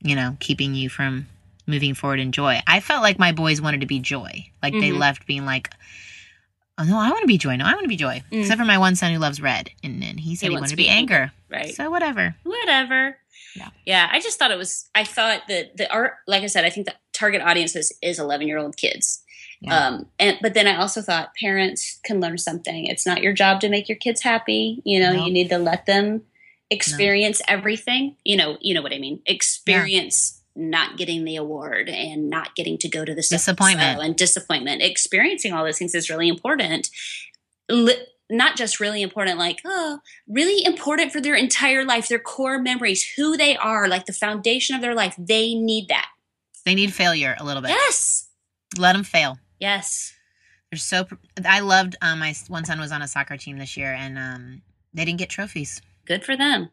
you 0.03 0.15
know 0.17 0.37
keeping 0.41 0.75
you 0.75 0.89
from 0.89 1.27
moving 1.67 1.95
forward 1.95 2.19
in 2.21 2.33
joy. 2.33 2.61
I 2.67 2.81
felt 2.81 3.03
like 3.03 3.19
my 3.19 3.31
boys 3.33 3.61
wanted 3.61 3.81
to 3.83 3.87
be 3.87 4.01
joy. 4.01 4.51
Like 4.63 4.73
they 4.75 4.91
Mhm. 4.91 4.99
left 4.99 5.27
being 5.27 5.45
like 5.47 5.71
oh 6.79 6.85
no 6.85 6.99
i 6.99 7.11
want 7.11 7.21
to 7.23 7.27
be 7.27 7.39
joy 7.39 7.57
no 7.57 7.65
i 7.65 7.73
want 7.73 7.83
to 7.83 7.89
be 7.89 7.97
joy 7.97 8.23
Mm. 8.33 8.41
except 8.41 8.59
for 8.59 8.65
my 8.67 8.79
one 8.79 8.97
son 8.97 9.13
who 9.13 9.19
loves 9.19 9.41
red 9.41 9.71
and, 9.85 10.03
and 10.03 10.19
he 10.21 10.35
said 10.37 10.47
he, 10.47 10.51
wants 10.51 10.63
wanted 10.63 10.71
to 10.71 10.77
be 10.77 10.83
be 10.85 10.89
anger 10.89 11.33
right. 11.51 11.75
so 11.75 11.91
whatever 11.91 12.35
whatever. 12.45 13.17
Yeah. 13.55 13.69
Yeah. 13.85 14.09
I 14.11 14.19
just 14.21 14.39
thought 14.39 14.51
it 14.51 14.57
was, 14.57 14.89
I 14.95 15.05
thought 15.05 15.43
that 15.49 15.77
the 15.77 15.93
art, 15.93 16.15
like 16.27 16.43
I 16.43 16.47
said, 16.47 16.65
I 16.65 16.71
think 16.71 16.87
the 16.87 16.95
target 17.13 17.43
audience 17.43 17.77
is, 17.77 17.93
is 18.01 18.19
11 18.19 18.49
year 18.49 18.57
old 18.57 18.79
kids. 18.79 19.23
Yeah. 19.61 19.77
Um, 19.89 20.07
and, 20.19 20.39
but 20.41 20.55
then 20.55 20.67
I 20.67 20.77
also 20.77 21.03
thought 21.03 21.35
parents 21.39 22.01
can 22.03 22.19
learn 22.19 22.39
something. 22.39 22.87
It's 22.87 23.05
not 23.05 23.23
your 23.23 23.35
job 23.35 23.61
to 23.61 23.69
make 23.69 23.91
your 23.91 23.99
kids 23.99 24.23
happy. 24.23 24.81
You 24.87 25.01
know, 25.01 25.13
No. 25.13 25.27
you 25.27 25.33
need 25.35 25.51
to 25.51 25.59
let 25.59 25.85
them 25.85 26.23
experience 26.71 27.43
everything. 27.47 28.17
You 28.25 28.39
know, 28.39 28.57
you 28.63 28.73
know 28.73 28.81
what 28.81 28.95
I 28.95 28.99
mean? 28.99 29.21
Experience 29.27 30.42
not 30.55 30.97
getting 30.97 31.25
the 31.25 31.37
award 31.37 31.89
and 31.89 32.29
not 32.29 32.55
getting 32.55 32.77
to 32.79 32.89
go 32.89 33.05
to 33.05 33.15
the 33.15 33.23
Disappointment. 33.23 34.01
and 34.03 34.17
disappointment. 34.17 34.83
Experiencing 34.83 35.53
all 35.53 35.65
those 35.65 35.79
things 35.79 35.95
is 35.95 36.11
really 36.11 36.29
important. 36.29 36.91
Li- 37.71 38.07
not 38.31 38.57
just 38.57 38.81
really 38.81 39.03
important, 39.03 39.39
like, 39.39 39.61
oh, 39.65 39.99
really 40.29 40.65
important 40.65 41.13
for 41.13 41.21
their 41.21 41.35
entire 41.35 41.85
life, 41.85 42.09
their 42.09 42.19
core 42.19 42.59
memories, 42.59 43.07
who 43.17 43.37
they 43.37 43.57
are, 43.57 43.89
like 43.89 44.07
the 44.07 44.13
foundation 44.13 44.75
of 44.75 44.81
their 44.83 44.95
life. 44.95 45.15
They 45.19 45.55
need 45.55 45.89
that. 45.89 46.09
they 46.65 46.75
need 46.75 46.93
failure 46.95 47.35
a 47.39 47.45
little 47.45 47.61
bit 47.63 47.71
Yes. 47.71 48.29
let 48.79 48.93
them 48.95 49.03
fail 49.05 49.39
Yes. 49.59 50.15
they're 50.71 50.79
so 50.79 51.07
i 51.45 51.59
loved 51.61 51.97
um 52.01 52.21
my 52.21 52.35
one 52.49 52.65
son 52.65 52.79
was 52.81 52.93
on 52.93 53.03
a 53.03 53.09
soccer 53.09 53.37
team 53.37 53.59
this 53.59 53.77
year 53.77 53.93
and 53.93 54.17
um 54.17 54.63
they 54.95 55.05
didn't 55.05 55.19
get 55.19 55.29
trophies 55.29 55.83
Good 56.07 56.25
for 56.25 56.37
them. 56.37 56.71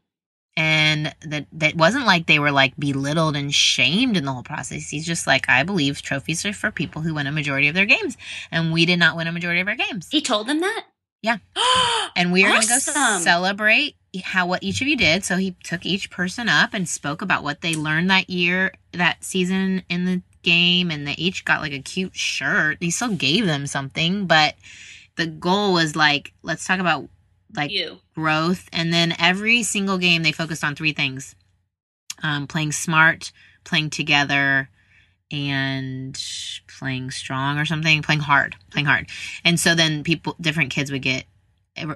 And 0.60 1.16
that 1.22 1.46
that 1.54 1.76
wasn't 1.76 2.06
like 2.06 2.28
they 2.28 2.38
were 2.38 2.52
like 2.52 2.76
belittled 2.78 3.38
and 3.38 3.56
shamed 3.56 4.18
in 4.18 4.26
the 4.26 4.34
whole 4.34 4.44
process 4.44 4.90
he's 4.90 5.06
just 5.06 5.26
like 5.26 5.48
i 5.48 5.64
believe 5.64 6.02
trophies 6.02 6.46
are 6.46 6.52
for 6.52 6.70
people 6.70 7.02
who 7.02 7.14
win 7.14 7.28
a 7.28 7.32
majority 7.32 7.70
of 7.70 7.76
their 7.76 7.86
games 7.86 8.18
and 8.52 8.74
we 8.74 8.86
did 8.86 9.00
not 9.00 9.16
win 9.16 9.26
a 9.26 9.32
majority 9.32 9.62
of 9.62 9.68
our 9.68 9.76
games 9.76 10.08
He 10.12 10.22
told 10.22 10.48
them 10.48 10.60
that? 10.60 10.84
Yeah. 11.22 11.38
and 12.16 12.32
we 12.32 12.44
are 12.44 12.50
going 12.50 12.62
to 12.62 12.92
go 12.94 13.20
celebrate 13.20 13.96
how 14.24 14.48
what 14.48 14.62
each 14.62 14.82
of 14.82 14.88
you 14.88 14.98
did 14.98 15.24
so 15.24 15.38
he 15.38 15.56
took 15.64 15.86
each 15.86 16.12
person 16.12 16.50
up 16.50 16.74
and 16.74 16.90
spoke 16.90 17.22
about 17.22 17.44
what 17.44 17.62
they 17.62 17.76
learned 17.76 18.10
that 18.10 18.30
year 18.30 18.74
that 18.92 19.24
season 19.24 19.84
in 19.90 20.06
the 20.06 20.22
game 20.44 20.92
and 20.92 21.08
they 21.08 21.14
each 21.14 21.46
got 21.46 21.62
like 21.62 21.74
a 21.74 21.80
cute 21.80 22.16
shirt 22.16 22.78
he 22.82 22.92
still 22.92 23.14
gave 23.14 23.46
them 23.46 23.66
something 23.66 24.26
but 24.26 24.56
the 25.16 25.28
goal 25.28 25.74
was 25.74 25.96
like 25.96 26.34
let's 26.44 26.66
talk 26.66 26.80
about 26.80 27.08
like 27.56 27.72
you. 27.72 28.00
growth 28.16 28.68
and 28.72 28.94
then 28.94 29.14
every 29.20 29.64
single 29.64 29.98
game 29.98 30.24
they 30.24 30.32
focused 30.32 30.64
on 30.64 30.76
three 30.76 30.94
things 30.94 31.36
um, 32.24 32.48
playing 32.48 32.72
smart 32.72 33.32
playing 33.64 33.90
together 33.90 34.70
and 35.32 36.22
playing 36.80 37.12
strong 37.12 37.58
or 37.58 37.66
something 37.66 38.02
playing 38.02 38.20
hard 38.22 38.56
playing 38.72 38.86
hard 38.86 39.08
and 39.44 39.60
so 39.60 39.76
then 39.76 40.04
people 40.04 40.36
different 40.42 40.72
kids 40.72 40.92
would 40.92 41.02
get 41.02 41.24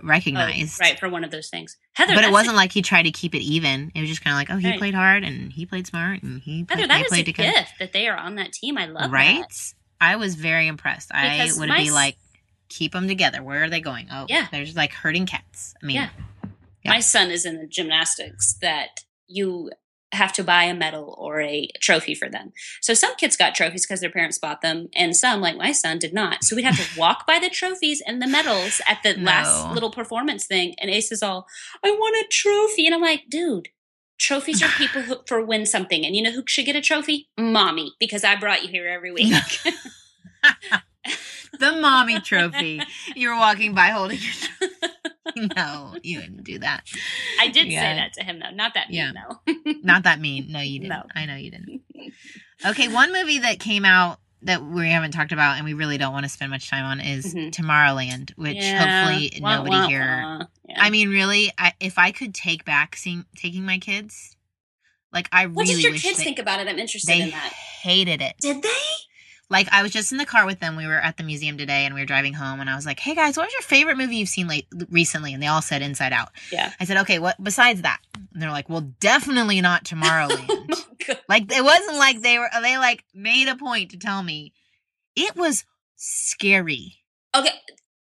recognized. 0.02 0.80
Oh, 0.82 0.86
right 0.86 0.98
for 0.98 1.10
one 1.10 1.26
of 1.26 1.32
those 1.32 1.50
things. 1.50 1.76
Heather, 1.94 2.16
But 2.16 2.24
it 2.24 2.32
wasn't 2.32 2.56
like 2.56 2.72
he 2.72 2.82
tried 2.82 3.04
to 3.04 3.12
keep 3.12 3.36
it 3.36 3.42
even. 3.42 3.92
It 3.94 4.00
was 4.00 4.10
just 4.10 4.24
kind 4.24 4.34
of 4.34 4.38
like, 4.38 4.50
oh, 4.50 4.56
he 4.58 4.70
Right. 4.70 4.80
played 4.80 4.94
hard 4.94 5.26
and 5.26 5.52
he 5.52 5.66
played 5.66 5.88
smart 5.88 6.24
and 6.24 6.42
he 6.42 6.60
Heather, 6.70 6.88
played, 6.88 6.90
that 6.90 7.10
they 7.10 7.16
is 7.18 7.22
a 7.22 7.24
together. 7.26 7.52
gift 7.52 7.74
that 7.80 7.92
they 7.92 8.08
are 8.08 8.16
on 8.16 8.36
that 8.36 8.54
team. 8.54 8.78
I 8.78 8.86
love 8.86 9.12
right? 9.12 9.42
that. 9.42 9.74
I 10.00 10.16
was 10.16 10.36
very 10.36 10.68
impressed. 10.68 11.10
Because 11.10 11.58
I 11.58 11.60
would 11.60 11.70
be 11.76 11.92
like, 11.92 12.16
keep 12.70 12.94
them 12.94 13.08
together. 13.08 13.42
Where 13.44 13.64
are 13.64 13.70
they 13.70 13.82
going? 13.82 14.08
Oh, 14.12 14.26
Yeah. 14.30 14.48
There's 14.52 14.76
like 14.76 14.92
herding 14.92 15.26
cats. 15.26 15.74
I 15.82 15.86
mean, 15.86 15.96
Yeah. 15.98 16.10
Yeah. 16.84 16.92
My 16.92 17.00
son 17.00 17.32
is 17.32 17.46
in 17.46 17.58
the 17.60 17.68
gymnastics 17.68 18.54
that 18.62 19.06
you 19.28 19.72
have 20.12 20.34
to 20.34 20.44
buy 20.44 20.66
a 20.66 20.74
medal 20.76 21.16
or 21.18 21.42
a 21.42 21.68
trophy 21.82 22.14
for 22.14 22.30
them. 22.30 22.52
So 22.82 22.94
some 22.94 23.16
kids 23.16 23.36
got 23.38 23.56
trophies 23.56 23.86
because 23.86 24.00
their 24.02 24.12
parents 24.12 24.38
bought 24.38 24.62
them, 24.62 24.90
and 24.96 25.16
some, 25.16 25.42
like 25.42 25.56
my 25.58 25.72
son, 25.72 25.98
did 25.98 26.14
not. 26.14 26.44
So 26.44 26.56
we'd 26.56 26.66
have 26.66 26.78
to 26.78 26.86
walk 27.00 27.26
by 27.26 27.40
the 27.40 27.50
trophies 27.50 28.02
and 28.06 28.22
the 28.22 28.28
medals 28.28 28.80
at 28.88 29.02
the 29.02 29.16
last 29.16 29.74
little 29.74 29.90
performance 29.92 30.46
thing. 30.46 30.76
And 30.80 30.92
Ace 30.92 31.12
is 31.12 31.24
all, 31.24 31.48
I 31.84 31.90
want 31.92 32.16
a 32.18 32.28
trophy. 32.30 32.86
And 32.86 32.94
I'm 32.94 33.02
like, 33.02 33.24
dude, 33.30 33.70
trophies 34.20 34.62
are 34.62 34.70
people 34.78 35.02
who, 35.02 35.16
for 35.28 35.44
win 35.44 35.66
something. 35.66 36.06
And 36.06 36.16
you 36.16 36.22
know 36.22 36.32
who 36.32 36.44
should 36.48 36.66
get 36.66 36.76
a 36.76 36.82
trophy? 36.82 37.30
Mommy, 37.38 37.94
because 38.00 38.24
I 38.24 38.36
brought 38.36 38.62
you 38.62 38.70
here 38.70 38.88
every 38.88 39.12
week. 39.14 39.34
the 41.60 41.72
mommy 41.74 42.20
trophy. 42.20 42.82
you 43.16 43.30
were 43.30 43.36
walking 43.36 43.74
by 43.74 43.88
holding 43.88 44.20
your 44.20 44.32
trophy. 44.34 44.94
no, 45.56 45.96
you 46.04 46.22
didn't 46.22 46.44
do 46.44 46.60
that. 46.60 46.84
I 47.40 47.48
did 47.48 47.68
Yeah. 47.68 47.82
say 47.82 47.96
that 47.96 48.14
to 48.14 48.24
him, 48.24 48.40
though. 48.40 48.52
Not 48.56 48.74
that 48.76 48.88
Yeah. 48.92 49.12
mean, 49.12 49.16
though. 49.66 49.74
Not 49.84 50.04
that 50.04 50.20
mean. 50.20 50.52
No, 50.52 50.60
you 50.60 50.80
didn't. 50.80 50.90
No. 50.90 51.04
I 51.16 51.26
know 51.26 51.36
you 51.36 51.52
didn't. 51.52 51.82
Okay, 52.66 52.88
one 52.88 53.12
movie 53.12 53.40
that 53.40 53.60
came 53.60 53.86
out 53.86 54.20
that 54.42 54.62
we 54.64 54.90
haven't 54.90 55.12
talked 55.12 55.32
about 55.32 55.56
and 55.56 55.66
we 55.66 55.74
really 55.74 55.98
don't 55.98 56.12
want 56.12 56.26
to 56.26 56.30
spend 56.30 56.52
much 56.52 56.70
time 56.70 56.84
on 56.84 57.00
is 57.00 57.34
Mhm. 57.34 57.52
Tomorrowland, 57.52 58.32
which 58.36 58.58
Yeah. 58.58 59.06
hopefully 59.06 59.40
Wah, 59.42 59.56
nobody 59.56 59.76
wah, 59.78 59.88
here. 59.88 60.22
wah. 60.22 60.46
Yeah. 60.68 60.76
I 60.84 60.90
mean, 60.90 61.10
really, 61.10 61.52
I, 61.58 61.74
if 61.80 61.98
I 61.98 62.12
could 62.12 62.36
take 62.36 62.66
back 62.66 62.96
seeing 62.98 63.26
taking 63.38 63.66
my 63.66 63.78
kids, 63.80 64.36
like 65.14 65.30
I 65.32 65.46
what 65.46 65.64
really 65.68 65.76
What 65.76 65.82
did 65.82 65.84
your 65.84 65.94
kids 65.94 66.18
they, 66.18 66.24
think 66.26 66.40
about 66.40 66.60
it? 66.60 66.68
I'm 66.68 66.78
interested 66.80 67.18
in 67.18 67.30
that. 67.32 67.54
hated 67.54 68.22
it. 68.22 68.36
Did 68.42 68.62
they? 68.62 68.70
Like 69.50 69.68
I 69.72 69.84
was 69.84 69.92
just 69.92 70.12
in 70.12 70.18
the 70.18 70.26
car 70.26 70.46
with 70.46 70.60
them. 70.60 70.76
We 70.76 70.88
were 70.88 71.00
at 71.00 71.18
the 71.18 71.24
museum 71.24 71.58
today, 71.58 71.86
and 71.86 71.94
we 71.94 72.02
were 72.02 72.06
driving 72.08 72.34
home. 72.34 72.60
And 72.60 72.70
I 72.70 72.76
was 72.76 72.86
like, 72.86 73.00
"Hey 73.00 73.14
guys, 73.14 73.38
what 73.38 73.46
was 73.46 73.54
your 73.54 73.62
favorite 73.62 73.98
movie 73.98 74.16
you've 74.16 74.30
seen 74.30 74.48
late 74.48 74.68
recently?" 74.90 75.34
And 75.34 75.44
they 75.44 75.48
all 75.48 75.62
said 75.62 75.82
Inside 75.82 76.14
Out. 76.14 76.30
Yeah. 76.52 76.72
I 76.80 76.86
said, 76.86 76.98
"Okay, 76.98 77.20
what 77.20 77.42
besides 77.44 77.82
that?" 77.84 78.00
And 78.34 78.42
they're 78.42 78.52
like, 78.52 78.70
"Well, 78.70 78.94
definitely 79.00 79.62
not 79.62 79.84
Tomorrowland." 79.86 80.50
Oh, 81.10 81.16
like 81.28 81.52
it 81.52 81.62
wasn't 81.62 81.98
like 81.98 82.22
they 82.22 82.40
were. 82.40 82.48
They 82.62 82.78
like 82.78 83.04
made 83.14 83.50
a 83.50 83.58
point 83.58 83.92
to 83.92 83.98
tell 83.98 84.24
me 84.24 84.54
it 85.18 85.36
was 85.36 85.66
scary, 85.98 86.96
okay, 87.36 87.50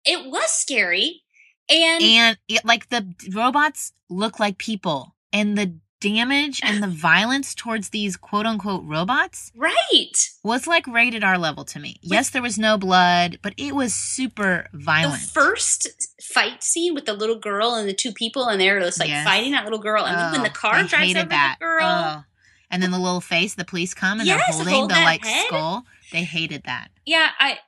it 0.04 0.30
was 0.30 0.50
scary, 0.52 1.22
and, 1.68 2.02
and 2.02 2.38
it, 2.48 2.64
like 2.64 2.88
the 2.90 3.12
robots 3.32 3.92
look 4.08 4.38
like 4.38 4.56
people, 4.58 5.16
and 5.32 5.58
the 5.58 5.74
damage 6.02 6.60
and 6.64 6.82
the 6.82 6.88
violence 6.88 7.54
towards 7.54 7.90
these 7.90 8.16
quote 8.16 8.44
unquote 8.46 8.82
robots 8.84 9.52
right, 9.54 10.12
was 10.42 10.66
like 10.66 10.86
rated 10.86 11.22
R 11.24 11.38
level 11.38 11.64
to 11.66 11.78
me. 11.78 11.96
Yes, 12.02 12.30
there 12.30 12.42
was 12.42 12.58
no 12.58 12.76
blood, 12.76 13.38
but 13.42 13.54
it 13.56 13.74
was 13.74 13.94
super 13.94 14.66
violent. 14.72 15.22
the 15.22 15.28
first 15.28 15.88
fight 16.22 16.62
scene 16.62 16.94
with 16.94 17.06
the 17.06 17.12
little 17.14 17.38
girl 17.38 17.74
and 17.74 17.88
the 17.88 17.94
two 17.94 18.12
people, 18.12 18.48
and 18.48 18.60
they're 18.60 18.80
just 18.80 18.98
like 19.00 19.08
Yes. 19.08 19.24
fighting 19.24 19.52
that 19.52 19.64
little 19.64 19.78
girl, 19.78 20.04
and 20.04 20.18
then 20.18 20.32
when 20.32 20.42
the 20.42 20.48
Oh, 20.50 20.52
car 20.52 20.82
drives 20.84 21.14
over 21.16 21.28
that. 21.28 21.56
the 21.60 21.64
girl, 21.64 21.84
Oh. 22.18 22.24
And 22.70 22.82
then 22.82 22.90
the 22.90 22.98
little 22.98 23.20
face, 23.20 23.54
the 23.54 23.64
police 23.66 23.92
come 23.94 24.18
and 24.18 24.26
Yes, 24.26 24.40
they're 24.46 24.54
holding 24.56 24.74
hold 24.74 24.90
the 24.90 24.94
like 24.94 25.24
head. 25.24 25.46
skull. 25.46 25.84
They 26.10 26.24
hated 26.24 26.62
that. 26.64 26.88
yeah, 27.06 27.30
I. 27.38 27.58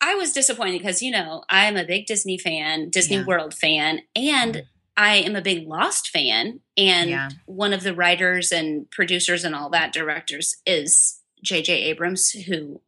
I 0.00 0.16
was 0.16 0.32
disappointed 0.34 0.78
because 0.80 1.00
you 1.00 1.10
know 1.10 1.44
I 1.48 1.64
am 1.64 1.78
a 1.78 1.84
big 1.84 2.04
Disney 2.04 2.36
fan, 2.36 2.90
Disney 2.90 3.16
Yeah. 3.16 3.24
World 3.24 3.54
fan, 3.54 4.00
and 4.14 4.54
mm. 4.56 4.62
I 4.96 5.16
am 5.16 5.34
a 5.36 5.42
big 5.42 5.66
Lost 5.66 6.08
fan. 6.08 6.60
And 6.76 7.10
Yeah. 7.10 7.30
one 7.46 7.72
of 7.72 7.82
the 7.82 7.94
writers 7.94 8.52
and 8.52 8.90
producers 8.90 9.44
and 9.44 9.54
all 9.54 9.70
that 9.70 9.92
directors 9.92 10.56
is 10.66 11.20
J.J. 11.42 11.72
Abrams, 11.84 12.30
who 12.30 12.80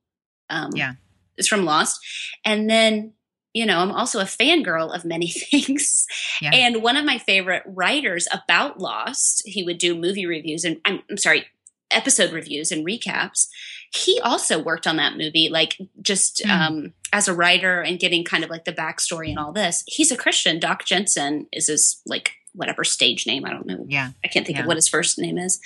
um, 0.48 0.70
Yeah. 0.74 0.94
is 1.36 1.48
from 1.48 1.64
Lost. 1.64 1.98
And 2.44 2.70
then, 2.70 3.12
you 3.52 3.66
know, 3.66 3.78
I'm 3.80 3.90
also 3.90 4.20
a 4.20 4.24
fangirl 4.24 4.94
of 4.94 5.04
many 5.04 5.28
things. 5.50 6.06
Yeah. 6.40 6.50
And 6.54 6.82
one 6.82 6.96
of 6.96 7.04
my 7.04 7.18
favorite 7.18 7.64
writers 7.66 8.28
about 8.32 8.78
Lost, 8.80 9.42
he 9.46 9.62
would 9.64 9.78
do 9.78 9.94
movie 9.96 10.26
reviews 10.26 10.64
and 10.64 10.80
I'm, 10.84 11.02
I'm 11.10 11.16
sorry, 11.16 11.46
episode 11.90 12.32
reviews 12.32 12.70
and 12.72 12.84
recaps. 12.86 13.48
He 13.96 14.20
also 14.20 14.58
worked 14.62 14.86
on 14.86 14.96
that 14.96 15.16
movie, 15.16 15.48
like 15.50 15.76
just 16.02 16.42
Hmm. 16.44 16.50
um, 16.50 16.94
as 17.12 17.28
a 17.28 17.34
writer 17.34 17.80
and 17.80 17.98
getting 17.98 18.24
kind 18.24 18.44
of 18.44 18.50
like 18.50 18.64
the 18.64 18.72
backstory 18.72 19.30
and 19.30 19.38
all 19.38 19.52
this. 19.52 19.82
He's 19.86 20.10
a 20.12 20.16
Christian. 20.16 20.58
Doc 20.60 20.84
Jensen 20.84 21.46
is 21.52 21.66
his 21.68 22.00
like 22.06 22.32
whatever 22.56 22.82
stage 22.84 23.26
name. 23.26 23.44
I 23.44 23.50
don't 23.50 23.66
know 23.66 23.84
Yeah. 23.88 24.10
I 24.24 24.28
can't 24.28 24.44
think 24.46 24.56
Yeah. 24.56 24.62
of 24.62 24.66
what 24.66 24.76
his 24.76 24.88
first 24.88 25.18
name 25.18 25.38
is. 25.38 25.60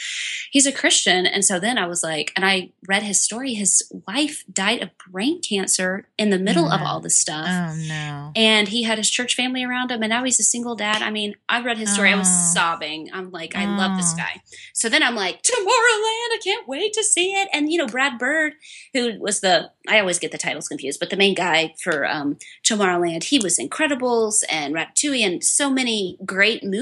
He's 0.50 0.66
a 0.66 0.72
Christian. 0.72 1.24
And 1.26 1.44
so 1.44 1.58
then 1.60 1.78
I 1.78 1.86
was 1.86 2.02
like, 2.02 2.32
and 2.36 2.44
I 2.44 2.70
read 2.88 3.02
his 3.02 3.20
story. 3.22 3.54
His 3.54 3.82
wife 4.06 4.44
died 4.52 4.82
of 4.82 4.90
brain 5.10 5.40
cancer 5.40 6.06
in 6.18 6.30
the 6.30 6.38
middle 6.38 6.68
of 6.70 6.80
Mm. 6.80 6.86
all 6.86 7.00
this 7.00 7.16
stuff. 7.16 7.46
Oh 7.48 7.74
no. 7.88 8.32
And 8.36 8.68
he 8.68 8.82
had 8.82 8.98
his 8.98 9.08
church 9.10 9.34
family 9.34 9.62
around 9.64 9.90
him, 9.90 10.02
and 10.02 10.10
now 10.10 10.24
he's 10.24 10.40
a 10.40 10.44
single 10.44 10.74
dad. 10.74 11.00
I 11.02 11.10
mean, 11.10 11.34
I 11.48 11.60
read 11.62 11.78
his 11.78 11.92
story. 11.94 12.12
I 12.12 12.16
was 12.16 12.28
Oh. 12.28 12.50
sobbing. 12.54 13.10
I'm 13.12 13.30
like, 13.30 13.54
I 13.56 13.64
love 13.66 13.96
this 13.96 14.12
Oh. 14.14 14.16
guy. 14.16 14.42
So 14.74 14.88
then 14.88 15.02
I'm 15.02 15.14
like, 15.14 15.42
Tomorrowland, 15.42 16.30
I 16.34 16.38
can't 16.42 16.66
wait 16.68 16.92
to 16.94 17.04
see 17.04 17.32
it. 17.34 17.48
And 17.52 17.70
you 17.72 17.78
know, 17.78 17.86
Brad 17.86 18.18
Bird, 18.18 18.54
who 18.94 19.18
was 19.20 19.40
the 19.40 19.70
I 19.88 19.98
always 19.98 20.18
get 20.18 20.30
the 20.30 20.38
titles 20.38 20.68
confused, 20.68 21.00
but 21.00 21.10
the 21.10 21.16
main 21.16 21.34
guy 21.34 21.74
for 21.82 22.06
um, 22.06 22.38
Tomorrowland, 22.64 23.24
he 23.24 23.38
was 23.38 23.58
Incredibles 23.58 24.44
and 24.50 24.74
Ratatouille 24.74 25.24
and 25.26 25.42
so 25.44 25.70
many 25.70 26.16
great 26.24 26.62
movies. 26.62 26.79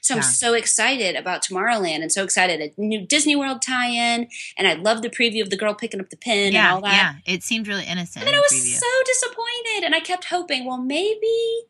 So 0.00 0.16
I'm 0.16 0.22
so 0.22 0.54
excited 0.54 1.16
about 1.16 1.42
Tomorrowland 1.44 2.02
and 2.02 2.10
so 2.12 2.24
excited 2.24 2.60
a 2.60 2.80
new 2.80 3.06
Disney 3.06 3.36
World 3.36 3.62
tie-in. 3.62 4.28
And 4.58 4.66
I 4.68 4.74
love 4.74 5.02
the 5.02 5.10
preview 5.10 5.42
of 5.42 5.50
the 5.50 5.56
girl 5.56 5.74
picking 5.74 6.00
up 6.00 6.10
the 6.10 6.16
pin 6.16 6.54
and 6.54 6.66
all 6.74 6.80
that. 6.82 6.92
yeah. 7.26 7.32
It 7.34 7.42
seemed 7.42 7.68
really 7.68 7.84
innocent. 7.84 8.24
And 8.24 8.28
then 8.28 8.34
I 8.34 8.40
was 8.40 8.52
preview. 8.52 8.78
so 8.78 8.86
disappointed, 9.06 9.84
and 9.84 9.94
I 9.94 10.00
kept 10.00 10.24
hoping, 10.24 10.64
well, 10.66 10.78
maybe, 10.78 11.62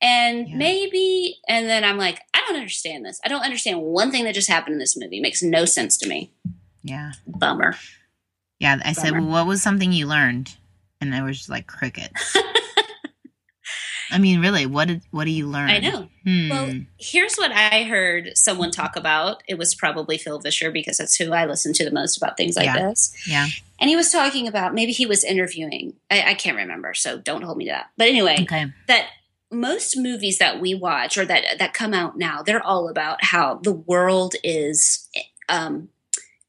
and 0.00 0.48
Yeah. 0.48 0.56
maybe, 0.56 1.36
and 1.48 1.68
then 1.68 1.84
I'm 1.84 1.96
like, 1.98 2.20
I 2.34 2.40
don't 2.46 2.56
understand 2.56 3.04
this. 3.04 3.20
I 3.24 3.28
don't 3.28 3.42
understand 3.44 3.80
one 3.80 4.10
thing 4.10 4.24
that 4.24 4.34
just 4.34 4.48
happened 4.48 4.74
in 4.74 4.78
this 4.78 4.96
movie. 4.96 5.18
It 5.18 5.22
makes 5.22 5.42
no 5.42 5.64
sense 5.64 5.96
to 5.98 6.08
me. 6.08 6.32
yeah. 6.82 7.12
Bummer. 7.26 7.76
Yeah. 8.58 8.78
I 8.84 8.92
said, 8.92 9.12
well, 9.12 9.26
what 9.26 9.46
was 9.46 9.62
something 9.62 9.92
you 9.92 10.06
learned? 10.06 10.54
And 11.00 11.14
I 11.14 11.22
was 11.22 11.38
just 11.38 11.48
like 11.48 11.66
crickets. 11.66 12.36
I 14.12 14.18
mean, 14.18 14.40
really, 14.40 14.66
what 14.66 14.88
did 14.88 15.02
what 15.10 15.24
do 15.24 15.30
you 15.30 15.46
learn? 15.48 15.70
I 15.70 15.78
know. 15.78 16.08
Hmm. 16.24 16.48
Well, 16.50 16.72
here's 16.98 17.34
what 17.36 17.50
I 17.52 17.82
heard 17.84 18.30
someone 18.36 18.70
talk 18.70 18.94
about. 18.96 19.42
It 19.48 19.58
was 19.58 19.74
probably 19.74 20.18
Phil 20.18 20.38
Vischer 20.38 20.70
because 20.70 20.98
that's 20.98 21.16
who 21.16 21.32
I 21.32 21.46
listen 21.46 21.72
to 21.74 21.84
the 21.84 21.90
most 21.90 22.16
about 22.16 22.36
things 22.36 22.56
like 22.56 22.66
Yeah. 22.66 22.88
this. 22.90 23.12
yeah. 23.26 23.46
And 23.80 23.88
he 23.90 23.96
was 23.96 24.12
talking 24.12 24.46
about 24.46 24.74
maybe 24.74 24.92
he 24.92 25.06
was 25.06 25.24
interviewing. 25.24 25.94
I, 26.10 26.22
I 26.30 26.34
can't 26.34 26.56
remember, 26.56 26.94
so 26.94 27.18
don't 27.18 27.42
hold 27.42 27.56
me 27.58 27.64
to 27.66 27.70
that. 27.72 27.90
But 27.96 28.08
anyway, 28.08 28.36
Okay. 28.42 28.66
that 28.86 29.08
most 29.50 29.96
movies 29.96 30.38
that 30.38 30.60
we 30.60 30.74
watch 30.74 31.18
or 31.18 31.24
that 31.26 31.44
that 31.58 31.74
come 31.74 31.92
out 31.92 32.16
now 32.16 32.42
they're 32.42 32.64
all 32.64 32.88
about 32.88 33.22
how 33.22 33.56
the 33.62 33.72
world 33.72 34.34
is 34.42 35.08
um 35.50 35.88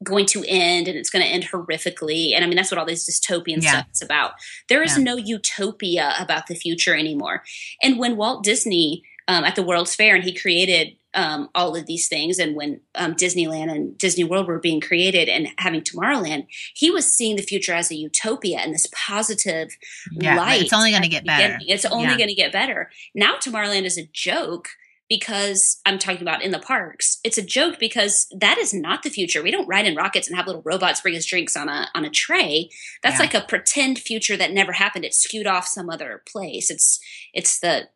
going 0.04 0.26
to 0.28 0.44
end 0.48 0.88
and 0.88 0.98
it's 0.98 1.10
going 1.10 1.24
to 1.26 1.32
end 1.32 1.46
horrifically 1.46 2.34
and 2.36 2.44
i 2.44 2.48
mean 2.48 2.56
that's 2.56 2.72
what 2.72 2.78
all 2.78 2.86
this 2.86 3.10
dystopian 3.10 3.62
Yeah. 3.64 3.72
stuff 3.72 3.86
is 3.94 4.02
about 4.02 4.32
there 4.70 4.84
is 4.84 4.98
Yeah. 4.98 5.04
no 5.04 5.16
utopia 5.18 6.14
about 6.20 6.48
the 6.48 6.56
future 6.56 6.96
anymore 6.96 7.44
and 7.82 7.98
when 7.98 8.18
walt 8.18 8.44
disney 8.44 9.04
um, 9.28 9.46
at 9.46 9.56
the 9.56 9.64
world's 9.64 9.96
fair 9.96 10.16
and 10.16 10.24
he 10.24 10.34
created 10.34 10.98
um, 11.16 11.48
all 11.54 11.76
of 11.76 11.86
these 11.86 12.08
things 12.10 12.40
and 12.40 12.56
when 12.56 12.82
um, 12.96 13.14
disneyland 13.14 13.72
and 13.72 13.98
disney 13.98 14.24
world 14.24 14.48
were 14.48 14.60
being 14.60 14.82
created 14.82 15.30
and 15.30 15.48
having 15.60 15.82
tomorrowland 15.82 16.48
he 16.74 16.90
was 16.90 17.06
seeing 17.06 17.36
the 17.36 17.44
future 17.44 17.74
as 17.74 17.92
a 17.92 17.96
utopia 17.96 18.58
and 18.60 18.74
this 18.74 18.88
positive 18.92 19.70
Yeah. 20.12 20.36
light 20.36 20.64
It's 20.64 20.74
only 20.74 20.90
going 20.92 21.04
to 21.04 21.08
get 21.10 21.24
better. 21.26 21.54
beginning. 21.60 21.68
It's 21.70 21.86
only 21.86 22.18
going 22.18 22.30
to 22.30 22.34
get 22.36 22.52
better. 22.52 22.90
Now 23.16 23.36
Tomorrowland 23.36 23.84
is 23.86 23.98
a 23.98 24.10
joke 24.12 24.70
because 25.10 25.80
I'm 25.86 26.00
talking 26.00 26.22
about 26.22 26.42
in 26.42 26.52
the 26.52 26.60
parks. 26.60 27.20
It's 27.24 27.38
a 27.38 27.42
joke 27.46 27.78
because 27.80 28.28
that 28.38 28.58
is 28.58 28.74
not 28.74 29.04
the 29.04 29.10
future. 29.10 29.44
We 29.44 29.52
don't 29.52 29.68
ride 29.68 29.86
in 29.86 29.96
rockets 29.96 30.28
and 30.28 30.36
have 30.36 30.48
little 30.48 30.62
robots 30.66 31.02
bring 31.02 31.16
us 31.16 31.26
drinks 31.26 31.56
on 31.56 31.70
a 31.70 31.88
on 31.94 32.06
a 32.06 32.10
tray. 32.10 32.70
That's 33.02 33.16
Yeah. 33.16 33.24
like 33.26 33.34
a 33.34 33.42
pretend 33.42 34.00
future 34.00 34.38
that 34.38 34.54
never 34.54 34.72
happened. 34.72 35.06
It's 35.06 35.18
skewed 35.22 35.48
off 35.48 35.68
some 35.68 35.90
other 35.90 36.24
place. 36.32 36.70
It's 36.70 37.00
it's 37.34 37.60
the 37.60 37.90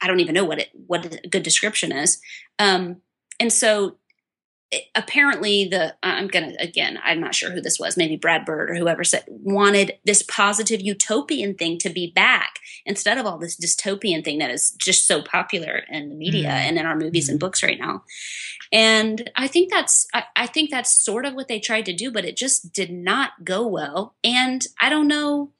I 0.00 0.06
don't 0.06 0.20
even 0.20 0.34
know 0.34 0.44
what 0.44 0.58
it 0.60 0.68
what 0.86 1.04
a 1.06 1.28
good 1.28 1.42
description 1.42 1.92
is. 1.92 2.20
Um, 2.58 3.02
and 3.40 3.52
so 3.52 3.98
apparently 4.94 5.64
the 5.66 5.94
i'm 6.02 6.28
gonna 6.28 6.52
again 6.58 6.98
i'm 7.02 7.20
not 7.20 7.34
sure 7.34 7.50
who 7.50 7.60
this 7.60 7.78
was 7.80 7.96
maybe 7.96 8.16
brad 8.16 8.44
bird 8.44 8.70
or 8.70 8.74
whoever 8.74 9.02
said 9.02 9.24
wanted 9.28 9.92
this 10.04 10.22
positive 10.22 10.80
utopian 10.82 11.54
thing 11.54 11.78
to 11.78 11.88
be 11.88 12.12
back 12.14 12.58
instead 12.84 13.16
of 13.16 13.24
all 13.24 13.38
this 13.38 13.56
dystopian 13.56 14.22
thing 14.22 14.38
that 14.38 14.50
is 14.50 14.72
just 14.72 15.06
so 15.06 15.22
popular 15.22 15.82
in 15.90 16.10
the 16.10 16.14
media 16.14 16.48
Mhm. 16.48 16.68
and 16.68 16.78
in 16.78 16.84
our 16.84 16.96
movies 16.96 17.30
and 17.30 17.40
books 17.40 17.62
right 17.62 17.78
now 17.78 18.04
and 18.70 19.30
i 19.36 19.46
think 19.46 19.70
that's 19.70 20.06
I, 20.12 20.24
I 20.36 20.46
think 20.46 20.70
that's 20.70 20.92
sort 20.92 21.24
of 21.24 21.34
what 21.34 21.48
they 21.48 21.60
tried 21.60 21.86
to 21.86 21.94
do 21.94 22.10
but 22.10 22.26
it 22.26 22.36
just 22.36 22.70
did 22.72 22.90
not 22.90 23.30
go 23.44 23.66
well 23.66 24.16
and 24.22 24.66
i 24.82 24.90
don't 24.90 25.08
know 25.08 25.52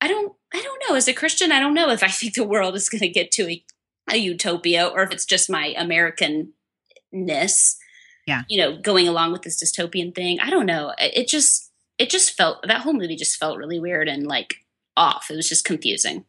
i 0.00 0.08
don't 0.08 0.32
i 0.54 0.62
don't 0.62 0.82
know 0.88 0.96
as 0.96 1.08
a 1.08 1.12
christian 1.12 1.52
i 1.52 1.60
don't 1.60 1.74
know 1.74 1.90
if 1.90 2.02
i 2.02 2.08
think 2.18 2.34
the 2.34 2.44
world 2.44 2.74
is 2.74 2.88
going 2.88 3.00
to 3.00 3.08
get 3.08 3.30
to 3.32 3.50
a 3.50 3.64
a 4.10 4.16
utopia 4.16 4.86
or 4.86 5.02
if 5.04 5.12
it's 5.12 5.24
just 5.26 5.48
my 5.48 5.72
Americanness. 5.78 7.76
Yeah. 8.26 8.42
You 8.48 8.60
know, 8.60 8.76
going 8.80 9.08
along 9.08 9.32
with 9.32 9.42
this 9.42 9.62
dystopian 9.62 10.14
thing. 10.14 10.38
I 10.40 10.50
don't 10.50 10.66
know. 10.66 10.92
It, 10.98 11.28
just 11.28 11.70
it 11.98 12.10
just 12.10 12.36
felt 12.36 12.66
that 12.66 12.82
whole 12.82 12.92
movie 12.92 13.16
just 13.16 13.36
felt 13.36 13.58
really 13.58 13.80
weird 13.80 14.08
and 14.08 14.26
like 14.26 14.56
off. 14.96 15.30
It 15.30 15.36
was 15.36 15.48
just 15.48 15.64
confusing. 15.64 16.24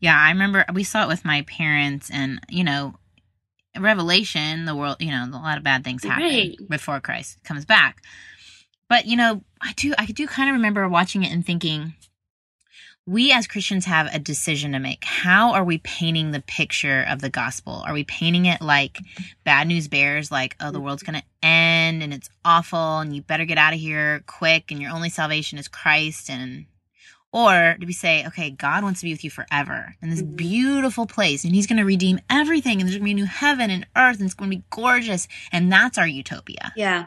Yeah, 0.00 0.16
I 0.18 0.30
remember 0.30 0.64
we 0.74 0.84
saw 0.84 1.02
it 1.04 1.08
with 1.08 1.24
my 1.24 1.42
parents, 1.42 2.10
and 2.10 2.40
you 2.48 2.64
know, 2.64 2.94
Revelation, 3.78 4.64
the 4.64 4.74
world, 4.74 4.96
you 5.00 5.10
know, 5.10 5.24
a 5.24 5.30
lot 5.30 5.58
of 5.58 5.64
bad 5.64 5.84
things 5.84 6.04
happen 6.04 6.24
Right. 6.24 6.56
before 6.68 7.00
Christ 7.00 7.38
comes 7.44 7.64
back. 7.64 8.02
But 8.88 9.06
you 9.06 9.16
know, 9.16 9.42
I 9.60 9.72
do, 9.76 9.94
I 9.98 10.06
do 10.06 10.26
kind 10.26 10.48
of 10.48 10.54
remember 10.54 10.88
watching 10.88 11.22
it 11.24 11.32
and 11.32 11.44
thinking, 11.44 11.94
we 13.08 13.30
as 13.32 13.46
Christians 13.46 13.84
have 13.84 14.12
a 14.12 14.18
decision 14.18 14.72
to 14.72 14.80
make. 14.80 15.04
How 15.04 15.52
are 15.52 15.62
we 15.64 15.78
painting 15.78 16.32
the 16.32 16.40
picture 16.42 17.04
of 17.08 17.20
the 17.20 17.30
gospel? 17.30 17.84
Are 17.86 17.92
we 17.92 18.02
painting 18.02 18.46
it 18.46 18.60
like 18.60 18.98
bad 19.44 19.68
news 19.68 19.86
bears, 19.86 20.32
like, 20.32 20.56
oh, 20.60 20.72
the 20.72 20.80
world's 20.80 21.04
going 21.04 21.20
to 21.20 21.26
end 21.46 22.02
and 22.02 22.12
it's 22.12 22.28
awful 22.44 22.98
and 22.98 23.14
you 23.14 23.22
better 23.22 23.44
get 23.44 23.58
out 23.58 23.72
of 23.74 23.78
here 23.78 24.24
quick 24.26 24.72
and 24.72 24.82
your 24.82 24.90
only 24.90 25.08
salvation 25.08 25.56
is 25.56 25.68
Christ? 25.68 26.28
And, 26.28 26.66
or 27.32 27.76
do 27.78 27.86
we 27.86 27.92
say, 27.92 28.26
okay, 28.26 28.50
God 28.50 28.82
wants 28.82 29.00
to 29.00 29.04
be 29.06 29.12
with 29.12 29.22
you 29.22 29.30
forever 29.30 29.94
in 30.02 30.10
this 30.10 30.22
Mhm. 30.22 30.34
beautiful 30.36 31.06
place 31.06 31.44
and 31.44 31.54
he's 31.54 31.68
going 31.68 31.78
to 31.78 31.84
redeem 31.84 32.18
everything 32.28 32.80
and 32.80 32.88
there's 32.88 32.96
going 32.98 33.02
to 33.08 33.14
be 33.14 33.20
a 33.20 33.24
new 33.24 33.24
heaven 33.26 33.70
and 33.70 33.86
earth 33.96 34.16
and 34.18 34.24
it's 34.26 34.34
going 34.34 34.50
to 34.50 34.56
be 34.56 34.64
gorgeous. 34.70 35.28
And 35.52 35.70
that's 35.70 35.96
our 35.96 36.08
utopia 36.08 36.72
Yeah. 36.74 37.06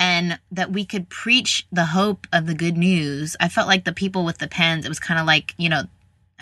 And 0.00 0.40
that 0.50 0.72
we 0.72 0.84
could 0.86 1.10
preach 1.10 1.66
the 1.70 1.84
hope 1.84 2.26
of 2.32 2.46
the 2.46 2.54
good 2.54 2.76
news. 2.78 3.36
I 3.38 3.48
felt 3.50 3.68
like 3.68 3.84
the 3.84 3.92
people 3.92 4.24
with 4.24 4.38
the 4.38 4.48
pens, 4.48 4.86
it 4.86 4.88
was 4.88 4.98
kind 4.98 5.20
of 5.20 5.26
like, 5.26 5.54
you 5.58 5.68
know, 5.68 5.82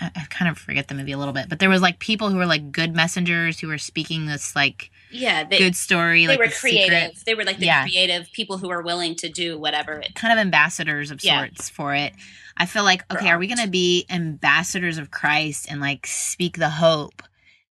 I, 0.00 0.12
I 0.14 0.24
kind 0.30 0.48
of 0.48 0.56
forget 0.56 0.86
the 0.86 0.94
movie 0.94 1.11
a 1.11 1.18
little 1.18 1.34
bit, 1.34 1.48
but 1.48 1.59
there 1.59 1.68
was 1.68 1.82
like 1.82 1.98
people 1.98 2.30
who 2.30 2.36
were 2.36 2.46
like 2.46 2.70
good 2.70 2.94
messengers 2.94 3.59
who 3.59 3.66
were 3.66 3.76
speaking 3.76 4.26
this 4.26 4.54
like 4.54 4.92
Yeah. 5.11 5.42
They, 5.42 5.59
good 5.59 5.74
story, 5.74 6.22
they 6.24 6.34
like 6.34 6.38
were 6.38 6.46
the 6.46 6.54
creative. 6.54 6.84
secret, 7.16 7.22
They 7.26 7.34
were 7.34 7.42
like 7.42 7.59
the 7.59 7.66
Yeah. 7.66 7.82
creative 7.82 8.30
people 8.32 8.59
who 8.59 8.70
are 8.70 8.80
willing 8.80 9.16
to 9.16 9.28
do 9.28 9.59
whatever. 9.59 9.94
It, 9.94 10.14
kind 10.14 10.32
of 10.32 10.38
ambassadors 10.38 11.11
of 11.11 11.24
Yeah. 11.24 11.40
sorts 11.40 11.68
for 11.68 11.96
it. 11.96 12.12
I 12.56 12.64
feel 12.66 12.84
like, 12.84 13.04
okay, 13.12 13.28
are 13.30 13.38
we 13.38 13.48
going 13.48 13.59
to 13.64 13.68
be 13.68 14.06
ambassadors 14.09 14.98
of 14.98 15.11
Christ 15.11 15.66
and 15.68 15.80
like 15.80 16.06
speak 16.06 16.59
the 16.59 16.70
hope 16.70 17.24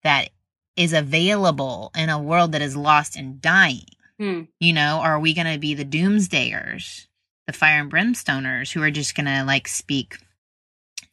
that 0.02 0.30
is 0.76 0.92
available 0.92 1.92
in 1.96 2.08
a 2.08 2.20
world 2.20 2.52
that 2.52 2.62
is 2.62 2.76
lost 2.76 3.14
and 3.16 3.40
dying? 3.40 3.86
Hmm. 4.18 4.42
You 4.60 4.72
know, 4.72 5.00
are 5.02 5.20
we 5.20 5.34
going 5.34 5.52
to 5.52 5.58
be 5.58 5.74
the 5.74 5.84
doomsdayers, 5.84 7.06
the 7.46 7.52
fire 7.52 7.80
and 7.80 7.92
brimstoners 7.92 8.72
who 8.72 8.82
are 8.82 8.90
just 8.90 9.14
going 9.14 9.26
to 9.26 9.44
like 9.44 9.68
speak 9.68 10.18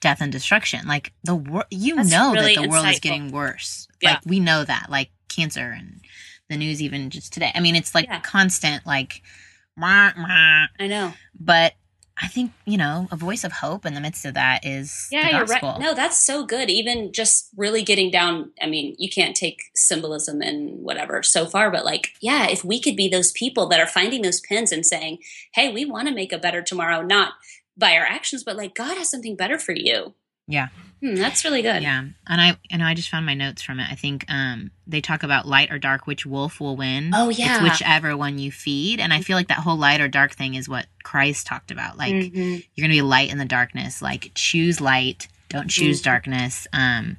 death 0.01 0.21
and 0.21 0.31
destruction? 0.31 0.87
Like 0.87 1.13
the 1.23 1.35
world, 1.35 1.65
you 1.69 1.95
That's 1.97 2.11
know 2.11 2.33
really 2.33 2.55
that 2.55 2.61
the 2.63 2.69
world 2.69 2.87
is 2.87 2.99
getting 2.99 3.31
worse. 3.31 3.87
Yeah. 4.01 4.11
Like 4.11 4.19
we 4.25 4.39
know 4.39 4.63
that, 4.63 4.87
like 4.89 5.09
cancer 5.29 5.71
and 5.77 6.01
the 6.49 6.57
news 6.57 6.81
even 6.81 7.09
just 7.09 7.33
today. 7.33 7.51
I 7.53 7.59
mean, 7.59 7.75
it's 7.75 7.93
like 7.95 8.05
Yeah. 8.05 8.19
constant, 8.21 8.85
like, 8.85 9.21
wah, 9.77 10.11
wah. 10.17 10.65
I 10.79 10.87
know. 10.87 11.13
but 11.39 11.73
I 12.21 12.27
think, 12.27 12.51
you 12.65 12.77
know, 12.77 13.07
a 13.11 13.15
voice 13.15 13.43
of 13.43 13.51
hope 13.51 13.85
in 13.85 13.95
the 13.95 14.01
midst 14.01 14.23
of 14.25 14.35
that 14.35 14.65
is 14.65 15.07
Yeah, 15.11 15.29
you're 15.29 15.45
right. 15.45 15.79
No, 15.79 15.95
that's 15.95 16.19
so 16.19 16.45
good. 16.45 16.69
Even 16.69 17.11
just 17.11 17.49
really 17.57 17.81
getting 17.81 18.11
down. 18.11 18.51
I 18.61 18.67
mean, 18.67 18.95
you 18.99 19.09
can't 19.09 19.35
take 19.35 19.63
symbolism 19.75 20.41
and 20.41 20.83
whatever 20.83 21.23
so 21.23 21.45
far, 21.45 21.71
but 21.71 21.85
like, 21.85 22.11
yeah, 22.21 22.47
if 22.49 22.63
we 22.63 22.79
could 22.79 22.95
be 22.95 23.07
those 23.07 23.31
people 23.31 23.67
that 23.69 23.79
are 23.79 23.87
finding 23.87 24.21
those 24.21 24.41
pins 24.41 24.71
and 24.71 24.85
saying, 24.85 25.19
"Hey, 25.55 25.73
we 25.73 25.85
want 25.85 26.07
to 26.07 26.13
make 26.13 26.31
a 26.31 26.37
better 26.37 26.61
tomorrow," 26.61 27.01
not 27.01 27.33
by 27.75 27.95
our 27.97 28.05
actions, 28.05 28.43
but 28.43 28.57
like 28.57 28.75
God 28.75 28.97
has 28.97 29.09
something 29.09 29.35
better 29.35 29.57
for 29.57 29.73
you. 29.75 30.13
Yeah. 30.47 30.67
Hmm, 31.03 31.15
that's 31.15 31.43
really 31.43 31.61
good. 31.61 31.83
Yeah, 31.83 31.99
and 31.99 32.41
I 32.41 32.57
and 32.71 32.81
I 32.81 32.93
just 32.93 33.09
found 33.09 33.25
my 33.25 33.33
notes 33.33 33.61
from 33.61 33.77
it. 33.81 33.91
I 33.91 33.95
think 33.95 34.23
um 34.29 34.71
they 34.87 35.01
talk 35.01 35.21
about 35.23 35.45
light 35.45 35.69
or 35.69 35.77
dark, 35.77 36.07
which 36.07 36.25
wolf 36.25 36.61
will 36.61 36.77
win. 36.77 37.11
Oh, 37.13 37.27
yeah. 37.29 37.55
it's 37.55 37.61
whichever 37.63 38.15
one 38.15 38.37
you 38.39 38.53
feed, 38.53 39.01
and 39.01 39.11
I 39.13 39.19
feel 39.19 39.35
like 39.35 39.49
that 39.49 39.57
whole 39.59 39.75
light 39.75 39.99
or 39.99 40.07
dark 40.07 40.33
thing 40.33 40.55
is 40.55 40.69
what 40.69 40.85
Christ 41.03 41.45
talked 41.45 41.71
about. 41.71 41.97
Like 41.97 42.13
Mhm. 42.13 42.63
you're 42.73 42.83
gonna 42.87 42.93
be 42.97 43.01
light 43.01 43.29
in 43.31 43.37
the 43.37 43.43
darkness. 43.43 44.01
Like 44.01 44.31
choose 44.33 44.79
light, 44.79 45.27
don't 45.49 45.67
choose 45.69 45.99
Mhm. 45.99 46.05
darkness. 46.05 46.67
Um, 46.71 47.17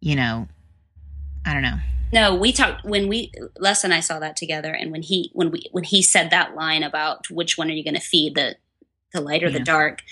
you 0.00 0.14
know, 0.16 0.48
I 1.46 1.54
don't 1.54 1.62
know. 1.62 1.78
No, 2.12 2.34
we 2.34 2.52
talked 2.52 2.84
when 2.84 3.08
we 3.08 3.32
Les 3.58 3.82
and 3.82 3.94
I 3.94 4.00
saw 4.00 4.18
that 4.18 4.36
together, 4.36 4.74
and 4.74 4.92
when 4.92 5.00
he 5.00 5.30
when 5.32 5.50
we 5.50 5.64
when 5.72 5.84
he 5.84 6.02
said 6.02 6.28
that 6.30 6.54
line 6.54 6.82
about 6.82 7.30
which 7.30 7.56
one 7.56 7.70
are 7.70 7.74
you 7.74 7.82
going 7.82 7.94
to 7.94 8.00
feed 8.00 8.34
the 8.34 8.56
the 9.14 9.22
light 9.22 9.42
or 9.42 9.50
the 9.50 9.58
dark, 9.60 10.02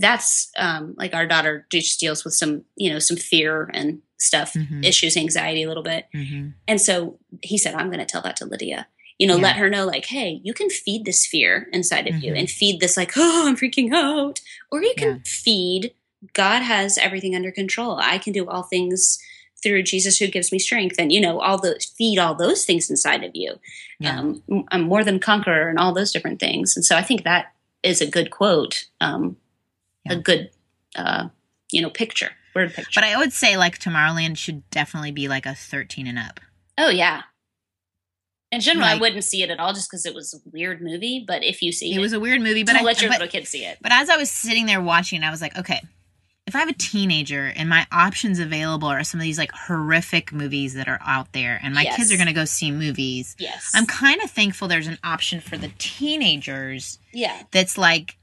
that's 0.00 0.50
um, 0.56 0.94
like 0.96 1.14
our 1.14 1.26
daughter 1.26 1.66
just 1.70 1.98
deals 2.00 2.24
with 2.24 2.34
some 2.34 2.64
you 2.76 2.90
know 2.92 2.98
some 2.98 3.16
fear 3.16 3.70
and 3.74 4.00
stuff, 4.18 4.54
Mhm. 4.54 4.84
issues, 4.84 5.16
anxiety 5.16 5.62
a 5.62 5.68
little 5.68 5.82
bit, 5.82 6.06
hmm 6.12 6.48
and 6.68 6.80
so 6.80 7.18
he 7.42 7.58
said, 7.58 7.74
"I'm 7.74 7.88
going 7.88 7.98
to 8.00 8.06
tell 8.06 8.22
that 8.22 8.36
to 8.36 8.44
Lydia." 8.46 8.86
You 9.18 9.26
know, 9.26 9.36
Yeah. 9.36 9.42
let 9.44 9.56
her 9.56 9.70
know, 9.70 9.86
like, 9.86 10.04
hey, 10.06 10.40
you 10.44 10.52
can 10.52 10.68
feed 10.68 11.06
this 11.06 11.24
fear 11.26 11.68
inside 11.72 12.06
of 12.06 12.22
you 12.22 12.32
Mhm. 12.34 12.38
and 12.40 12.50
feed 12.50 12.80
this, 12.80 12.98
like, 12.98 13.12
oh, 13.16 13.46
I'm 13.48 13.56
freaking 13.56 13.90
out. 13.94 14.40
Or 14.70 14.82
you 14.82 14.92
can 14.98 15.08
Yeah. 15.08 15.18
feed, 15.24 15.94
God 16.34 16.60
has 16.62 16.98
everything 16.98 17.34
under 17.34 17.50
control. 17.50 17.96
I 17.98 18.18
can 18.18 18.34
do 18.34 18.46
all 18.46 18.64
things 18.64 19.18
through 19.62 19.84
Jesus 19.84 20.18
who 20.18 20.26
gives 20.26 20.52
me 20.52 20.58
strength. 20.58 20.96
And, 20.98 21.10
you 21.10 21.20
know, 21.22 21.40
all 21.40 21.56
the 21.58 21.80
feed 21.96 22.18
all 22.18 22.34
those 22.34 22.66
things 22.66 22.90
inside 22.90 23.24
of 23.24 23.30
you. 23.34 23.58
Yeah. 24.00 24.20
Um, 24.20 24.42
I'm 24.70 24.82
more 24.82 25.02
than 25.02 25.18
conqueror 25.18 25.70
and 25.70 25.78
all 25.78 25.94
those 25.94 26.12
different 26.12 26.38
things. 26.38 26.76
And 26.76 26.84
so 26.84 26.94
I 26.94 27.02
think 27.02 27.24
that 27.24 27.54
is 27.82 28.02
a 28.02 28.06
good 28.10 28.30
quote, 28.30 28.84
um, 29.00 29.38
Yeah. 30.10 30.16
a 30.18 30.20
good, 30.20 30.50
uh, 30.96 31.28
you 31.72 31.82
know, 31.82 31.90
picture, 31.90 32.30
word 32.54 32.72
picture. 32.74 32.90
But 32.94 33.04
I 33.04 33.16
would 33.16 33.32
say 33.32 33.56
like 33.56 33.78
Tomorrowland 33.78 34.38
should 34.38 34.68
definitely 34.70 35.12
be 35.12 35.28
like 35.28 35.46
a 35.46 35.54
13 35.54 36.06
and 36.06 36.18
up. 36.18 36.40
Oh 36.78 36.88
yeah. 36.90 37.22
In 38.52 38.60
general, 38.60 38.86
I 38.86 38.96
wouldn't 38.96 39.24
see 39.24 39.42
it 39.42 39.50
at 39.50 39.58
all 39.58 39.72
just 39.72 39.90
because 39.90 40.06
it 40.06 40.14
was 40.14 40.32
a 40.32 40.38
weird 40.50 40.80
movie. 40.80 41.24
But 41.26 41.42
if 41.44 41.62
you 41.62 41.72
see 41.72 41.92
It 41.92 41.96
it, 41.96 42.00
was 42.00 42.12
a 42.12 42.20
weird 42.20 42.40
movie, 42.40 42.62
but 42.62 42.76
I 42.76 42.82
let 42.82 43.00
your 43.02 43.10
but, 43.10 43.18
little 43.20 43.30
kids 43.32 43.48
see 43.50 43.64
it. 43.64 43.78
But 43.82 43.90
as 43.92 44.08
I 44.08 44.16
was 44.16 44.30
sitting 44.30 44.66
there 44.66 44.80
watching, 44.80 45.24
I 45.24 45.30
was 45.30 45.42
like, 45.42 45.58
okay, 45.58 45.80
if 46.46 46.54
I 46.54 46.60
have 46.60 46.68
a 46.68 46.72
teenager 46.74 47.52
and 47.56 47.68
my 47.68 47.88
options 47.90 48.38
available 48.38 48.86
are 48.86 49.02
some 49.02 49.18
of 49.18 49.24
these 49.24 49.36
like 49.36 49.50
horrific 49.50 50.32
movies 50.32 50.74
that 50.74 50.86
are 50.86 51.00
out 51.04 51.32
there, 51.32 51.58
and 51.60 51.74
my 51.74 51.82
Yes. 51.82 51.96
kids 51.96 52.12
are 52.12 52.16
going 52.16 52.28
to 52.28 52.32
go 52.32 52.44
see 52.44 52.70
movies, 52.70 53.34
Yes, 53.40 53.72
I'm 53.74 53.84
kind 53.84 54.22
of 54.22 54.30
thankful 54.30 54.68
there's 54.68 54.86
an 54.86 54.98
option 55.02 55.40
for 55.40 55.56
the 55.58 55.72
teenagers 55.78 57.00
yeah, 57.12 57.42
that's 57.50 57.76
like 57.76 58.16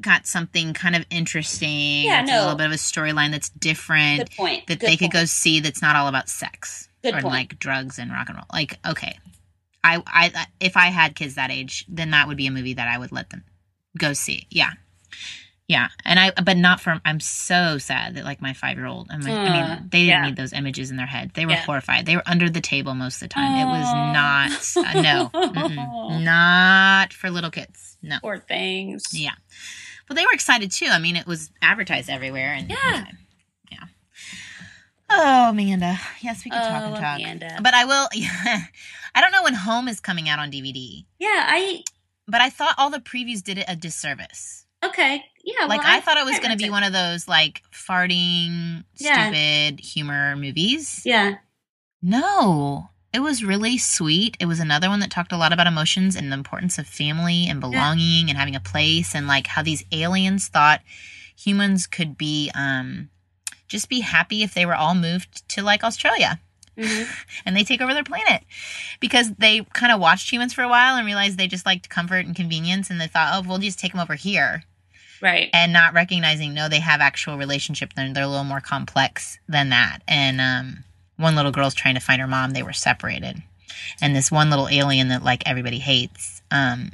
got 0.00 0.26
something 0.26 0.72
kind 0.74 0.96
of 0.96 1.04
interesting. 1.10 2.04
Yeah, 2.04 2.24
that's 2.24 2.32
a 2.32 2.40
little 2.40 2.56
bit 2.56 2.66
of 2.66 2.72
a 2.72 2.76
storyline 2.76 3.30
that's 3.30 3.50
different 3.50 4.18
good 4.18 4.30
point. 4.36 4.66
that 4.66 4.80
Good 4.80 4.88
they 4.88 4.96
could 4.96 5.10
go 5.12 5.24
see 5.24 5.60
that's 5.60 5.82
not 5.82 5.96
all 5.96 6.08
about 6.08 6.28
sex 6.28 6.88
Good 7.02 7.14
or 7.14 7.20
point. 7.20 7.34
like 7.34 7.58
drugs 7.58 7.98
and 7.98 8.10
rock 8.10 8.28
and 8.28 8.36
roll. 8.36 8.46
Like, 8.52 8.78
okay. 8.86 9.18
I, 9.84 10.02
I, 10.06 10.46
if 10.60 10.76
I 10.76 10.86
had 10.86 11.14
kids 11.16 11.34
that 11.34 11.50
age, 11.50 11.84
then 11.88 12.10
that 12.12 12.28
would 12.28 12.36
be 12.36 12.46
a 12.46 12.50
movie 12.52 12.74
that 12.74 12.88
I 12.88 12.98
would 12.98 13.10
let 13.12 13.30
them 13.30 13.44
go 13.98 14.12
see. 14.12 14.46
Yeah. 14.50 14.70
Yeah. 15.72 15.88
And 16.04 16.20
I, 16.20 16.32
but 16.44 16.58
not 16.58 16.80
from, 16.80 17.00
I'm 17.02 17.18
so 17.18 17.78
sad 17.78 18.16
that 18.16 18.24
like 18.24 18.42
my 18.42 18.52
five 18.52 18.76
year 18.76 18.84
old, 18.86 19.08
I 19.10 19.16
mean, 19.16 19.30
I 19.34 19.50
mean, 19.78 19.88
they 19.90 20.00
didn't 20.00 20.08
yeah. 20.08 20.26
need 20.26 20.36
those 20.36 20.52
images 20.52 20.90
in 20.90 20.98
their 20.98 21.06
head. 21.06 21.30
They 21.32 21.46
were 21.46 21.52
Yeah. 21.52 21.62
horrified. 21.62 22.04
They 22.04 22.14
were 22.14 22.22
under 22.26 22.50
the 22.50 22.60
table 22.60 22.94
most 22.94 23.16
of 23.16 23.20
the 23.20 23.28
time. 23.28 23.52
It 23.56 23.64
was 23.64 23.90
not, 24.12 24.96
uh, 24.96 25.00
no, 25.00 26.18
not 26.18 27.14
for 27.14 27.30
little 27.30 27.50
kids. 27.50 27.96
No. 28.02 28.18
Poor 28.20 28.36
things. 28.36 29.04
Yeah. 29.12 29.30
Well, 30.08 30.14
they 30.14 30.26
were 30.26 30.34
excited 30.34 30.70
too. 30.72 30.88
I 30.90 30.98
mean, 30.98 31.16
it 31.16 31.26
was 31.26 31.50
advertised 31.62 32.10
everywhere. 32.10 32.52
And 32.52 32.68
Yeah. 32.68 33.06
yeah. 33.70 33.84
Oh, 35.10 35.50
Amanda. 35.50 35.98
Yes, 36.20 36.44
we 36.44 36.50
could 36.50 36.58
talk 36.58 36.82
and 36.82 36.96
Oh, 36.96 37.00
talk. 37.00 37.18
Amanda. 37.18 37.60
But 37.62 37.72
I 37.72 37.86
will. 37.86 38.08
Yeah, 38.12 38.58
I 39.14 39.20
don't 39.22 39.32
know 39.32 39.42
when 39.42 39.54
Home 39.54 39.88
is 39.88 40.00
coming 40.00 40.28
out 40.28 40.38
on 40.38 40.50
DVD, 40.50 41.04
Yeah, 41.18 41.46
I 41.48 41.82
but 42.28 42.40
I 42.42 42.50
thought 42.50 42.74
all 42.78 42.90
the 42.90 42.98
previews 43.00 43.42
did 43.42 43.56
it 43.58 43.64
a 43.68 43.74
disservice. 43.76 44.61
Okay. 44.84 45.24
Yeah, 45.44 45.66
like 45.66 45.82
well, 45.82 45.96
I, 45.96 46.00
thought 46.00 46.18
it 46.18 46.24
was 46.24 46.38
going 46.38 46.56
to 46.56 46.56
be 46.56 46.70
one 46.70 46.84
of 46.84 46.92
those 46.92 47.26
like 47.26 47.62
farting, 47.72 48.84
Yeah. 48.96 49.28
stupid 49.28 49.80
humor 49.80 50.36
movies. 50.36 51.02
Yeah, 51.04 51.36
No, 52.00 52.90
it 53.12 53.20
was 53.20 53.44
really 53.44 53.76
sweet. 53.76 54.36
It 54.40 54.46
was 54.46 54.60
another 54.60 54.88
one 54.88 55.00
that 55.00 55.10
talked 55.10 55.32
a 55.32 55.36
lot 55.36 55.52
about 55.52 55.66
emotions 55.66 56.16
and 56.16 56.30
the 56.30 56.36
importance 56.36 56.78
of 56.78 56.86
family 56.86 57.46
and 57.46 57.60
belonging 57.60 58.28
and 58.28 58.38
having 58.38 58.56
a 58.56 58.60
place 58.60 59.14
and 59.14 59.26
like 59.26 59.48
how 59.48 59.62
these 59.62 59.84
aliens 59.92 60.48
thought 60.48 60.80
humans 61.36 61.86
could 61.86 62.16
be 62.16 62.50
um 62.54 63.08
just 63.68 63.88
be 63.88 64.00
happy 64.00 64.42
if 64.42 64.54
they 64.54 64.66
were 64.66 64.74
all 64.74 64.94
moved 64.94 65.48
to 65.48 65.62
like 65.62 65.82
Australia 65.82 66.40
hmm 66.78 67.02
and 67.44 67.56
they 67.56 67.64
take 67.64 67.80
over 67.82 67.92
their 67.92 68.04
planet 68.04 68.42
because 69.00 69.32
they 69.34 69.60
kind 69.72 69.92
of 69.92 70.00
watched 70.00 70.30
humans 70.32 70.54
for 70.54 70.62
a 70.62 70.68
while 70.68 70.96
and 70.96 71.04
realized 71.06 71.36
they 71.36 71.46
just 71.46 71.66
liked 71.66 71.88
comfort 71.90 72.24
and 72.24 72.36
convenience 72.36 72.88
and 72.90 73.00
they 73.00 73.06
thought, 73.06 73.32
oh, 73.34 73.46
we'll 73.46 73.58
just 73.58 73.78
take 73.78 73.92
them 73.92 74.00
over 74.00 74.14
here 74.14 74.64
right. 75.22 75.48
and 75.54 75.72
not 75.72 75.94
recognizing 75.94 76.52
no, 76.52 76.68
they 76.68 76.80
have 76.80 77.00
actual 77.00 77.38
relationship. 77.38 77.92
They're, 77.94 78.12
they're 78.12 78.24
a 78.24 78.28
little 78.28 78.44
more 78.44 78.60
complex 78.60 79.38
than 79.48 79.70
that. 79.70 80.00
And 80.06 80.40
um, 80.40 80.84
one 81.16 81.36
little 81.36 81.52
girl's 81.52 81.74
trying 81.74 81.94
to 81.94 82.00
find 82.00 82.20
her 82.20 82.26
mom. 82.28 82.50
They 82.50 82.62
were 82.62 82.72
separated, 82.72 83.42
and 84.00 84.14
this 84.14 84.30
one 84.30 84.50
little 84.50 84.68
alien 84.68 85.08
that 85.08 85.22
like 85.24 85.42
everybody 85.46 85.78
hates 85.78 86.42
um, 86.50 86.92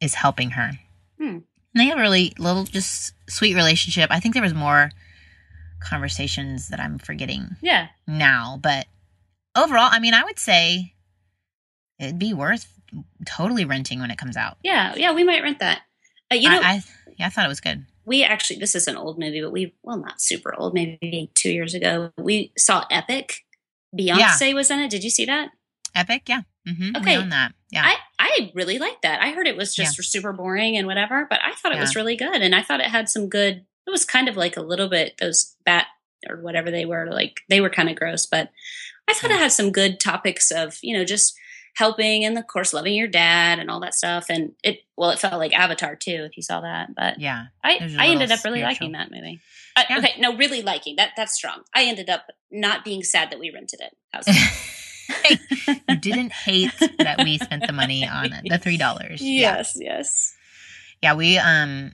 is 0.00 0.14
helping 0.14 0.50
her. 0.50 0.72
Hmm. 1.18 1.38
And 1.74 1.80
they 1.80 1.86
have 1.86 1.98
a 1.98 2.02
really 2.02 2.34
little, 2.38 2.64
just 2.64 3.14
sweet 3.30 3.54
relationship. 3.54 4.10
I 4.10 4.20
think 4.20 4.34
there 4.34 4.42
was 4.42 4.52
more 4.52 4.90
conversations 5.80 6.68
that 6.68 6.80
I'm 6.80 6.98
forgetting 6.98 7.56
Yeah. 7.62 7.88
now. 8.06 8.58
But 8.62 8.86
overall, 9.56 9.88
I 9.90 9.98
mean, 9.98 10.14
I 10.14 10.24
would 10.24 10.38
say 10.38 10.92
it'd 11.98 12.18
be 12.18 12.34
worth 12.34 12.72
totally 13.26 13.64
renting 13.64 14.00
when 14.00 14.10
it 14.10 14.18
comes 14.18 14.36
out. 14.36 14.58
Yeah. 14.62 14.94
Yeah. 14.96 15.12
We 15.12 15.24
might 15.24 15.42
rent 15.42 15.60
that. 15.60 15.80
Uh, 16.30 16.34
you 16.34 16.50
know, 16.50 16.60
I, 16.62 16.74
I 16.74 16.82
yeah, 17.18 17.26
I 17.26 17.30
thought 17.30 17.44
it 17.44 17.48
was 17.48 17.60
good. 17.60 17.84
we 18.04 18.22
actually 18.24 18.58
this 18.58 18.74
is 18.74 18.88
an 18.88 18.96
old 18.96 19.18
movie, 19.18 19.40
but 19.40 19.52
we 19.52 19.74
well 19.82 19.98
not 19.98 20.20
super 20.20 20.54
old, 20.54 20.74
maybe 20.74 21.30
two 21.34 21.50
years 21.50 21.74
ago. 21.74 22.10
We 22.18 22.52
saw 22.56 22.84
Epic. 22.90 23.44
Beyonce 23.96 24.54
was 24.54 24.70
in 24.70 24.78
it. 24.80 24.90
Did 24.90 25.04
you 25.04 25.10
see 25.10 25.26
that? 25.26 25.50
Epic, 25.94 26.22
yeah. 26.28 26.42
Mm-hmm. 26.66 26.96
Okay. 26.96 27.16
That. 27.28 27.52
Yeah. 27.70 27.82
I 27.84 27.96
I 28.18 28.52
really 28.54 28.78
liked 28.78 29.02
that. 29.02 29.20
I 29.20 29.30
heard 29.32 29.46
it 29.46 29.56
was 29.56 29.74
just 29.74 30.02
super 30.04 30.32
boring 30.32 30.76
and 30.76 30.86
whatever, 30.86 31.26
but 31.28 31.40
I 31.44 31.52
thought 31.54 31.72
it 31.72 31.80
was 31.80 31.96
really 31.96 32.16
good, 32.16 32.40
and 32.40 32.54
I 32.54 32.62
thought 32.62 32.80
it 32.80 32.86
had 32.86 33.08
some 33.08 33.28
good. 33.28 33.64
It 33.86 33.90
was 33.90 34.04
kind 34.04 34.28
of 34.28 34.36
like 34.36 34.56
a 34.56 34.62
little 34.62 34.88
bit 34.88 35.16
those 35.18 35.56
bat 35.64 35.86
or 36.30 36.40
whatever 36.40 36.70
they 36.70 36.84
were 36.84 37.10
like 37.10 37.40
they 37.48 37.60
were 37.60 37.68
kind 37.70 37.88
of 37.90 37.96
gross, 37.96 38.26
but 38.26 38.50
I 39.08 39.14
thought 39.14 39.32
it 39.32 39.38
had 39.38 39.52
some 39.52 39.72
good 39.72 39.98
topics 40.00 40.50
of 40.50 40.78
you 40.82 40.96
know 40.96 41.04
just 41.04 41.34
helping 41.74 42.24
and 42.24 42.36
of 42.36 42.46
course 42.46 42.72
loving 42.72 42.94
your 42.94 43.08
dad 43.08 43.58
and 43.58 43.70
all 43.70 43.80
that 43.80 43.94
stuff 43.94 44.26
and 44.28 44.52
it 44.62 44.80
well 44.96 45.10
it 45.10 45.18
felt 45.18 45.38
like 45.38 45.54
avatar 45.54 45.96
too 45.96 46.26
if 46.28 46.36
you 46.36 46.42
saw 46.42 46.60
that 46.60 46.94
but 46.94 47.18
yeah. 47.18 47.46
I, 47.64 47.78
i 47.98 48.08
ended 48.08 48.30
up 48.30 48.44
really 48.44 48.60
spiritual. 48.60 48.88
liking 48.88 48.92
that 48.92 49.10
movie. 49.10 49.40
Uh, 49.76 49.84
Yeah. 49.88 49.98
Okay, 49.98 50.14
no, 50.18 50.36
really 50.36 50.62
liking 50.62 50.96
that. 50.96 51.12
That's 51.16 51.34
strong. 51.34 51.62
I 51.74 51.84
ended 51.84 52.10
up 52.10 52.26
not 52.50 52.84
being 52.84 53.02
sad 53.02 53.30
that 53.30 53.38
we 53.38 53.50
rented 53.50 53.80
it. 53.80 53.96
How's 54.12 54.26
that? 54.26 54.68
you 55.88 55.96
didn't 55.96 56.32
hate 56.32 56.72
that 56.98 57.22
we 57.22 57.38
spent 57.38 57.66
the 57.66 57.72
money 57.72 58.06
on 58.06 58.32
it, 58.32 58.44
the 58.48 58.58
three 58.58 58.76
dollars. 58.76 59.20
yes, 59.22 59.76
yes. 59.76 60.34
Yeah, 61.02 61.14
we 61.14 61.38
um 61.38 61.92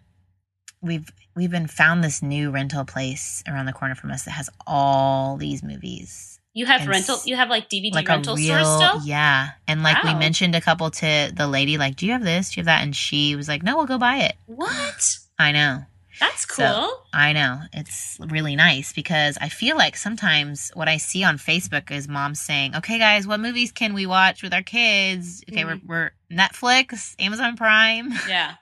we've 0.80 1.08
we've 1.34 1.50
been 1.50 1.66
found 1.66 2.04
this 2.04 2.22
new 2.22 2.50
rental 2.50 2.84
place 2.84 3.42
around 3.48 3.66
the 3.66 3.72
corner 3.72 3.94
from 3.94 4.10
us 4.10 4.24
that 4.24 4.32
has 4.32 4.50
all 4.66 5.36
these 5.36 5.62
movies. 5.62 6.37
You 6.58 6.66
have 6.66 6.86
rental. 6.86 7.16
s- 7.16 7.26
You 7.26 7.36
have 7.36 7.48
like 7.50 7.68
DVD 7.70 7.92
Like 7.94 8.08
rental 8.08 8.34
real 8.36 8.64
stores 8.64 8.90
still. 9.00 9.06
Yeah. 9.06 9.50
And 9.66 9.82
like 9.82 10.02
we 10.02 10.14
mentioned 10.14 10.54
a 10.54 10.60
couple 10.60 10.90
to 10.90 11.32
the 11.34 11.46
lady, 11.46 11.78
like, 11.78 11.96
Do 11.96 12.06
you 12.06 12.12
have 12.12 12.24
this? 12.24 12.50
Do 12.50 12.54
you 12.58 12.62
have 12.62 12.66
that? 12.66 12.82
And 12.82 12.94
she 12.96 13.36
was 13.36 13.48
like, 13.48 13.62
No, 13.62 13.76
we'll 13.76 13.86
go 13.86 13.98
buy 13.98 14.18
it. 14.18 14.34
What? 14.46 15.18
I 15.38 15.52
know. 15.52 15.84
That's 16.20 16.46
cool. 16.46 16.64
So- 16.66 16.92
I 17.14 17.32
know. 17.32 17.60
It's 17.72 18.18
really 18.20 18.56
nice 18.56 18.92
because 18.92 19.38
I 19.40 19.48
feel 19.48 19.76
like 19.76 19.96
sometimes 19.96 20.70
what 20.74 20.88
I 20.88 20.96
see 20.96 21.22
on 21.22 21.38
Facebook 21.38 21.90
is 21.92 22.08
moms 22.08 22.40
saying, 22.40 22.74
Okay 22.76 22.98
guys, 22.98 23.26
what 23.26 23.38
movies 23.40 23.70
can 23.72 23.94
we 23.94 24.04
watch 24.06 24.42
with 24.42 24.52
our 24.52 24.62
kids? 24.62 25.44
Okay, 25.50 25.62
Mhm. 25.62 25.86
we're 25.86 26.10
we're 26.30 26.36
Netflix, 26.36 27.14
Amazon 27.20 27.56
Prime. 27.56 28.12
yeah, 28.28 28.54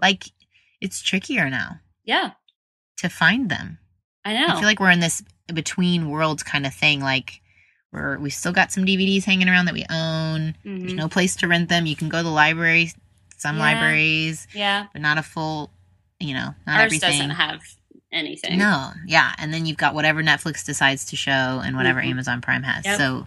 like 0.00 0.24
it's 0.80 1.02
trickier 1.02 1.50
now 1.50 1.80
yeah. 2.04 2.30
to 2.98 3.08
find 3.08 3.50
them. 3.50 3.78
I 4.24 4.32
know. 4.32 4.46
I 4.48 4.54
feel 4.56 4.64
like 4.64 4.80
we're 4.80 4.90
in 4.90 5.00
this 5.00 5.22
between 5.52 6.08
worlds 6.10 6.42
kind 6.42 6.66
of 6.66 6.74
thing. 6.74 7.00
Like 7.00 7.40
we're 7.92 8.18
we 8.18 8.30
still 8.30 8.52
got 8.52 8.72
some 8.72 8.84
DVDs 8.84 9.24
hanging 9.24 9.48
around 9.48 9.66
that 9.66 9.74
we 9.74 9.84
own. 9.90 10.54
Mhm. 10.64 10.80
There's 10.80 10.94
no 10.94 11.08
place 11.08 11.36
to 11.36 11.48
rent 11.48 11.68
them. 11.68 11.86
You 11.86 11.96
can 11.96 12.08
go 12.08 12.18
to 12.18 12.24
the 12.24 12.30
library, 12.30 12.92
some 13.36 13.56
Yeah. 13.56 13.62
libraries, 13.62 14.46
Yeah, 14.54 14.86
but 14.92 15.02
not 15.02 15.18
a 15.18 15.22
full. 15.22 15.70
You 16.20 16.34
know, 16.34 16.54
not 16.66 16.76
ours 16.80 16.84
everything. 16.86 17.10
doesn't 17.10 17.30
have 17.30 17.60
anything. 18.12 18.56
No, 18.58 18.92
yeah, 19.06 19.34
and 19.38 19.52
then 19.52 19.66
you've 19.66 19.76
got 19.76 19.94
whatever 19.94 20.22
Netflix 20.22 20.64
decides 20.64 21.04
to 21.06 21.16
show 21.16 21.60
and 21.64 21.76
whatever 21.76 22.00
Mhm. 22.00 22.10
Amazon 22.10 22.40
Prime 22.40 22.62
has. 22.62 22.84
Yep. 22.84 22.98
So 22.98 23.26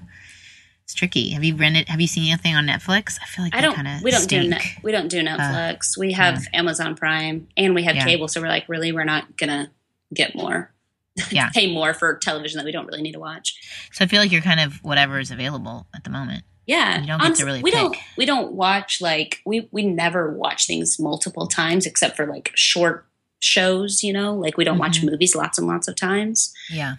it's 0.86 0.94
tricky. 0.94 1.32
Have 1.32 1.44
you 1.44 1.56
rented? 1.56 1.90
Have 1.90 2.00
you 2.02 2.08
seen 2.08 2.32
anything 2.32 2.56
on 2.56 2.66
Netflix? 2.66 3.20
I 3.22 3.26
feel 3.26 3.44
like 3.46 3.54
I 3.54 3.62
don't. 3.62 3.76
kind 3.76 3.88
of 3.88 4.02
We 4.02 4.10
don't 4.12 4.22
do 4.28 4.38
stink. 4.38 4.50
net, 4.50 4.64
we 4.84 4.92
don't 4.94 5.10
do 5.10 5.22
Netflix. 5.22 5.98
we 5.98 6.14
have 6.14 6.48
Amazon 6.54 6.96
Prime 6.96 7.48
and 7.58 7.76
we 7.76 7.84
have 7.84 7.98
Yeah. 7.98 8.06
cable. 8.06 8.28
So 8.30 8.42
we're 8.42 8.48
like, 8.48 8.68
really, 8.70 8.92
we're 8.94 9.04
not 9.04 9.36
gonna 9.38 9.70
get 10.14 10.34
more. 10.34 10.72
Yeah. 11.32 11.50
pay 11.50 11.72
more 11.74 11.94
for 11.94 12.18
television 12.18 12.58
that 12.58 12.66
we 12.66 12.72
don't 12.72 12.86
really 12.86 13.02
need 13.02 13.14
to 13.14 13.20
watch. 13.20 13.56
So 13.94 14.04
I 14.06 14.08
feel 14.08 14.22
like 14.22 14.32
you're 14.32 14.42
kind 14.42 14.60
of 14.60 14.76
whatever 14.84 15.20
is 15.20 15.32
available 15.32 15.88
at 15.96 16.04
the 16.04 16.10
moment. 16.10 16.44
Yeah, 16.66 17.00
You 17.02 17.08
don't 17.08 17.22
get 17.22 17.36
to 17.36 17.46
really 17.46 17.62
we 17.62 17.72
don't 17.72 17.94
pick. 17.94 18.04
we 18.18 18.26
don't 18.26 18.52
watch 18.54 19.00
like 19.02 19.42
we 19.46 19.70
we 19.72 19.84
never 19.86 20.32
watch 20.34 20.68
things 20.68 21.00
multiple 21.00 21.48
times 21.48 21.86
except 21.86 22.18
for 22.18 22.26
like 22.26 22.52
short 22.56 23.06
shows. 23.40 24.04
You 24.04 24.12
know, 24.14 24.36
like 24.36 24.58
we 24.58 24.64
don't 24.66 24.78
watch 24.78 25.02
Mhm. 25.02 25.12
movies 25.12 25.34
lots 25.36 25.58
and 25.58 25.66
lots 25.68 25.88
of 25.88 25.96
times. 25.96 26.54
Yeah, 26.70 26.96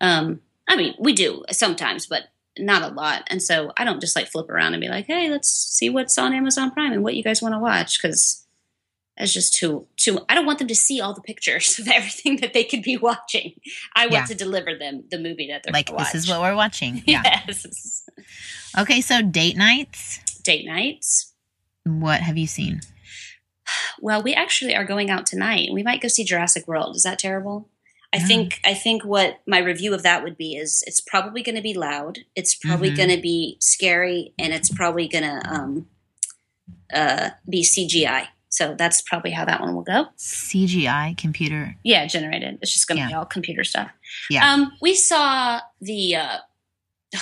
Um, 0.00 0.40
I 0.68 0.76
mean, 0.76 0.94
we 0.98 1.12
do 1.14 1.44
sometimes, 1.50 2.06
but 2.06 2.24
not 2.58 2.82
a 2.82 2.88
lot. 2.94 3.22
And 3.28 3.42
so 3.42 3.72
I 3.76 3.84
don't 3.84 4.00
just 4.00 4.16
like 4.16 4.28
flip 4.28 4.48
around 4.50 4.74
and 4.74 4.80
be 4.80 4.88
like, 4.88 5.06
hey, 5.06 5.30
let's 5.30 5.48
see 5.50 5.88
what's 5.90 6.16
on 6.18 6.32
Amazon 6.34 6.70
Prime 6.70 6.92
and 6.92 7.02
what 7.02 7.14
you 7.14 7.22
guys 7.22 7.40
want 7.42 7.54
to 7.54 7.58
watch 7.58 8.00
because 8.00 8.45
it's 9.16 9.32
just 9.32 9.54
too 9.54 9.86
too. 9.96 10.20
I 10.28 10.34
don't 10.34 10.46
want 10.46 10.58
them 10.58 10.68
to 10.68 10.74
see 10.74 11.00
all 11.00 11.14
the 11.14 11.20
pictures 11.22 11.78
of 11.78 11.88
everything 11.88 12.36
that 12.38 12.52
they 12.52 12.64
could 12.64 12.82
be 12.82 12.96
watching. 13.08 13.54
I 13.94 14.06
want 14.06 14.12
Yeah. 14.12 14.24
to 14.26 14.34
deliver 14.34 14.74
them 14.76 15.04
the 15.10 15.18
movie 15.18 15.48
that 15.50 15.62
they're 15.62 15.72
like 15.72 15.94
this 15.96 16.14
is 16.14 16.28
what 16.28 16.40
we're 16.40 16.54
watching. 16.56 17.02
Yeah. 17.06 17.22
yes. 17.46 18.08
Okay, 18.78 19.00
so 19.00 19.22
date 19.22 19.56
nights. 19.56 20.20
Date 20.42 20.66
nights. 20.66 21.32
What 21.84 22.20
have 22.20 22.36
you 22.36 22.46
seen? 22.46 22.80
Well, 24.00 24.22
we 24.22 24.34
actually 24.34 24.74
are 24.74 24.84
going 24.84 25.10
out 25.10 25.26
tonight. 25.26 25.70
We 25.72 25.82
might 25.82 26.00
go 26.00 26.08
see 26.08 26.24
Jurassic 26.24 26.68
World. 26.68 26.94
Is 26.96 27.02
that 27.04 27.18
terrible? 27.18 27.68
I 28.12 28.18
think 28.18 28.60
I 28.64 28.72
think 28.72 29.04
what 29.04 29.40
my 29.46 29.58
review 29.58 29.92
of 29.92 30.02
that 30.04 30.22
would 30.22 30.36
be 30.38 30.54
is 30.56 30.82
it's 30.86 31.00
probably 31.00 31.42
going 31.42 31.56
to 31.56 31.60
be 31.62 31.74
loud. 31.74 32.20
It's 32.34 32.54
probably 32.54 32.90
Mhm. 32.90 32.96
going 32.96 33.08
to 33.10 33.20
be 33.20 33.56
scary, 33.60 34.32
and 34.38 34.54
it's 34.54 34.70
probably 34.72 35.06
going 35.08 35.24
to 35.24 35.42
um, 35.52 35.86
uh, 36.94 37.30
be 37.48 37.62
CGI. 37.62 38.28
So 38.56 38.74
that's 38.74 39.02
probably 39.02 39.32
how 39.32 39.44
that 39.44 39.60
one 39.60 39.74
will 39.74 39.82
go. 39.82 40.06
CGI 40.16 41.14
computer. 41.18 41.76
Yeah, 41.84 42.06
generated. 42.06 42.58
It's 42.62 42.72
just 42.72 42.88
going 42.88 42.96
to 42.96 43.02
Yeah. 43.02 43.08
be 43.08 43.14
all 43.14 43.26
computer 43.26 43.64
stuff. 43.64 43.90
Yeah. 44.30 44.50
Um, 44.50 44.72
we 44.80 44.94
saw 44.94 45.60
the 45.78 46.16
uh, 46.16 46.38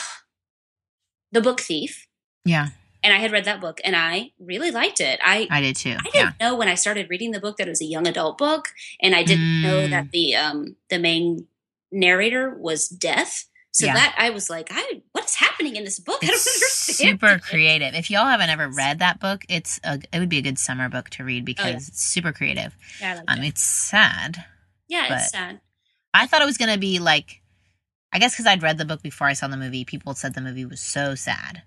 the 1.32 1.41
Book 1.41 1.61
Thief, 1.61 2.07
Yeah, 2.45 2.68
and 3.03 3.12
I 3.12 3.18
had 3.18 3.32
read 3.32 3.47
that 3.47 3.61
book, 3.61 3.80
and 3.85 3.97
I 3.97 4.30
really 4.39 4.70
liked 4.70 5.01
it. 5.01 5.18
I 5.24 5.49
I 5.51 5.61
did 5.61 5.74
too. 5.74 5.97
I 5.99 6.11
didn't 6.12 6.39
know 6.41 6.55
when 6.55 6.68
I 6.68 6.76
started 6.76 7.11
reading 7.11 7.32
the 7.32 7.41
book 7.41 7.57
that 7.57 7.66
it 7.66 7.70
was 7.70 7.82
a 7.82 7.87
young 7.87 8.07
adult 8.07 8.39
book, 8.39 8.68
and 9.01 9.12
I 9.14 9.24
didn't 9.24 9.62
know 9.62 9.80
Mm. 9.87 9.91
that 9.91 10.11
the 10.12 10.37
um 10.37 10.76
the 10.89 11.01
main 11.01 11.49
narrator 11.91 12.55
was 12.57 12.89
death. 12.89 13.47
So 13.75 13.87
Yeah. 13.87 13.95
that 13.95 14.14
I 14.16 14.31
was 14.31 14.49
like, 14.49 14.68
I 14.70 15.03
what's 15.11 15.35
happening 15.35 15.75
in 15.75 15.83
this 15.83 15.99
book? 15.99 16.18
I 16.22 16.27
don't 16.27 16.35
It's 16.37 16.47
understand. 16.47 17.20
super 17.20 17.39
creative. 17.41 17.93
If 17.95 18.09
y'all 18.09 18.25
haven't 18.27 18.49
ever 18.51 18.68
read 18.68 19.01
that 19.01 19.18
book, 19.18 19.45
it's 19.49 19.81
a 19.83 19.99
it 20.12 20.20
would 20.20 20.29
be 20.29 20.39
a 20.39 20.43
good 20.43 20.61
summer 20.61 20.89
book 20.89 21.11
to 21.11 21.25
read 21.25 21.45
because 21.45 21.64
Oh, 21.66 21.68
yeah. 21.70 21.77
it's 21.77 22.01
super 22.03 22.33
creative. 22.33 22.77
Yeah, 23.01 23.11
I 23.11 23.14
liked 23.16 23.31
Um, 23.31 23.39
it. 23.43 23.49
it's 23.49 23.62
sad. 23.62 24.45
yeah, 24.87 25.12
it's 25.16 25.31
sad. 25.33 25.61
I 26.14 26.27
thought 26.29 26.41
it 26.41 26.47
was 26.47 26.57
gonna 26.57 26.79
be 26.79 27.01
like, 27.01 27.43
I 28.12 28.20
guess 28.20 28.35
because 28.35 28.47
I'd 28.47 28.62
read 28.62 28.79
the 28.79 28.85
book 28.85 29.03
before 29.03 29.27
I 29.27 29.33
saw 29.33 29.49
the 29.49 29.57
movie. 29.57 29.85
People 29.85 30.14
said 30.14 30.35
the 30.35 30.41
movie 30.41 30.64
was 30.64 30.81
so 30.81 31.16
sad, 31.16 31.64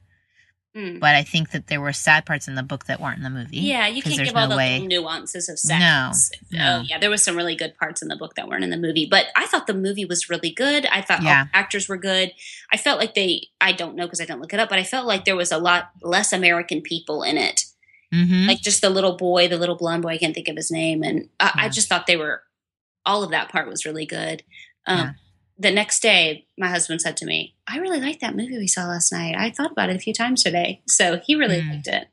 Mm. 0.78 1.00
but 1.00 1.16
I 1.16 1.24
think 1.24 1.50
that 1.52 1.68
there 1.68 1.82
were 1.82 1.92
sad 1.92 2.26
parts 2.26 2.48
in 2.48 2.54
the 2.54 2.62
book 2.62 2.86
that 2.86 3.02
weren't 3.02 3.18
in 3.18 3.24
the 3.24 3.32
movie. 3.32 3.58
Yeah, 3.58 3.88
you 3.88 4.04
can't 4.04 4.16
give 4.24 4.36
all 4.36 4.44
no 4.48 4.50
the 4.52 4.58
way- 4.58 4.86
nuances 4.86 5.50
of 5.50 5.58
sex. 5.58 6.30
No, 6.52 6.60
no. 6.60 6.78
Oh, 6.80 6.82
yeah, 6.88 7.00
there 7.00 7.10
was 7.10 7.24
some 7.24 7.36
really 7.36 7.56
good 7.56 7.76
parts 7.78 8.04
in 8.04 8.10
the 8.10 8.16
book 8.16 8.36
that 8.36 8.48
weren't 8.48 8.64
in 8.64 8.70
the 8.70 8.78
movie, 8.78 9.08
but 9.10 9.26
I 9.36 9.48
thought 9.48 9.66
the 9.66 9.74
movie 9.74 10.06
was 10.06 10.30
really 10.30 10.52
good. 10.52 10.86
I 10.86 11.02
thought 11.02 11.22
all 11.22 11.26
Yeah. 11.26 11.46
the 11.46 11.56
actors 11.58 11.90
were 11.90 11.98
good. 11.98 12.32
I 12.72 12.78
felt 12.78 13.00
like 13.00 13.16
they, 13.16 13.48
I 13.60 13.72
don't 13.72 13.96
know 13.96 14.06
because 14.06 14.22
I 14.22 14.26
didn't 14.26 14.42
look 14.42 14.54
it 14.54 14.60
up, 14.60 14.70
but 14.70 14.78
I 14.78 14.84
felt 14.84 15.08
like 15.08 15.26
there 15.26 15.36
was 15.36 15.52
a 15.52 15.58
lot 15.58 15.90
less 16.04 16.32
American 16.32 16.82
people 16.82 17.24
in 17.24 17.38
it. 17.38 17.66
Mm-hmm. 18.14 18.48
like 18.48 18.62
just 18.62 18.82
the 18.82 18.90
little 18.90 19.18
boy, 19.18 19.50
the 19.50 19.58
little 19.58 19.76
blonde 19.76 20.02
boy. 20.04 20.10
I 20.12 20.18
can't 20.18 20.34
think 20.34 20.48
of 20.48 20.56
his 20.56 20.72
name, 20.72 21.04
and 21.04 21.28
I, 21.42 21.52
I 21.64 21.70
just 21.70 21.90
thought 21.90 22.08
they 22.08 22.16
were 22.16 22.42
all 23.06 23.22
of 23.24 23.32
that 23.32 23.50
part 23.50 23.68
was 23.68 23.86
really 23.86 24.06
good. 24.06 24.44
Um, 24.86 24.98
Yeah. 25.00 25.12
The 25.60 25.72
next 25.72 26.01
day, 26.01 26.45
my 26.58 26.68
husband 26.70 27.01
said 27.01 27.18
to 27.18 27.26
me, 27.26 27.55
"I 27.68 27.78
really 27.78 27.99
liked 27.99 28.22
that 28.22 28.36
movie 28.36 28.58
we 28.58 28.68
saw 28.68 28.86
last 28.86 29.12
night. 29.12 29.36
I 29.36 29.49
thought 29.49 29.72
about 29.72 29.89
it 29.89 29.95
a 29.95 29.99
few 29.99 30.14
times 30.14 30.43
today." 30.43 30.82
So 30.88 31.20
he 31.26 31.36
really 31.36 31.62
Mm. 31.62 31.72
liked 31.76 31.88
it. 31.88 32.10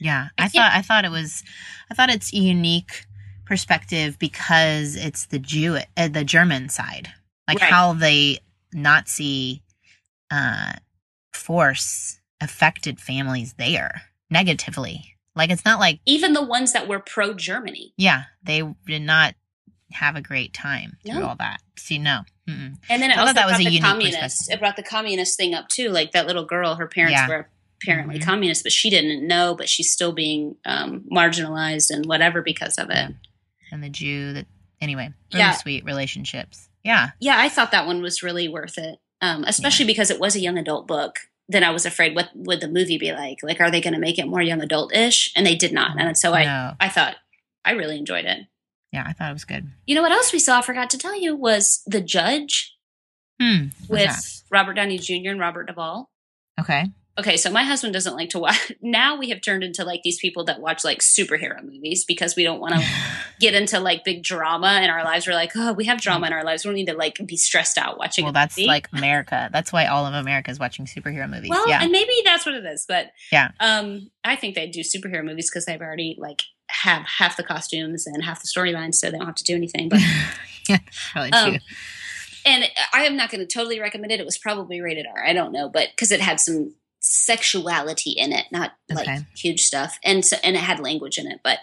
Yeah, 0.00 0.28
I 0.38 0.44
I, 0.44 0.48
thought 0.48 0.72
I 0.72 0.82
thought 0.82 1.04
it 1.04 1.10
was, 1.10 1.42
I 1.90 1.94
thought 1.94 2.10
it's 2.10 2.32
a 2.32 2.36
unique 2.38 3.06
perspective 3.44 4.18
because 4.18 4.96
it's 4.96 5.26
the 5.26 5.38
Jew, 5.38 5.78
uh, 5.96 6.08
the 6.08 6.24
German 6.24 6.68
side, 6.68 7.12
like 7.48 7.60
Right. 7.60 7.70
how 7.70 7.92
the 7.94 8.40
Nazi 8.72 9.62
uh, 10.30 10.72
force 11.32 12.20
affected 12.40 13.00
families 13.00 13.54
there 13.54 14.02
negatively. 14.30 15.14
Like 15.34 15.50
it's 15.50 15.64
not 15.64 15.78
like 15.80 16.00
Even 16.06 16.32
the 16.32 16.42
ones 16.42 16.72
that 16.72 16.88
were 16.88 16.98
pro 16.98 17.34
Germany, 17.34 17.92
yeah, 17.96 18.24
they 18.42 18.62
did 18.86 19.02
not 19.02 19.34
have 19.92 20.16
a 20.16 20.20
great 20.22 20.52
time 20.52 20.98
through 21.04 21.20
No. 21.20 21.28
all 21.28 21.36
that. 21.36 21.60
See, 21.78 21.98
no, 21.98 22.24
Mm-mm. 22.48 22.76
and 22.88 23.02
then 23.02 23.10
it 23.10 23.16
I 23.16 23.20
also 23.20 23.32
that 23.34 23.46
was 23.46 23.60
a 23.66 23.78
communist. 23.80 24.50
It 24.52 24.58
brought 24.60 24.76
the 24.76 24.82
communist 24.82 25.36
thing 25.36 25.54
up 25.54 25.68
too. 25.68 25.90
Like 25.90 26.12
that 26.12 26.26
little 26.26 26.44
girl, 26.44 26.76
her 26.76 26.86
parents 26.86 27.12
Yeah. 27.14 27.28
were 27.28 27.48
apparently 27.82 28.18
Mhm. 28.18 28.24
communist, 28.24 28.62
but 28.62 28.72
she 28.72 28.88
didn't 28.90 29.26
know. 29.26 29.54
But 29.54 29.68
she's 29.68 29.92
still 29.92 30.12
being 30.12 30.56
um, 30.64 31.04
marginalized 31.12 31.90
and 31.90 32.06
whatever 32.06 32.42
because 32.42 32.78
of 32.78 32.88
it. 32.90 33.12
And 33.72 33.82
the 33.82 33.88
Jew 33.90 34.32
that 34.34 34.46
anyway, 34.80 35.10
really 35.32 35.44
Yeah. 35.44 35.52
sweet 35.52 35.84
relationships. 35.84 36.68
Yeah, 36.84 37.10
yeah, 37.18 37.36
I 37.38 37.48
thought 37.48 37.72
that 37.72 37.86
one 37.86 38.00
was 38.00 38.22
really 38.22 38.46
worth 38.46 38.78
it, 38.78 39.00
um, 39.20 39.42
especially 39.44 39.86
because 39.86 40.10
it 40.10 40.20
was 40.20 40.36
a 40.36 40.40
young 40.40 40.56
adult 40.56 40.86
book. 40.86 41.18
Then 41.48 41.64
I 41.64 41.70
was 41.70 41.84
afraid, 41.84 42.14
what 42.14 42.30
would 42.34 42.60
the 42.60 42.68
movie 42.68 42.96
be 42.98 43.12
like? 43.12 43.38
Like, 43.42 43.60
are 43.60 43.70
they 43.72 43.80
going 43.80 43.94
to 43.94 43.98
make 44.00 44.18
it 44.20 44.26
more 44.28 44.40
young 44.42 44.60
adult 44.62 44.94
ish? 44.94 45.32
And 45.34 45.44
they 45.44 45.56
did 45.56 45.72
not. 45.72 45.98
And 46.00 46.16
so 46.16 46.32
I, 46.32 46.74
I 46.78 46.88
thought 46.88 47.16
I 47.64 47.72
really 47.72 47.96
enjoyed 47.98 48.24
it. 48.24 48.46
Yeah, 48.96 49.04
I 49.06 49.12
thought 49.12 49.30
it 49.30 49.34
was 49.34 49.44
good. 49.44 49.66
You 49.86 49.94
know 49.94 50.02
what 50.02 50.12
else 50.12 50.32
we 50.32 50.38
saw? 50.38 50.58
I 50.58 50.62
forgot 50.62 50.90
to 50.90 50.98
tell 50.98 51.18
you 51.20 51.36
was 51.36 51.82
the 51.86 52.00
Judge 52.00 52.74
Hmm. 53.40 53.66
with 53.88 54.06
that? 54.06 54.24
Robert 54.50 54.74
Downey 54.74 54.96
Jr. 54.98 55.30
and 55.30 55.38
Robert 55.40 55.66
Duvall. 55.66 56.10
Okay. 56.58 56.86
Okay, 57.18 57.36
so 57.38 57.50
my 57.50 57.62
husband 57.62 57.92
doesn't 57.94 58.14
like 58.14 58.30
to 58.30 58.38
watch. 58.38 58.72
Now 58.82 59.16
we 59.18 59.30
have 59.30 59.40
turned 59.42 59.62
into 59.64 59.84
like 59.84 60.02
these 60.02 60.18
people 60.18 60.44
that 60.44 60.60
watch 60.60 60.84
like 60.84 60.98
superhero 61.00 61.62
movies 61.62 62.04
because 62.06 62.36
we 62.36 62.44
don't 62.44 62.60
want 62.60 62.74
to 62.74 62.86
get 63.40 63.54
into 63.54 63.80
like 63.80 64.04
big 64.04 64.22
drama 64.22 64.80
in 64.82 64.90
our 64.90 65.02
lives. 65.04 65.26
We're 65.26 65.32
like, 65.34 65.52
oh, 65.56 65.72
we 65.72 65.84
have 65.86 66.00
drama 66.00 66.26
in 66.28 66.32
our 66.34 66.44
lives. 66.44 66.64
We 66.64 66.68
don't 66.70 66.76
need 66.76 66.86
to 66.88 66.94
like 66.94 67.18
be 67.26 67.36
stressed 67.38 67.76
out 67.78 67.98
watching. 67.98 68.24
well, 68.24 68.32
that's 68.32 68.56
movie. 68.56 68.68
like 68.68 68.88
America. 68.92 69.48
That's 69.52 69.72
why 69.72 69.86
all 69.86 70.06
of 70.06 70.12
America 70.14 70.50
is 70.50 70.58
watching 70.58 70.84
superhero 70.86 71.28
movies. 71.28 71.50
Well, 71.50 71.68
yeah. 71.68 71.82
and 71.82 71.90
maybe 71.92 72.12
that's 72.24 72.44
what 72.46 72.54
it 72.54 72.64
is. 72.66 72.84
But 72.88 73.10
Yeah. 73.32 73.50
um, 73.60 74.10
I 74.24 74.36
think 74.36 74.54
they 74.54 74.66
do 74.68 74.80
superhero 74.80 75.24
movies 75.24 75.50
because 75.50 75.64
they've 75.66 75.80
already 75.80 76.16
like 76.18 76.42
have 76.68 77.02
half 77.18 77.36
the 77.36 77.42
costumes 77.42 78.06
and 78.06 78.24
half 78.24 78.40
the 78.42 78.48
storylines, 78.48 78.94
so 78.96 79.10
they 79.10 79.18
don't 79.18 79.26
have 79.26 79.34
to 79.36 79.44
do 79.44 79.54
anything. 79.54 79.88
But 79.88 80.00
yeah, 80.68 80.78
probably 81.12 81.32
Um, 81.32 81.58
and 82.44 82.64
I 82.92 83.04
am 83.04 83.16
not 83.16 83.30
going 83.30 83.46
to 83.46 83.52
totally 83.52 83.80
recommend 83.80 84.12
it. 84.12 84.20
It 84.20 84.26
was 84.26 84.38
probably 84.38 84.80
rated 84.80 85.06
R. 85.06 85.24
I 85.24 85.32
don't 85.32 85.52
know, 85.52 85.68
but 85.68 85.88
because 85.90 86.12
it 86.12 86.20
had 86.20 86.38
some 86.40 86.74
sexuality 87.00 88.10
in 88.12 88.32
it, 88.32 88.46
not 88.50 88.72
like 88.90 89.08
Okay. 89.08 89.20
huge 89.36 89.60
stuff, 89.62 89.98
and 90.04 90.24
so 90.24 90.36
and 90.44 90.56
it 90.56 90.60
had 90.60 90.80
language 90.80 91.18
in 91.18 91.26
it. 91.26 91.40
But 91.42 91.58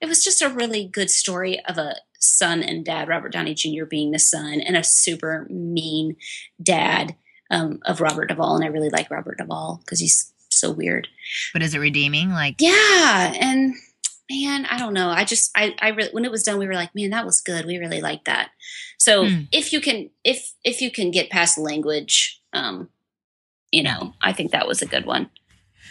it 0.00 0.06
was 0.08 0.22
just 0.22 0.42
a 0.42 0.48
really 0.48 0.84
good 0.86 1.10
story 1.10 1.60
of 1.64 1.78
a 1.78 1.96
son 2.18 2.62
and 2.62 2.84
dad, 2.84 3.08
Robert 3.08 3.32
Downey 3.32 3.54
Jr. 3.54 3.84
being 3.88 4.10
the 4.10 4.18
son, 4.18 4.60
and 4.60 4.76
a 4.76 4.84
super 4.84 5.46
mean 5.50 6.16
dad 6.62 7.16
um, 7.50 7.80
of 7.84 8.00
Robert 8.00 8.26
Duvall. 8.26 8.56
And 8.56 8.64
I 8.64 8.68
really 8.68 8.90
like 8.90 9.10
Robert 9.10 9.38
Duvall 9.38 9.80
because 9.84 10.00
he's 10.00 10.32
so 10.50 10.70
weird. 10.70 11.08
But 11.52 11.62
is 11.62 11.74
it 11.74 11.78
redeeming? 11.78 12.30
Like, 12.30 12.56
Yeah, 12.60 13.34
and 13.40 13.74
man, 14.30 14.66
I 14.66 14.78
don't 14.78 14.94
know. 14.94 15.08
I 15.10 15.24
just 15.24 15.50
I 15.56 15.74
I 15.80 15.88
really 15.88 16.10
when 16.12 16.24
it 16.24 16.30
was 16.30 16.42
done, 16.42 16.58
we 16.58 16.66
were 16.66 16.74
like, 16.74 16.94
man, 16.94 17.10
that 17.10 17.26
was 17.26 17.40
good. 17.40 17.66
We 17.66 17.78
really 17.78 18.00
liked 18.00 18.24
that. 18.26 18.50
So 18.98 19.28
Hmm. 19.28 19.42
if 19.52 19.72
you 19.72 19.80
can 19.80 20.10
if 20.24 20.52
if 20.64 20.80
you 20.80 20.90
can 20.90 21.10
get 21.10 21.30
past 21.30 21.58
language, 21.58 22.40
um, 22.52 22.88
you 23.72 23.82
know, 23.82 24.14
I 24.22 24.32
think 24.32 24.52
that 24.52 24.66
was 24.68 24.82
a 24.82 24.86
good 24.86 25.06
one. 25.06 25.30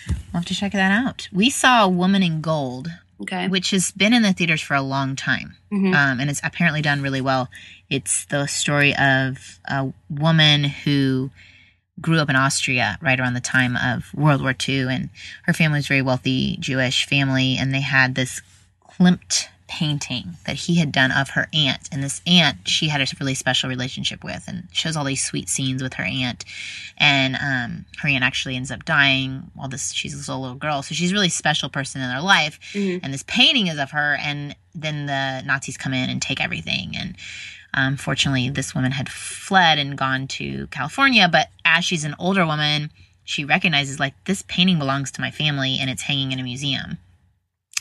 we'll 0.07 0.41
have 0.41 0.45
to 0.45 0.55
check 0.55 0.71
that 0.73 0.91
out. 0.91 1.27
We 1.31 1.49
saw 1.49 1.85
a 1.85 1.89
woman 1.89 2.21
in 2.23 2.41
gold, 2.41 2.89
Okay. 3.21 3.47
which 3.47 3.71
has 3.71 3.91
been 3.91 4.13
in 4.13 4.21
the 4.23 4.33
theaters 4.33 4.61
for 4.61 4.75
a 4.75 4.81
long 4.81 5.15
time. 5.15 5.55
Mhm. 5.71 5.93
um, 5.95 6.19
and 6.19 6.29
it's 6.29 6.41
apparently 6.43 6.81
done 6.81 7.01
really 7.01 7.21
well. 7.21 7.49
It's 7.89 8.25
the 8.25 8.45
story 8.47 8.95
of 8.95 9.59
a 9.65 9.91
woman 10.09 10.63
who 10.65 11.31
grew 12.01 12.19
up 12.19 12.29
in 12.29 12.35
Austria 12.35 12.97
right 13.01 13.19
around 13.19 13.33
the 13.35 13.39
time 13.41 13.75
of 13.77 14.13
World 14.13 14.41
War 14.41 14.55
II, 14.67 14.87
and 14.93 15.09
her 15.43 15.53
family 15.53 15.77
was 15.77 15.85
a 15.85 15.89
very 15.89 16.01
wealthy 16.01 16.57
Jewish 16.59 17.05
family, 17.05 17.57
and 17.57 17.73
they 17.73 17.81
had 17.81 18.15
this 18.15 18.41
Klimt 18.99 19.47
painting 19.67 20.35
that 20.45 20.55
he 20.55 20.75
had 20.75 20.91
done 20.91 21.11
of 21.11 21.29
her 21.31 21.47
aunt, 21.51 21.89
and 21.91 22.03
this 22.03 22.21
aunt 22.27 22.67
she 22.67 22.87
had 22.87 23.01
a 23.01 23.07
really 23.19 23.33
special 23.33 23.67
relationship 23.69 24.23
with, 24.23 24.43
and 24.47 24.67
shows 24.71 24.95
all 24.95 25.03
these 25.03 25.23
sweet 25.25 25.49
scenes 25.49 25.81
with 25.81 25.95
her 25.95 26.03
aunt, 26.03 26.45
and 26.97 27.35
um, 27.35 27.85
her 27.97 28.07
aunt 28.07 28.23
actually 28.23 28.55
ends 28.55 28.69
up 28.71 28.85
dying 28.85 29.49
while 29.55 29.67
this 29.67 29.91
she's 29.91 30.15
this 30.15 30.29
little 30.29 30.53
girl, 30.55 30.83
so 30.83 30.93
she's 30.93 31.11
a 31.11 31.15
really 31.15 31.29
special 31.29 31.69
person 31.69 32.01
in 32.01 32.09
their 32.09 32.21
life, 32.21 32.59
Mhm. 32.73 32.99
and 33.03 33.13
this 33.13 33.23
painting 33.27 33.67
is 33.67 33.79
of 33.79 33.91
her 33.91 34.15
and 34.21 34.55
then 34.77 35.05
the 35.05 35.41
nazis 35.45 35.77
come 35.77 35.93
in 35.93 36.09
and 36.09 36.21
take 36.21 36.41
everything 36.41 36.97
and 36.97 37.15
um, 37.75 37.97
fortunately 37.97 38.49
this 38.49 38.73
woman 38.73 38.91
had 38.91 39.09
fled 39.09 39.77
and 39.77 39.97
gone 39.97 40.27
to 40.27 40.65
california 40.67 41.27
but 41.31 41.49
as 41.63 41.85
she's 41.85 42.03
an 42.03 42.15
older 42.17 42.45
woman 42.45 42.89
she 43.23 43.43
recognizes 43.45 43.99
like 43.99 44.13
this 44.25 44.43
painting 44.47 44.79
belongs 44.79 45.11
to 45.11 45.21
my 45.21 45.29
family 45.31 45.77
and 45.79 45.89
it's 45.89 46.03
hanging 46.03 46.31
in 46.31 46.39
a 46.39 46.43
museum 46.43 46.97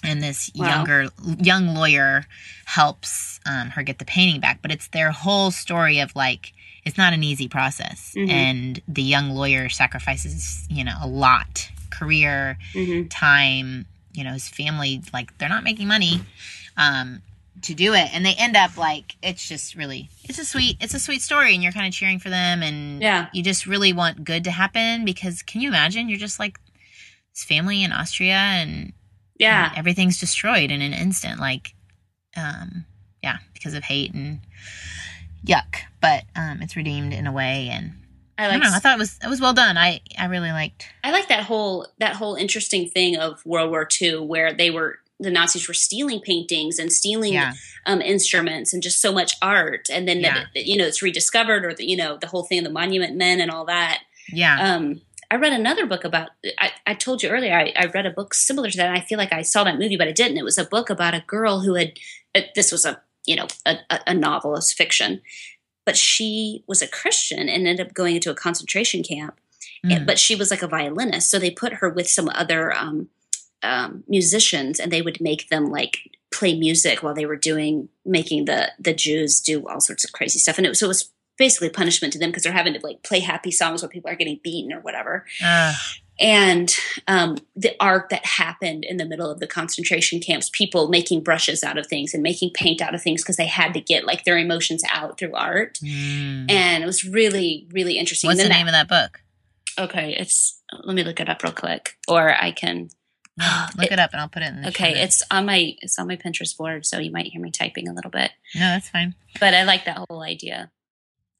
and 0.03 0.23
this 0.23 0.51
Wow. 0.55 0.67
younger 0.69 1.09
young 1.43 1.75
lawyer 1.75 2.25
helps 2.67 3.41
um, 3.47 3.71
her 3.71 3.83
get 3.83 3.99
the 3.99 4.05
painting 4.05 4.41
back 4.41 4.61
but 4.63 4.71
it's 4.73 4.89
their 4.89 5.11
whole 5.13 5.51
story 5.51 5.99
of 6.01 6.15
like 6.17 6.53
it's 6.85 6.99
not 6.99 7.13
an 7.15 7.23
easy 7.23 7.49
process 7.49 8.13
Mhm. 8.17 8.29
and 8.31 8.81
the 8.87 9.03
young 9.03 9.31
lawyer 9.31 9.69
sacrifices 9.71 10.67
you 10.69 10.85
know 10.85 10.97
a 11.03 11.07
lot 11.07 11.71
career 11.91 12.59
Mhm. 12.75 13.07
time 13.11 13.87
you 14.13 14.25
know 14.25 14.33
his 14.33 14.49
family 14.49 15.03
like 15.13 15.37
they're 15.39 15.49
not 15.49 15.65
making 15.65 15.89
money 15.89 16.21
um 16.77 17.23
to 17.65 17.75
do 17.75 17.93
it. 17.95 18.09
And 18.15 18.25
they 18.25 18.35
end 18.35 18.57
up 18.57 18.77
like 18.77 19.17
it's 19.23 19.47
just 19.49 19.75
really 19.75 20.09
it's 20.25 20.39
a 20.39 20.45
sweet 20.45 20.77
it's 20.81 20.95
a 20.95 20.99
sweet 21.01 21.23
story 21.23 21.55
and 21.55 21.63
you're 21.63 21.73
kind 21.73 21.87
of 21.87 21.93
cheering 21.93 22.19
for 22.19 22.31
them 22.31 22.63
and 22.63 23.01
Yeah. 23.03 23.29
you 23.33 23.43
just 23.43 23.67
really 23.67 23.93
want 23.93 24.25
good 24.25 24.45
to 24.45 24.51
happen 24.51 25.05
because 25.05 25.43
can 25.43 25.61
you 25.61 25.69
imagine? 25.69 26.09
You're 26.09 26.19
just 26.19 26.39
like 26.39 26.59
this 27.35 27.45
family 27.45 27.83
in 27.83 27.91
austria 27.93 28.35
and 28.37 28.93
Yeah. 29.39 29.73
everything's 29.77 30.19
destroyed 30.21 30.71
in 30.71 30.81
an 30.81 30.93
instant 30.93 31.41
like 31.41 31.75
um 32.37 32.85
yeah 33.23 33.39
because 33.55 33.75
of 33.75 33.83
hate 33.85 34.15
and 34.15 34.41
yuck. 35.45 35.77
But 36.01 36.25
um 36.37 36.63
it's 36.63 36.77
redeemed 36.77 37.13
in 37.13 37.27
a 37.27 37.33
way 37.33 37.69
and 37.73 37.93
I 38.37 38.47
i 38.49 38.51
don't 38.51 38.61
know. 38.61 38.71
I 38.73 38.81
thought 38.81 38.97
it 38.97 38.99
was 38.99 39.19
it 39.23 39.29
was 39.29 39.41
well 39.41 39.53
done. 39.55 39.77
I 39.79 40.01
i 40.19 40.27
really 40.27 40.51
liked 40.53 40.89
I 41.05 41.13
like 41.13 41.29
that 41.29 41.45
whole 41.45 41.87
that 41.99 42.17
whole 42.17 42.35
interesting 42.35 42.89
thing 42.91 43.17
of 43.17 43.45
World 43.47 43.71
War 43.71 43.89
II 44.01 44.19
where 44.21 44.53
they 44.53 44.71
were 44.71 44.99
the 45.21 45.31
Nazis 45.31 45.69
were 45.69 45.75
stealing 45.75 46.21
paintings 46.21 46.79
and 46.79 46.93
stealing 46.93 47.35
yeah 47.35 47.53
um, 47.87 48.01
instruments 48.01 48.73
and 48.73 48.83
just 48.83 49.01
so 49.01 49.13
much 49.13 49.35
art, 49.43 49.89
and 49.91 50.09
then 50.09 50.21
Yeah. 50.21 50.45
that, 50.55 50.67
you 50.67 50.77
know 50.77 50.87
it's 50.87 51.03
rediscovered, 51.03 51.65
or 51.65 51.75
the, 51.75 51.85
you 51.87 51.97
know 51.97 52.17
the 52.21 52.27
whole 52.27 52.45
thing 52.45 52.59
of 52.59 52.65
the 52.65 52.71
Monument 52.71 53.17
Men 53.17 53.41
and 53.41 53.51
all 53.51 53.65
that. 53.67 54.03
yeah 54.33 54.75
Um, 54.75 55.01
I 55.31 55.37
read 55.37 55.53
another 55.53 55.87
book 55.87 56.05
about. 56.05 56.31
I, 56.59 56.71
I 56.87 56.95
told 56.95 57.23
you 57.23 57.29
earlier. 57.31 57.55
I, 57.55 57.73
I 57.77 57.87
read 57.87 58.07
a 58.07 58.11
book 58.11 58.35
similar 58.35 58.71
to 58.71 58.77
that. 58.77 58.91
I 58.95 59.01
feel 59.01 59.19
like 59.19 59.33
I 59.33 59.43
saw 59.43 59.65
that 59.65 59.79
movie, 59.79 59.97
but 59.97 60.07
I 60.07 60.13
didn't. 60.13 60.37
It 60.39 60.45
was 60.45 60.59
a 60.59 60.65
book 60.65 60.91
about 60.91 61.15
a 61.15 61.25
girl 61.27 61.61
who 61.61 61.75
had. 61.75 61.93
Uh, 62.35 62.43
this 62.55 62.71
was 62.71 62.85
a 62.85 63.01
you 63.27 63.35
know 63.37 63.47
a, 63.67 63.77
a, 63.91 64.01
a 64.09 64.15
novelist 64.15 64.77
fiction, 64.77 65.23
but 65.87 65.97
she 65.97 66.63
was 66.67 66.83
a 66.83 66.89
Christian 66.89 67.49
and 67.49 67.67
ended 67.67 67.87
up 67.87 67.95
going 67.95 68.15
into 68.17 68.31
a 68.31 68.35
concentration 68.35 69.03
camp. 69.03 69.39
Mm. 69.85 70.07
but 70.07 70.19
she 70.19 70.35
was 70.35 70.51
like 70.51 70.63
a 70.63 70.67
violinist, 70.69 71.31
so 71.31 71.39
they 71.39 71.51
put 71.51 71.75
her 71.75 71.91
with 71.91 72.09
some 72.09 72.31
other 72.31 72.73
um, 72.75 73.09
um, 73.65 74.05
musicians, 74.07 74.79
and 74.79 74.93
they 74.93 75.03
would 75.03 75.21
make 75.21 75.49
them 75.49 75.67
like 75.71 76.11
play 76.33 76.59
music 76.59 77.03
while 77.03 77.15
they 77.15 77.27
were 77.27 77.37
doing 77.37 77.89
making 78.05 78.45
the 78.45 78.73
the 78.79 78.95
Jews 78.95 79.41
do 79.41 79.67
all 79.69 79.81
sorts 79.81 80.05
of 80.05 80.13
crazy 80.13 80.39
stuff, 80.39 80.59
and 80.59 80.67
it 80.67 80.71
was 80.71 80.79
so 80.79 80.87
it 80.87 80.89
was 80.89 81.11
basically 81.37 81.69
punishment 81.69 82.13
to 82.13 82.19
them 82.19 82.31
because 82.31 82.45
they're 82.45 82.53
having 82.53 82.75
to 82.75 82.81
like 82.81 83.03
play 83.03 83.21
happy 83.21 83.51
songs 83.51 83.83
while 83.83 83.91
people 83.91 84.11
are 84.11 84.17
getting 84.17 84.41
beaten 84.43 84.73
or 84.73 84.81
whatever. 84.81 85.27
Ugh. 85.45 85.75
And 86.21 86.73
um, 87.09 87.39
the 87.57 87.75
art 87.81 88.11
that 88.11 88.25
happened 88.25 88.85
in 88.85 88.99
the 88.99 89.05
middle 89.05 89.29
of 89.29 89.41
the 89.41 89.49
concentration 89.49 90.21
camps, 90.21 90.49
people 90.53 90.87
making 90.87 91.25
brushes 91.25 91.65
out 91.65 91.77
of 91.77 91.89
things 91.89 92.15
and 92.15 92.23
making 92.23 92.51
paint 92.55 92.81
out 92.81 92.95
of 92.95 93.03
things 93.03 93.21
because 93.21 93.37
they 93.37 93.49
had 93.49 93.75
to 93.75 93.81
get 93.81 94.05
like 94.05 94.23
their 94.23 94.39
emotions 94.39 94.85
out 94.93 95.19
through 95.19 95.35
art. 95.35 95.81
Mm. 95.83 96.49
And 96.49 96.85
it 96.85 96.87
was 96.87 97.05
really, 97.05 97.67
really 97.73 97.99
interesting. 97.99 98.29
What's 98.29 98.41
the 98.41 98.49
name 98.49 98.69
of 98.69 98.73
that 98.75 98.89
book? 98.89 99.25
okay, 99.79 100.15
it's 100.19 100.61
let 100.85 100.95
me 100.95 101.05
look 101.05 101.21
it 101.21 101.29
up 101.29 101.43
real 101.43 101.53
quick, 101.53 101.97
or 102.09 102.31
I 102.31 102.53
can. 102.53 102.89
Look 103.77 103.91
it, 103.91 103.99
up 103.99 104.13
and 104.13 104.21
I'll 104.21 104.29
put 104.29 104.43
it 104.43 104.47
in 104.55 104.63
the 104.63 104.69
Okay, 104.69 105.03
it's 105.03 105.23
on 105.31 105.47
my 105.47 105.75
it's 105.83 105.99
on 105.99 106.07
my 106.07 106.17
Pinterest 106.17 106.57
board, 106.57 106.87
so 106.87 106.99
you 106.99 107.11
might 107.11 107.27
hear 107.27 107.41
me 107.41 107.51
typing 107.51 107.89
a 107.89 107.93
little 107.93 108.11
bit. 108.11 108.31
no, 108.55 108.61
that's 108.61 108.89
fine. 108.89 109.15
But 109.41 109.55
I 109.55 109.65
like 109.65 109.85
that 109.87 109.99
whole 110.09 110.23
idea. 110.23 110.71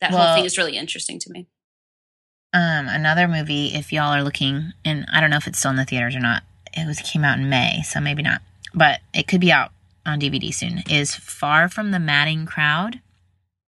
That 0.01 0.11
Well- 0.13 0.27
whole 0.27 0.37
thing 0.37 0.45
is 0.45 0.59
really 0.59 0.77
interesting 0.77 1.19
to 1.21 1.31
me. 1.31 1.47
Um, 2.53 2.87
another 2.89 3.27
movie, 3.27 3.75
if 3.75 3.93
y'all 3.93 4.13
are 4.13 4.23
looking, 4.23 4.73
and 4.85 5.07
I 5.13 5.21
don't 5.21 5.31
know 5.31 5.37
if 5.39 5.47
it's 5.49 5.59
still 5.59 5.73
in 5.73 5.77
the 5.77 5.85
theaters 5.85 6.15
or 6.15 6.21
not. 6.21 6.45
It 6.73 6.87
was 6.87 7.01
came 7.01 7.25
out 7.25 7.39
in 7.39 7.49
May, 7.49 7.83
so 7.83 8.01
maybe 8.01 8.23
not, 8.23 8.43
but 8.73 9.01
it 9.13 9.27
could 9.29 9.41
be 9.41 9.51
out 9.53 9.73
on 10.07 10.21
DVD 10.21 10.53
soon. 10.53 10.83
Is 10.89 11.15
Far 11.15 11.69
from 11.69 11.91
the 11.93 11.99
Madding 12.01 12.47
Crowd. 12.47 13.01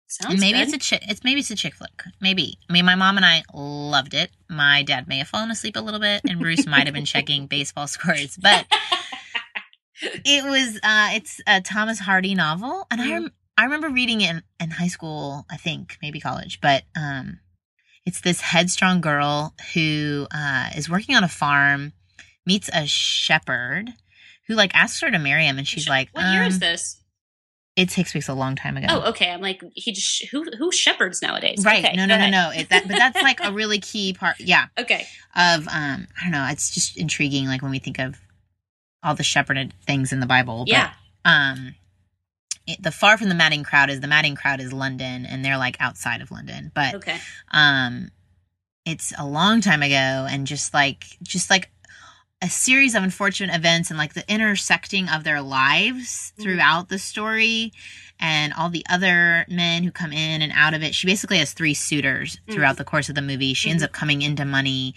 Sounds 0.08 0.40
maybe 0.40 0.60
good. 0.60 0.64
it's 0.68 0.74
a 0.74 0.78
chick. 0.78 1.02
It's 1.08 1.24
maybe 1.24 1.40
it's 1.40 1.50
a 1.52 1.56
chick 1.56 1.74
flick. 1.74 2.04
Maybe. 2.22 2.58
I 2.70 2.74
mean, 2.74 2.86
my 2.86 2.96
mom 2.96 3.18
and 3.18 3.26
I 3.26 3.44
loved 3.54 4.14
it. 4.14 4.30
My 4.50 4.84
dad 4.84 5.08
may 5.08 5.18
have 5.18 5.28
fallen 5.28 5.50
asleep 5.52 5.76
a 5.76 5.82
little 5.82 6.00
bit, 6.00 6.22
and 6.30 6.40
Bruce 6.40 6.66
might 6.68 6.86
have 6.86 6.94
been 6.94 7.06
checking 7.06 7.48
baseball 7.50 7.88
scores. 7.88 8.38
But 8.38 8.66
it 10.02 10.44
was. 10.46 10.78
uh 10.84 11.10
It's 11.14 11.42
a 11.48 11.62
Thomas 11.62 12.00
Hardy 12.00 12.36
novel, 12.36 12.86
and 12.92 13.02
I 13.02 13.12
rem- 13.12 13.32
I 13.58 13.64
remember 13.64 13.90
reading 13.90 14.22
it 14.22 14.30
in, 14.30 14.44
in 14.60 14.72
high 14.72 14.88
school. 14.88 15.46
I 15.50 15.58
think 15.58 15.98
maybe 16.02 16.20
college, 16.20 16.60
but 16.62 16.84
um, 16.96 17.40
it's 18.06 18.22
this 18.22 18.42
headstrong 18.42 19.02
girl 19.02 19.56
who 19.74 20.28
uh, 20.32 20.70
is 20.76 20.90
working 20.90 21.16
on 21.16 21.24
a 21.24 21.30
farm, 21.30 21.94
meets 22.46 22.70
a 22.74 22.86
shepherd. 22.86 23.90
Who 24.48 24.54
like 24.54 24.76
asks 24.76 25.02
her 25.02 25.10
to 25.10 25.18
marry 25.18 25.46
him, 25.48 25.58
and 25.58 25.68
she's 25.68 25.90
like, 25.90 26.10
"What 26.12 26.32
year 26.32 26.44
is 26.44 26.56
um, 26.56 26.60
this?" 26.60 27.02
It 27.76 27.90
takes 27.90 28.14
place 28.14 28.30
a 28.30 28.34
long 28.34 28.56
time 28.56 28.78
ago. 28.78 28.88
Oh, 28.90 29.10
okay. 29.10 29.30
I'm 29.30 29.42
like, 29.42 29.62
he 29.74 29.92
just 29.92 30.26
who 30.28 30.46
who 30.58 30.72
shepherds 30.72 31.22
nowadays? 31.22 31.64
Right. 31.66 31.84
Okay, 31.84 31.96
no, 31.98 32.06
no, 32.06 32.18
no, 32.18 32.30
no. 32.30 32.52
It, 32.56 32.70
that, 32.70 32.88
but 32.88 32.96
that's 32.98 33.22
like 33.22 33.44
a 33.44 33.52
really 33.52 33.80
key 33.80 34.14
part. 34.14 34.40
Yeah. 34.40 34.68
Okay. 34.80 35.06
Of 35.36 35.68
um, 35.68 36.08
I 36.18 36.24
don't 36.24 36.32
know. 36.32 36.48
It's 36.50 36.74
just 36.74 36.96
intriguing. 36.96 37.48
Like 37.48 37.62
when 37.62 37.72
we 37.72 37.80
think 37.80 38.00
of 38.00 38.18
all 39.04 39.14
the 39.16 39.24
shepherded 39.24 39.74
things 39.86 40.14
in 40.14 40.20
the 40.22 40.26
Bible. 40.26 40.60
But, 40.66 40.70
Yeah. 40.70 40.92
Um, 41.26 41.76
it, 42.68 42.82
the 42.82 42.92
far 42.92 43.18
from 43.18 43.30
the 43.30 43.36
Madding 43.36 43.64
crowd 43.64 43.90
is 43.90 44.00
the 44.00 44.08
Madding 44.08 44.36
crowd 44.36 44.60
is 44.62 44.72
London, 44.72 45.26
and 45.26 45.44
they're 45.44 45.58
like 45.58 45.76
outside 45.82 46.22
of 46.22 46.32
London. 46.32 46.72
But 46.74 46.96
Okay. 46.96 47.18
um, 47.52 48.10
it's 48.86 49.14
a 49.18 49.26
long 49.26 49.60
time 49.62 49.84
ago, 49.84 49.94
and 50.30 50.48
just 50.48 50.74
like 50.74 51.04
just 51.24 51.50
like 51.50 51.70
a 52.46 52.50
series 52.50 52.94
of 52.94 53.02
unfortunate 53.04 53.56
events 53.56 53.90
and 53.90 53.98
like 53.98 54.14
the 54.14 54.30
intersecting 54.32 55.10
of 55.10 55.24
their 55.24 55.42
lives 55.42 56.32
Mhm. 56.38 56.44
throughout 56.44 56.90
the 56.90 57.00
story 57.00 57.74
and 58.20 58.54
all 58.54 58.70
the 58.70 58.86
other 58.90 59.46
men 59.50 59.84
who 59.84 59.92
come 59.92 60.14
in 60.14 60.42
and 60.44 60.52
out 60.56 60.74
of 60.76 60.84
it. 60.84 60.94
She 60.94 61.08
basically 61.08 61.40
has 61.40 61.54
three 61.54 61.74
suitors 61.74 62.38
throughout 62.50 62.78
the 62.78 62.84
course 62.84 63.10
of 63.10 63.16
the 63.16 63.22
movie. 63.22 63.54
She 63.56 63.70
ends 63.72 63.82
Mhm. 63.82 63.88
up 63.88 63.92
coming 63.94 64.22
into 64.22 64.46
money. 64.46 64.94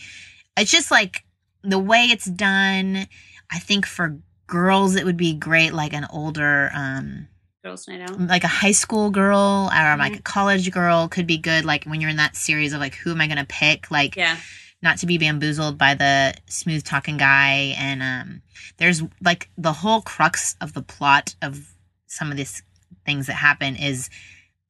It's 0.58 0.70
just 0.70 0.90
like 0.90 1.24
the 1.64 1.78
way 1.78 2.04
it's 2.04 2.26
done. 2.26 3.06
I 3.50 3.58
think 3.58 3.86
for 3.86 4.18
girls 4.46 4.94
it 4.94 5.04
would 5.04 5.16
be 5.16 5.32
great 5.34 5.72
like 5.72 5.92
an 5.94 6.06
older 6.10 6.70
um 6.74 7.28
Girls' 7.64 7.88
Night 7.88 8.02
Out. 8.02 8.20
like 8.20 8.44
a 8.44 8.48
high 8.48 8.72
school 8.72 9.10
girl 9.10 9.70
or 9.74 9.96
like 9.96 10.12
Mhm. 10.12 10.18
a 10.20 10.22
college 10.22 10.70
girl 10.70 11.08
could 11.08 11.26
be 11.26 11.38
good 11.38 11.64
like 11.64 11.84
when 11.84 12.00
you're 12.00 12.10
in 12.10 12.16
that 12.18 12.36
series 12.36 12.72
of 12.72 12.80
like 12.80 12.94
who 12.94 13.10
am 13.10 13.20
I 13.20 13.26
going 13.26 13.38
to 13.38 13.44
pick 13.44 13.90
like 13.90 14.16
Yeah. 14.16 14.36
Not 14.82 14.98
to 14.98 15.06
be 15.06 15.18
bamboozled 15.18 15.76
by 15.78 15.94
the 15.94 16.34
smooth 16.46 16.84
talking 16.84 17.16
guy. 17.16 17.74
And 17.78 18.02
um 18.02 18.42
there's 18.78 19.02
like 19.22 19.48
the 19.58 19.72
whole 19.72 20.00
crux 20.02 20.56
of 20.60 20.72
the 20.74 20.82
plot 20.82 21.34
of 21.42 21.72
some 22.06 22.30
of 22.30 22.36
these 22.36 22.62
things 23.04 23.26
that 23.26 23.34
happen 23.34 23.76
is 23.76 24.08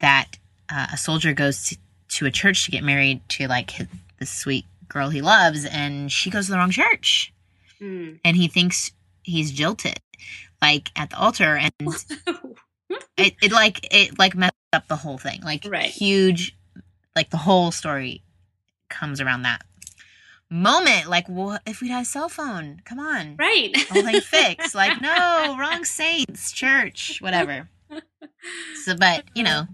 that 0.01 0.39
uh, 0.73 0.87
a 0.93 0.97
soldier 0.97 1.33
goes 1.33 1.67
to, 1.67 1.77
to 2.09 2.27
a 2.27 2.31
church 2.31 2.65
to 2.65 2.71
get 2.71 2.85
married 2.85 3.21
to 3.29 3.49
like 3.49 3.71
his, 3.73 3.87
the 4.19 4.27
sweet 4.27 4.65
girl 4.89 5.09
he 5.11 5.21
loves 5.21 5.65
and 5.67 6.11
she 6.11 6.31
goes 6.31 6.47
to 6.47 6.53
the 6.53 6.59
wrong 6.59 6.71
church. 6.71 7.33
Mm. 7.81 8.19
and 8.25 8.37
he 8.37 8.49
thinks 8.49 8.91
he's 9.23 9.53
jilted 9.53 10.01
like 10.61 10.91
at 10.97 11.11
the 11.11 11.19
altar. 11.19 11.57
And 11.57 11.73
it, 13.17 13.35
it 13.41 13.53
like 13.53 13.87
it 13.95 14.19
like 14.19 14.35
messed 14.35 14.55
up 14.73 14.89
the 14.89 14.97
whole 14.97 15.19
thing. 15.19 15.43
Like 15.43 15.65
Right. 15.69 15.85
huge 15.87 16.57
like 17.15 17.31
the 17.31 17.37
whole 17.37 17.71
story 17.71 18.23
comes 18.89 19.21
around 19.21 19.43
that 19.43 19.63
moment 20.51 21.09
like 21.09 21.29
what 21.29 21.61
if 21.67 21.81
we 21.83 21.89
had 21.91 22.03
a 22.03 22.07
cell 22.07 22.29
phone 22.29 22.81
come 22.85 22.99
on 22.99 23.37
right. 23.39 23.77
whole 23.91 24.03
thing 24.03 24.21
fixed 24.21 24.75
like 24.75 25.01
no 25.01 25.57
wrong 25.59 25.85
saints 25.85 26.53
church 26.53 27.19
whatever 27.21 27.69
so 28.85 28.97
but 28.97 29.25
you 29.35 29.43
know 29.43 29.67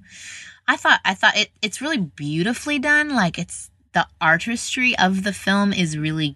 i 0.66 0.76
thought 0.76 0.98
i 1.04 1.14
thought 1.14 1.36
it 1.36 1.50
it's 1.62 1.80
really 1.80 1.98
beautifully 1.98 2.78
done 2.80 3.14
like 3.14 3.38
it's 3.38 3.70
the 3.92 4.06
artistry 4.20 4.98
of 4.98 5.22
the 5.22 5.32
film 5.32 5.72
is 5.72 5.96
really 5.96 6.34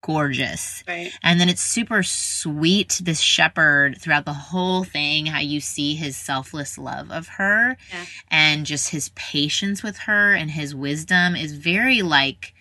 gorgeous 0.00 0.84
Right. 0.86 1.12
and 1.24 1.40
then 1.40 1.48
it's 1.48 1.60
super 1.60 2.04
sweet, 2.04 3.00
this 3.02 3.18
shepherd 3.20 4.00
throughout 4.00 4.24
the 4.26 4.32
whole 4.32 4.84
thing, 4.84 5.26
how 5.26 5.40
you 5.40 5.60
see 5.60 5.96
his 5.96 6.16
selfless 6.16 6.78
love 6.78 7.10
of 7.10 7.26
her 7.26 7.76
Yeah. 7.92 8.04
and 8.30 8.64
just 8.64 8.90
his 8.90 9.08
patience 9.16 9.82
with 9.82 9.98
her 9.98 10.34
and 10.34 10.52
his 10.52 10.72
wisdom 10.72 11.34
is 11.34 11.54
very 11.54 12.02
like 12.02 12.54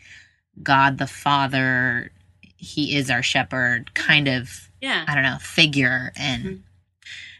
God 0.64 0.97
the 0.97 1.08
Father. 1.08 2.12
He 2.58 2.95
is 2.95 3.10
our 3.10 3.22
shepherd, 3.24 3.93
kind 3.93 4.28
of, 4.28 4.70
Yeah. 4.82 5.05
I 5.08 5.14
don't 5.14 5.24
know, 5.24 5.38
figure. 5.39 6.12
And 6.16 6.43
Mhm. 6.43 6.60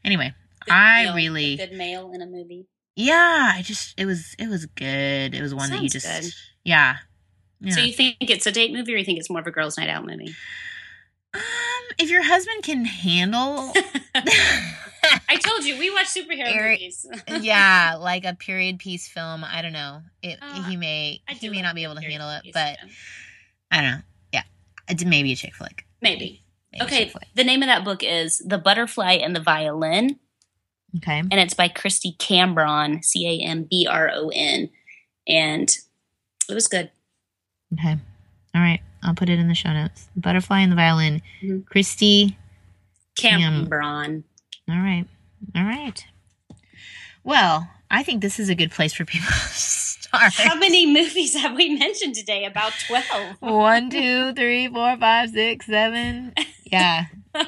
anyway, 0.06 0.34
Good 0.66 0.72
I 0.74 1.04
male- 1.06 1.16
really, 1.16 1.56
good 1.58 1.72
male 1.74 2.12
in 2.14 2.22
a 2.22 2.26
movie. 2.28 2.68
yeah, 2.96 3.54
I 3.56 3.62
just, 3.64 4.00
it 4.00 4.06
was, 4.06 4.36
it 4.38 4.48
was 4.48 4.66
good. 4.68 5.34
It 5.34 5.42
was 5.42 5.54
one 5.56 5.70
that 5.72 5.82
you 5.82 5.90
just, 5.90 6.06
good. 6.06 6.32
yeah. 6.64 6.98
yeah. 7.62 7.74
So 7.74 7.82
you 7.82 7.94
think 7.94 8.18
it's 8.22 8.46
a 8.46 8.52
date 8.52 8.72
movie, 8.72 8.94
or 8.94 8.98
you 8.98 9.06
think 9.06 9.18
it's 9.20 9.30
more 9.30 9.40
of 9.40 9.48
a 9.48 9.52
girls' 9.52 9.78
night 9.78 9.90
out 9.90 10.06
movie? 10.06 10.36
Um, 11.38 11.96
if 12.00 12.10
your 12.10 12.24
husband 12.24 12.64
can 12.64 12.86
handle. 12.86 13.72
I 15.30 15.38
told 15.38 15.64
you 15.64 15.78
we 15.80 15.90
watch 15.90 16.08
superhero 16.08 16.54
Eric- 16.54 16.80
movies. 16.80 17.06
yeah, 17.42 17.96
like 18.00 18.26
a 18.26 18.34
period 18.36 18.80
piece 18.80 19.08
film. 19.08 19.44
I 19.44 19.62
don't 19.62 19.72
know. 19.74 20.02
It 20.22 20.40
Uh, 20.42 20.64
he 20.64 20.76
may 20.76 21.22
he 21.30 21.50
may 21.50 21.58
like 21.58 21.64
not 21.64 21.76
be 21.76 21.84
able 21.84 21.96
to 21.96 22.02
handle 22.02 22.30
it, 22.32 22.42
but 22.54 22.78
yeah. 22.82 22.90
I 23.72 23.82
don't 23.82 23.92
know. 23.92 24.02
Yeah, 24.34 24.44
it's 24.90 25.06
maybe 25.06 25.32
a 25.32 25.36
chick 25.36 25.56
flick. 25.56 25.86
maybe. 26.02 26.42
Maybe 26.74 26.84
Okay, 26.86 27.10
flick. 27.10 27.24
the 27.36 27.44
name 27.46 27.62
of 27.64 27.68
that 27.68 27.86
book 27.86 28.04
is 28.04 28.40
The 28.40 28.58
Butterfly 28.58 29.14
and 29.14 29.34
the 29.36 29.40
Violin, 29.40 30.20
Okay. 30.98 31.20
and 31.20 31.34
it's 31.34 31.54
by 31.54 31.70
Kristy 31.70 32.18
Cambron, 32.18 33.04
C 33.06 33.42
A 33.42 33.46
M 33.48 33.64
B 33.70 33.88
R 33.90 34.12
O 34.14 34.30
N, 34.34 34.70
and 35.28 35.70
it 36.50 36.54
was 36.54 36.68
good. 36.68 36.92
Okay. 37.74 37.98
All 38.54 38.62
right. 38.62 38.82
I'll 39.04 39.16
put 39.16 39.30
it 39.30 39.40
in 39.40 39.48
the 39.48 39.56
show 39.56 39.72
notes. 39.74 40.08
Butterfly 40.16 40.60
and 40.62 40.72
the 40.72 40.76
violin. 40.76 41.22
Mhm. 41.42 41.64
Kristy. 41.66 42.36
Cambron. 43.18 44.24
All 44.70 44.76
right. 44.76 45.06
All 45.56 45.64
right. 45.64 46.06
Well, 47.24 47.70
I 47.90 48.04
think 48.04 48.22
this 48.22 48.40
is 48.40 48.50
a 48.50 48.56
good 48.56 48.72
place 48.72 48.94
for 48.94 49.06
people 49.06 49.28
to 49.32 49.34
start. 49.54 50.34
How 50.34 50.56
many 50.56 50.86
movies 50.86 51.36
have 51.36 51.56
we 51.56 51.70
mentioned 51.78 52.16
today? 52.16 52.46
About 52.46 52.74
twelve. 52.88 53.38
One, 53.40 53.90
two, 53.90 54.34
three, 54.34 54.68
four, 54.68 54.98
five, 54.98 55.30
six, 55.32 55.66
seven. 55.66 56.34
Yeah. 56.66 57.06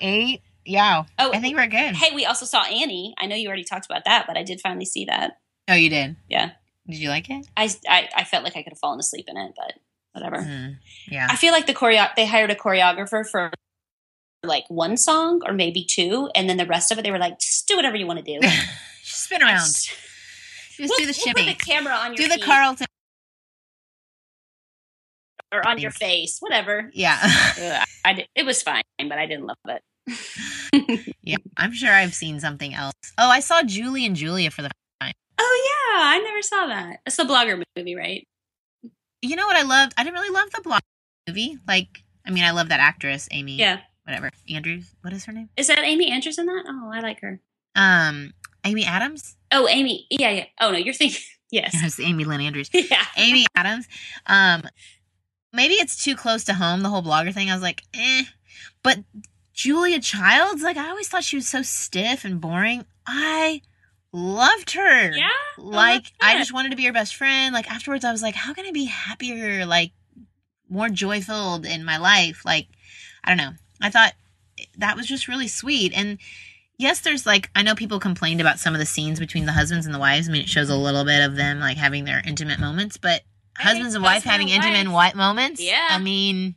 Eight. 0.00 0.42
Yeah. 0.64 1.04
Oh, 1.18 1.32
I 1.32 1.40
think 1.40 1.56
we're 1.56 1.68
good. 1.68 1.94
Hey, 1.94 2.14
we 2.14 2.26
also 2.26 2.44
saw 2.44 2.62
Annie. 2.64 3.14
I 3.18 3.26
know 3.26 3.36
you 3.36 3.46
already 3.48 3.64
talked 3.64 3.86
about 3.86 4.04
that, 4.04 4.26
but 4.26 4.36
I 4.36 4.42
did 4.42 4.60
finally 4.60 4.84
see 4.84 5.04
that. 5.04 5.38
Oh, 5.68 5.74
you 5.74 5.88
did? 5.88 6.16
Yeah. 6.28 6.52
Did 6.88 6.96
you 6.98 7.08
like 7.08 7.30
it? 7.30 7.46
I, 7.56 7.70
I, 7.88 8.08
I 8.16 8.24
felt 8.24 8.42
like 8.44 8.56
I 8.56 8.62
could 8.62 8.72
have 8.72 8.78
fallen 8.78 8.98
asleep 8.98 9.26
in 9.28 9.36
it, 9.36 9.52
but 9.56 9.74
whatever. 10.16 10.42
Hmm. 10.42 10.66
Yeah. 11.08 11.28
I 11.30 11.36
feel 11.36 11.52
like 11.52 11.66
the 11.66 11.74
choreo 11.74 12.08
they 12.16 12.26
hired 12.26 12.50
a 12.50 12.54
choreographer 12.56 13.24
for 13.28 13.50
like 14.42 14.64
one 14.68 14.96
song 14.96 15.42
or 15.46 15.52
maybe 15.52 15.84
two, 15.84 16.28
and 16.34 16.48
then 16.48 16.56
the 16.56 16.66
rest 16.66 16.90
of 16.90 16.98
it 16.98 17.02
they 17.02 17.10
were 17.10 17.18
like, 17.18 17.38
just 17.38 17.68
do 17.68 17.76
whatever 17.76 17.96
you 17.96 18.06
want 18.06 18.24
to 18.24 18.40
do. 18.40 18.40
Just 19.04 19.22
spin 19.24 19.40
around. 19.40 19.58
Just, 19.58 19.88
Just 20.76 20.78
we'll- 20.78 20.98
do 20.98 21.06
the 21.06 21.06
we'll 21.06 21.12
shimmy. 21.34 21.48
Put 21.54 21.58
the 21.58 21.64
camera 21.64 21.94
on 21.94 22.14
your 22.14 22.16
do 22.16 22.28
the 22.28 22.42
Carlton. 22.44 22.86
or 25.52 25.66
on 25.66 25.78
your 25.78 25.92
face, 25.92 26.38
whatever. 26.40 26.90
Yeah. 26.92 27.18
Ugh, 27.60 27.84
I 28.04 28.12
did, 28.14 28.26
it 28.34 28.44
was 28.44 28.62
fine, 28.62 28.82
but 28.98 29.12
I 29.12 29.26
didn't 29.26 29.46
love 29.46 29.56
it. 29.68 31.14
yeah. 31.22 31.36
I'm 31.56 31.72
sure 31.72 31.92
I've 31.92 32.14
seen 32.14 32.40
something 32.40 32.74
else. 32.74 32.94
Oh, 33.16 33.28
I 33.30 33.40
saw 33.40 33.62
Julie 33.62 34.04
and 34.06 34.16
Julia 34.16 34.50
for 34.50 34.62
the. 34.62 34.70
Time. 35.00 35.12
Oh 35.38 35.92
yeah, 35.94 36.00
I 36.02 36.18
never 36.18 36.42
saw 36.42 36.66
that. 36.66 36.98
It's 37.06 37.16
the 37.16 37.24
blogger 37.24 37.62
movie, 37.76 37.94
right? 37.94 38.26
You 39.22 39.36
know 39.36 39.46
what 39.46 39.56
I 39.56 39.62
loved? 39.62 39.94
I 39.96 40.04
didn't 40.04 40.14
really 40.18 40.34
love 40.34 40.50
the 40.50 40.62
blog 40.62 40.80
movie. 41.26 41.58
Like, 41.66 42.02
I 42.26 42.30
mean, 42.30 42.44
I 42.44 42.50
love 42.50 42.68
that 42.68 42.80
actress, 42.80 43.28
Amy. 43.30 43.56
Yeah. 43.56 43.80
Whatever. 44.04 44.30
Andrews. 44.48 44.94
What 45.02 45.12
is 45.12 45.24
her 45.24 45.32
name? 45.32 45.48
Is 45.56 45.66
that 45.68 45.80
Amy 45.82 46.10
Andrews 46.10 46.38
in 46.38 46.46
that? 46.46 46.64
Oh, 46.68 46.90
I 46.92 47.00
like 47.00 47.20
her. 47.20 47.40
Um, 47.74 48.32
Amy 48.64 48.84
Adams. 48.84 49.36
Oh, 49.52 49.68
Amy. 49.68 50.06
Yeah, 50.10 50.30
yeah. 50.30 50.44
Oh 50.60 50.70
no, 50.70 50.78
you're 50.78 50.94
thinking. 50.94 51.20
Yes. 51.52 51.74
Yes, 51.80 52.00
Amy 52.00 52.24
Lynn 52.24 52.40
Andrews. 52.40 52.68
Yeah. 52.72 53.04
Amy 53.16 53.46
Adams. 53.54 53.86
Um, 54.26 54.64
maybe 55.52 55.74
it's 55.74 56.02
too 56.02 56.16
close 56.16 56.42
to 56.44 56.54
home. 56.54 56.80
The 56.80 56.88
whole 56.88 57.04
blogger 57.04 57.32
thing. 57.32 57.48
I 57.48 57.54
was 57.54 57.62
like, 57.62 57.84
eh. 57.94 58.24
But 58.82 58.98
Julia 59.54 60.00
Childs, 60.00 60.62
like, 60.64 60.76
I 60.76 60.88
always 60.90 61.08
thought 61.08 61.22
she 61.22 61.36
was 61.36 61.46
so 61.46 61.62
stiff 61.62 62.24
and 62.24 62.40
boring. 62.40 62.84
I 63.06 63.62
loved 64.12 64.72
her. 64.72 65.10
Yeah. 65.10 65.28
Like, 65.58 66.12
I 66.20 66.38
just 66.38 66.52
wanted 66.52 66.70
to 66.70 66.76
be 66.76 66.84
her 66.84 66.92
best 66.92 67.16
friend. 67.16 67.52
Like 67.52 67.70
afterwards, 67.70 68.04
I 68.04 68.12
was 68.12 68.22
like, 68.22 68.34
how 68.34 68.54
can 68.54 68.66
I 68.66 68.72
be 68.72 68.84
happier? 68.84 69.66
Like, 69.66 69.92
more 70.68 70.88
joy 70.88 71.20
filled 71.20 71.66
in 71.66 71.84
my 71.84 71.98
life. 71.98 72.42
Like, 72.44 72.68
I 73.24 73.30
don't 73.30 73.38
know. 73.38 73.52
I 73.80 73.90
thought 73.90 74.14
that 74.78 74.96
was 74.96 75.06
just 75.06 75.28
really 75.28 75.48
sweet. 75.48 75.92
And 75.94 76.18
yes, 76.78 77.00
there's 77.00 77.26
like 77.26 77.50
I 77.54 77.62
know 77.62 77.74
people 77.74 78.00
complained 78.00 78.40
about 78.40 78.58
some 78.58 78.74
of 78.74 78.80
the 78.80 78.86
scenes 78.86 79.18
between 79.18 79.46
the 79.46 79.52
husbands 79.52 79.86
and 79.86 79.94
the 79.94 79.98
wives. 79.98 80.28
I 80.28 80.32
mean, 80.32 80.42
it 80.42 80.48
shows 80.48 80.70
a 80.70 80.76
little 80.76 81.04
bit 81.04 81.24
of 81.24 81.36
them 81.36 81.60
like 81.60 81.76
having 81.76 82.04
their 82.04 82.22
intimate 82.26 82.60
moments, 82.60 82.96
but 82.96 83.22
husbands 83.56 83.94
and 83.94 84.04
wife 84.04 84.24
having 84.24 84.50
and 84.50 84.64
intimate 84.64 84.86
wife. 84.86 84.94
white 84.94 85.16
moments. 85.16 85.62
Yeah. 85.62 85.88
I 85.90 85.98
mean, 85.98 86.54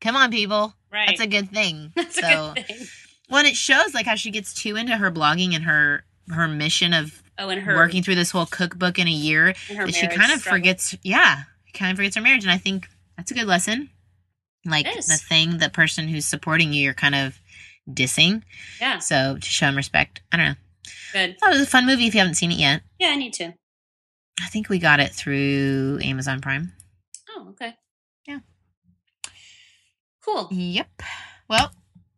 come 0.00 0.16
on, 0.16 0.30
people. 0.30 0.74
Right. 0.92 1.08
That's 1.08 1.20
a 1.20 1.26
good 1.26 1.50
thing. 1.50 1.92
That's 1.96 2.18
a 2.18 2.22
so, 2.22 2.52
good 2.54 2.66
thing. 2.66 2.86
when 3.28 3.46
it 3.46 3.56
shows 3.56 3.94
like 3.94 4.06
how 4.06 4.14
she 4.14 4.30
gets 4.30 4.54
too 4.54 4.76
into 4.76 4.96
her 4.96 5.10
blogging 5.10 5.54
and 5.54 5.64
her 5.64 6.04
her 6.30 6.48
mission 6.48 6.92
of 6.92 7.22
Oh, 7.38 7.48
and 7.48 7.60
her 7.62 7.74
working 7.74 8.02
through 8.02 8.14
this 8.14 8.30
whole 8.30 8.46
cookbook 8.46 8.98
in 8.98 9.08
a 9.08 9.10
year 9.10 9.54
that 9.68 9.92
she 9.94 10.06
kind 10.06 10.30
of 10.32 10.38
struggle. 10.40 10.58
forgets 10.58 10.94
yeah 11.02 11.42
kind 11.72 11.90
of 11.90 11.96
forgets 11.96 12.14
her 12.14 12.22
marriage 12.22 12.44
and 12.44 12.52
i 12.52 12.58
think 12.58 12.86
that's 13.16 13.32
a 13.32 13.34
good 13.34 13.46
lesson 13.48 13.90
like 14.64 14.86
the 14.86 15.20
thing 15.28 15.58
the 15.58 15.68
person 15.68 16.06
who's 16.06 16.24
supporting 16.24 16.72
you 16.72 16.82
you're 16.84 16.94
kind 16.94 17.14
of 17.16 17.38
dissing 17.90 18.42
Yeah. 18.80 19.00
so 19.00 19.36
to 19.36 19.44
show 19.46 19.66
them 19.66 19.76
respect 19.76 20.20
i 20.32 20.36
don't 20.36 20.46
know 20.46 20.54
Good. 21.12 21.36
Thought 21.40 21.50
it 21.54 21.58
was 21.58 21.62
a 21.66 21.70
fun 21.70 21.86
movie 21.86 22.06
if 22.06 22.14
you 22.14 22.20
haven't 22.20 22.34
seen 22.36 22.52
it 22.52 22.58
yet 22.58 22.82
Yeah, 23.00 23.08
I 23.08 23.16
need 23.16 23.32
to. 23.34 23.52
i 24.40 24.46
think 24.48 24.68
we 24.68 24.78
got 24.78 25.00
it 25.00 25.10
through 25.12 25.98
amazon 26.04 26.40
prime 26.40 26.72
Oh, 27.36 27.48
okay. 27.50 27.74
Yeah. 28.28 28.38
Cool. 30.24 30.48
yep 30.52 30.88
well 31.48 31.70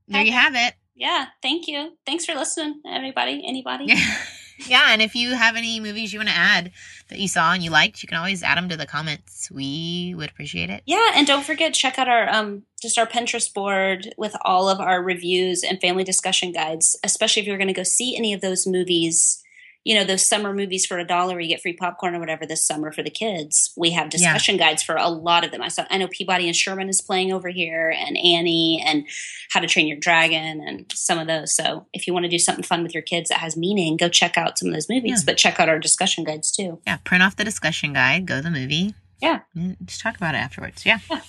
there 0.09 0.23
you 0.23 0.33
have 0.33 0.55
it 0.55 0.75
Yeah. 0.97 1.27
Thank 1.43 1.69
you. 1.69 1.93
Thanks 2.07 2.25
for 2.25 2.35
listening, 2.35 2.81
everybody. 2.87 3.43
Anybody? 3.47 3.85
yeah 3.87 4.17
yeah 4.67 4.87
and 4.89 5.03
if 5.03 5.15
you 5.15 5.35
have 5.35 5.55
any 5.55 5.79
movies 5.81 6.13
you 6.15 6.19
want 6.19 6.31
to 6.31 6.35
add 6.35 6.73
that 7.09 7.19
you 7.19 7.29
saw 7.29 7.53
and 7.53 7.63
you 7.63 7.71
liked 7.71 8.03
you 8.03 8.09
can 8.09 8.17
always 8.17 8.43
add 8.43 8.57
them 8.57 8.71
to 8.71 8.77
the 8.77 8.87
comments 8.87 9.51
we 9.51 10.15
would 10.17 10.31
appreciate 10.31 10.71
it 10.71 10.83
Yeah, 10.87 11.13
and 11.15 11.27
don't 11.27 11.45
forget 11.45 11.75
check 11.75 11.99
out 11.99 12.09
our 12.09 12.27
um 12.31 12.63
just 12.81 12.99
our 12.99 13.07
Pinterest 13.07 13.53
board 13.53 14.15
with 14.17 14.35
all 14.43 14.69
of 14.69 14.81
our 14.81 15.03
reviews 15.03 15.63
and 15.63 15.81
family 15.81 16.05
discussion 16.05 16.53
guides, 16.53 16.99
especially 17.05 17.43
if 17.43 17.49
you're 17.49 17.59
going 17.59 17.69
to 17.69 17.75
go 17.75 17.83
see 17.83 18.17
any 18.17 18.33
of 18.33 18.41
those 18.41 18.67
movies. 18.67 19.43
You 19.87 19.95
know 19.95 20.03
those 20.03 20.27
summer 20.27 20.53
movies 20.53 20.85
for 20.85 20.99
a 20.99 21.07
dollar 21.07 21.35
where 21.35 21.41
you 21.41 21.47
get 21.47 21.63
free 21.63 21.73
popcorn 21.73 22.17
or 22.17 22.19
whatever 22.19 22.45
this 22.45 22.67
summer 22.67 22.91
for 22.91 23.05
the 23.05 23.11
kids. 23.11 23.73
We 23.77 23.93
have 23.93 24.11
discussion 24.11 24.57
yeah. 24.57 24.71
guides 24.71 24.83
for 24.83 24.97
a 24.97 25.09
lot 25.09 25.45
of 25.45 25.53
them. 25.53 25.63
I 25.63 25.69
saw 25.69 25.85
i 25.89 25.97
know 25.97 26.09
peabody 26.09 26.49
and 26.49 26.57
sherman 26.57 26.89
is 26.89 27.01
playing 27.01 27.33
over 27.33 27.49
here 27.51 27.95
and 27.97 28.17
annie 28.19 28.83
and 28.85 29.07
how 29.53 29.61
to 29.61 29.69
train 29.69 29.87
your 29.87 29.97
dragon 29.97 30.61
and 30.61 30.91
some 30.93 31.21
of 31.21 31.29
those. 31.29 31.55
So 31.55 31.87
if 31.93 32.09
you 32.09 32.13
want 32.13 32.25
to 32.25 32.29
do 32.29 32.39
something 32.39 32.65
fun 32.65 32.83
with 32.83 32.95
your 32.95 33.03
kids 33.05 33.29
that 33.29 33.39
has 33.39 33.57
meaning 33.57 33.97
go 33.97 34.09
check 34.09 34.37
out 34.37 34.59
some 34.59 34.67
of 34.67 34.75
those 34.75 34.89
movies 34.89 35.21
yeah. 35.21 35.25
but 35.25 35.37
check 35.37 35.61
out 35.61 35.69
our 35.69 35.79
discussion 35.79 36.25
guides 36.25 36.51
too. 36.51 36.81
Yeah 36.85 36.97
print 37.05 37.23
off 37.23 37.37
the 37.37 37.45
discussion 37.45 37.93
guide 37.93 38.27
go 38.27 38.39
to 38.39 38.43
the 38.43 38.51
movie. 38.51 38.93
Yeah. 39.23 39.43
Mm, 39.57 39.77
just 39.85 40.01
talk 40.01 40.17
about 40.17 40.35
it 40.35 40.39
afterwards 40.39 40.85
yeah, 40.85 40.99
yeah. 41.09 41.21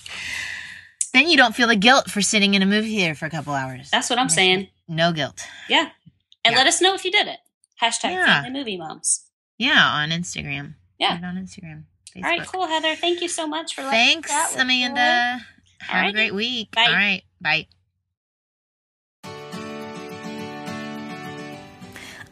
then 1.14 1.28
you 1.28 1.36
don't 1.36 1.54
feel 1.54 1.68
the 1.68 1.76
guilt 1.76 2.10
for 2.10 2.22
sitting 2.22 2.54
in 2.54 2.62
a 2.62 2.66
movie 2.66 2.96
theater 2.96 3.14
for 3.14 3.26
a 3.26 3.30
couple 3.30 3.52
hours. 3.52 3.88
That's 3.90 4.10
what 4.10 4.18
i'm 4.18 4.28
saying. 4.28 4.66
no 4.88 5.12
guilt. 5.12 5.46
Yeah. 5.68 5.90
And 6.44 6.56
let 6.56 6.66
us 6.66 6.80
know 6.80 6.94
if 6.94 7.04
you 7.04 7.12
did 7.12 7.28
it 7.28 7.38
Hashtag 7.82 8.12
yeah. 8.12 8.42
family 8.42 8.58
movie 8.58 8.76
moms. 8.76 9.24
Yeah, 9.58 9.84
on 9.84 10.10
Instagram. 10.10 10.74
Yeah. 10.98 11.20
on 11.22 11.36
Instagram. 11.36 11.84
Facebook. 12.14 12.24
All 12.24 12.30
right, 12.30 12.46
cool, 12.46 12.66
Heather. 12.66 12.94
Thank 12.96 13.20
you 13.22 13.28
so 13.28 13.46
much 13.46 13.74
for 13.74 13.82
Thanks, 13.82 14.32
Amanda. 14.56 15.40
Have 15.80 16.10
a 16.10 16.12
great 16.12 16.34
week. 16.34 16.72
Bye. 16.72 16.86
All 16.86 16.92
right. 16.92 17.22
Bye. 17.40 17.66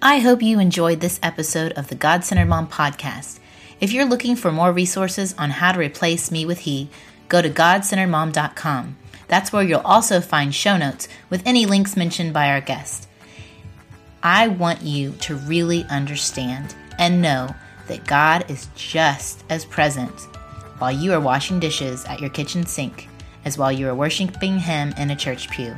I 0.02 0.18
hope 0.18 0.42
you 0.42 0.60
enjoyed 0.60 1.00
this 1.00 1.18
episode 1.22 1.72
of 1.72 1.88
the 1.88 1.94
God 1.94 2.24
Centered 2.24 2.46
Mom 2.46 2.68
podcast. 2.68 3.38
If 3.80 3.92
you're 3.92 4.04
looking 4.04 4.36
for 4.36 4.52
more 4.52 4.72
resources 4.72 5.34
on 5.38 5.50
how 5.50 5.72
to 5.72 5.78
replace 5.78 6.30
me 6.30 6.44
with 6.44 6.60
he, 6.60 6.88
go 7.28 7.42
to 7.42 7.50
godcenteredmom.com. 7.50 8.96
That's 9.28 9.52
where 9.52 9.62
you'll 9.62 9.80
also 9.80 10.20
find 10.20 10.54
show 10.54 10.76
notes 10.76 11.08
with 11.28 11.42
any 11.44 11.66
links 11.66 11.96
mentioned 11.96 12.32
by 12.32 12.50
our 12.50 12.60
guest. 12.60 13.05
I 14.22 14.48
want 14.48 14.82
you 14.82 15.12
to 15.20 15.36
really 15.36 15.84
understand 15.84 16.74
and 16.98 17.22
know 17.22 17.54
that 17.86 18.06
God 18.06 18.50
is 18.50 18.68
just 18.74 19.44
as 19.48 19.64
present 19.64 20.28
while 20.78 20.92
you 20.92 21.12
are 21.12 21.20
washing 21.20 21.60
dishes 21.60 22.04
at 22.06 22.20
your 22.20 22.30
kitchen 22.30 22.66
sink 22.66 23.08
as 23.44 23.56
while 23.56 23.72
you 23.72 23.88
are 23.88 23.94
worshiping 23.94 24.58
Him 24.58 24.92
in 24.98 25.10
a 25.10 25.16
church 25.16 25.48
pew. 25.50 25.74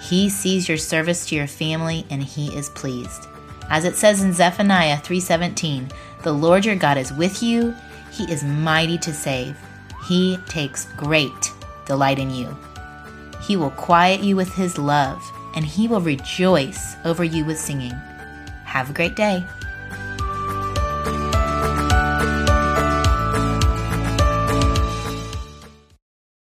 He 0.00 0.28
sees 0.28 0.68
your 0.68 0.78
service 0.78 1.26
to 1.26 1.34
your 1.34 1.46
family 1.46 2.06
and 2.10 2.22
He 2.22 2.54
is 2.56 2.68
pleased. 2.70 3.26
As 3.68 3.84
it 3.84 3.96
says 3.96 4.22
in 4.22 4.32
Zephaniah 4.32 4.98
3:17, 4.98 5.90
"The 6.22 6.32
Lord 6.32 6.64
your 6.64 6.76
God 6.76 6.98
is 6.98 7.12
with 7.12 7.42
you; 7.42 7.74
he 8.10 8.24
is 8.24 8.44
mighty 8.44 8.98
to 8.98 9.12
save. 9.12 9.56
He 10.06 10.38
takes 10.48 10.86
great 10.96 11.52
delight 11.86 12.18
in 12.18 12.30
you. 12.30 12.56
He 13.40 13.56
will 13.56 13.70
quiet 13.70 14.20
you 14.20 14.36
with 14.36 14.54
his 14.54 14.76
love." 14.76 15.31
And 15.54 15.64
he 15.64 15.88
will 15.88 16.00
rejoice 16.00 16.96
over 17.04 17.24
you 17.24 17.44
with 17.44 17.58
singing. 17.58 17.94
Have 18.64 18.90
a 18.90 18.92
great 18.92 19.16
day. 19.16 19.44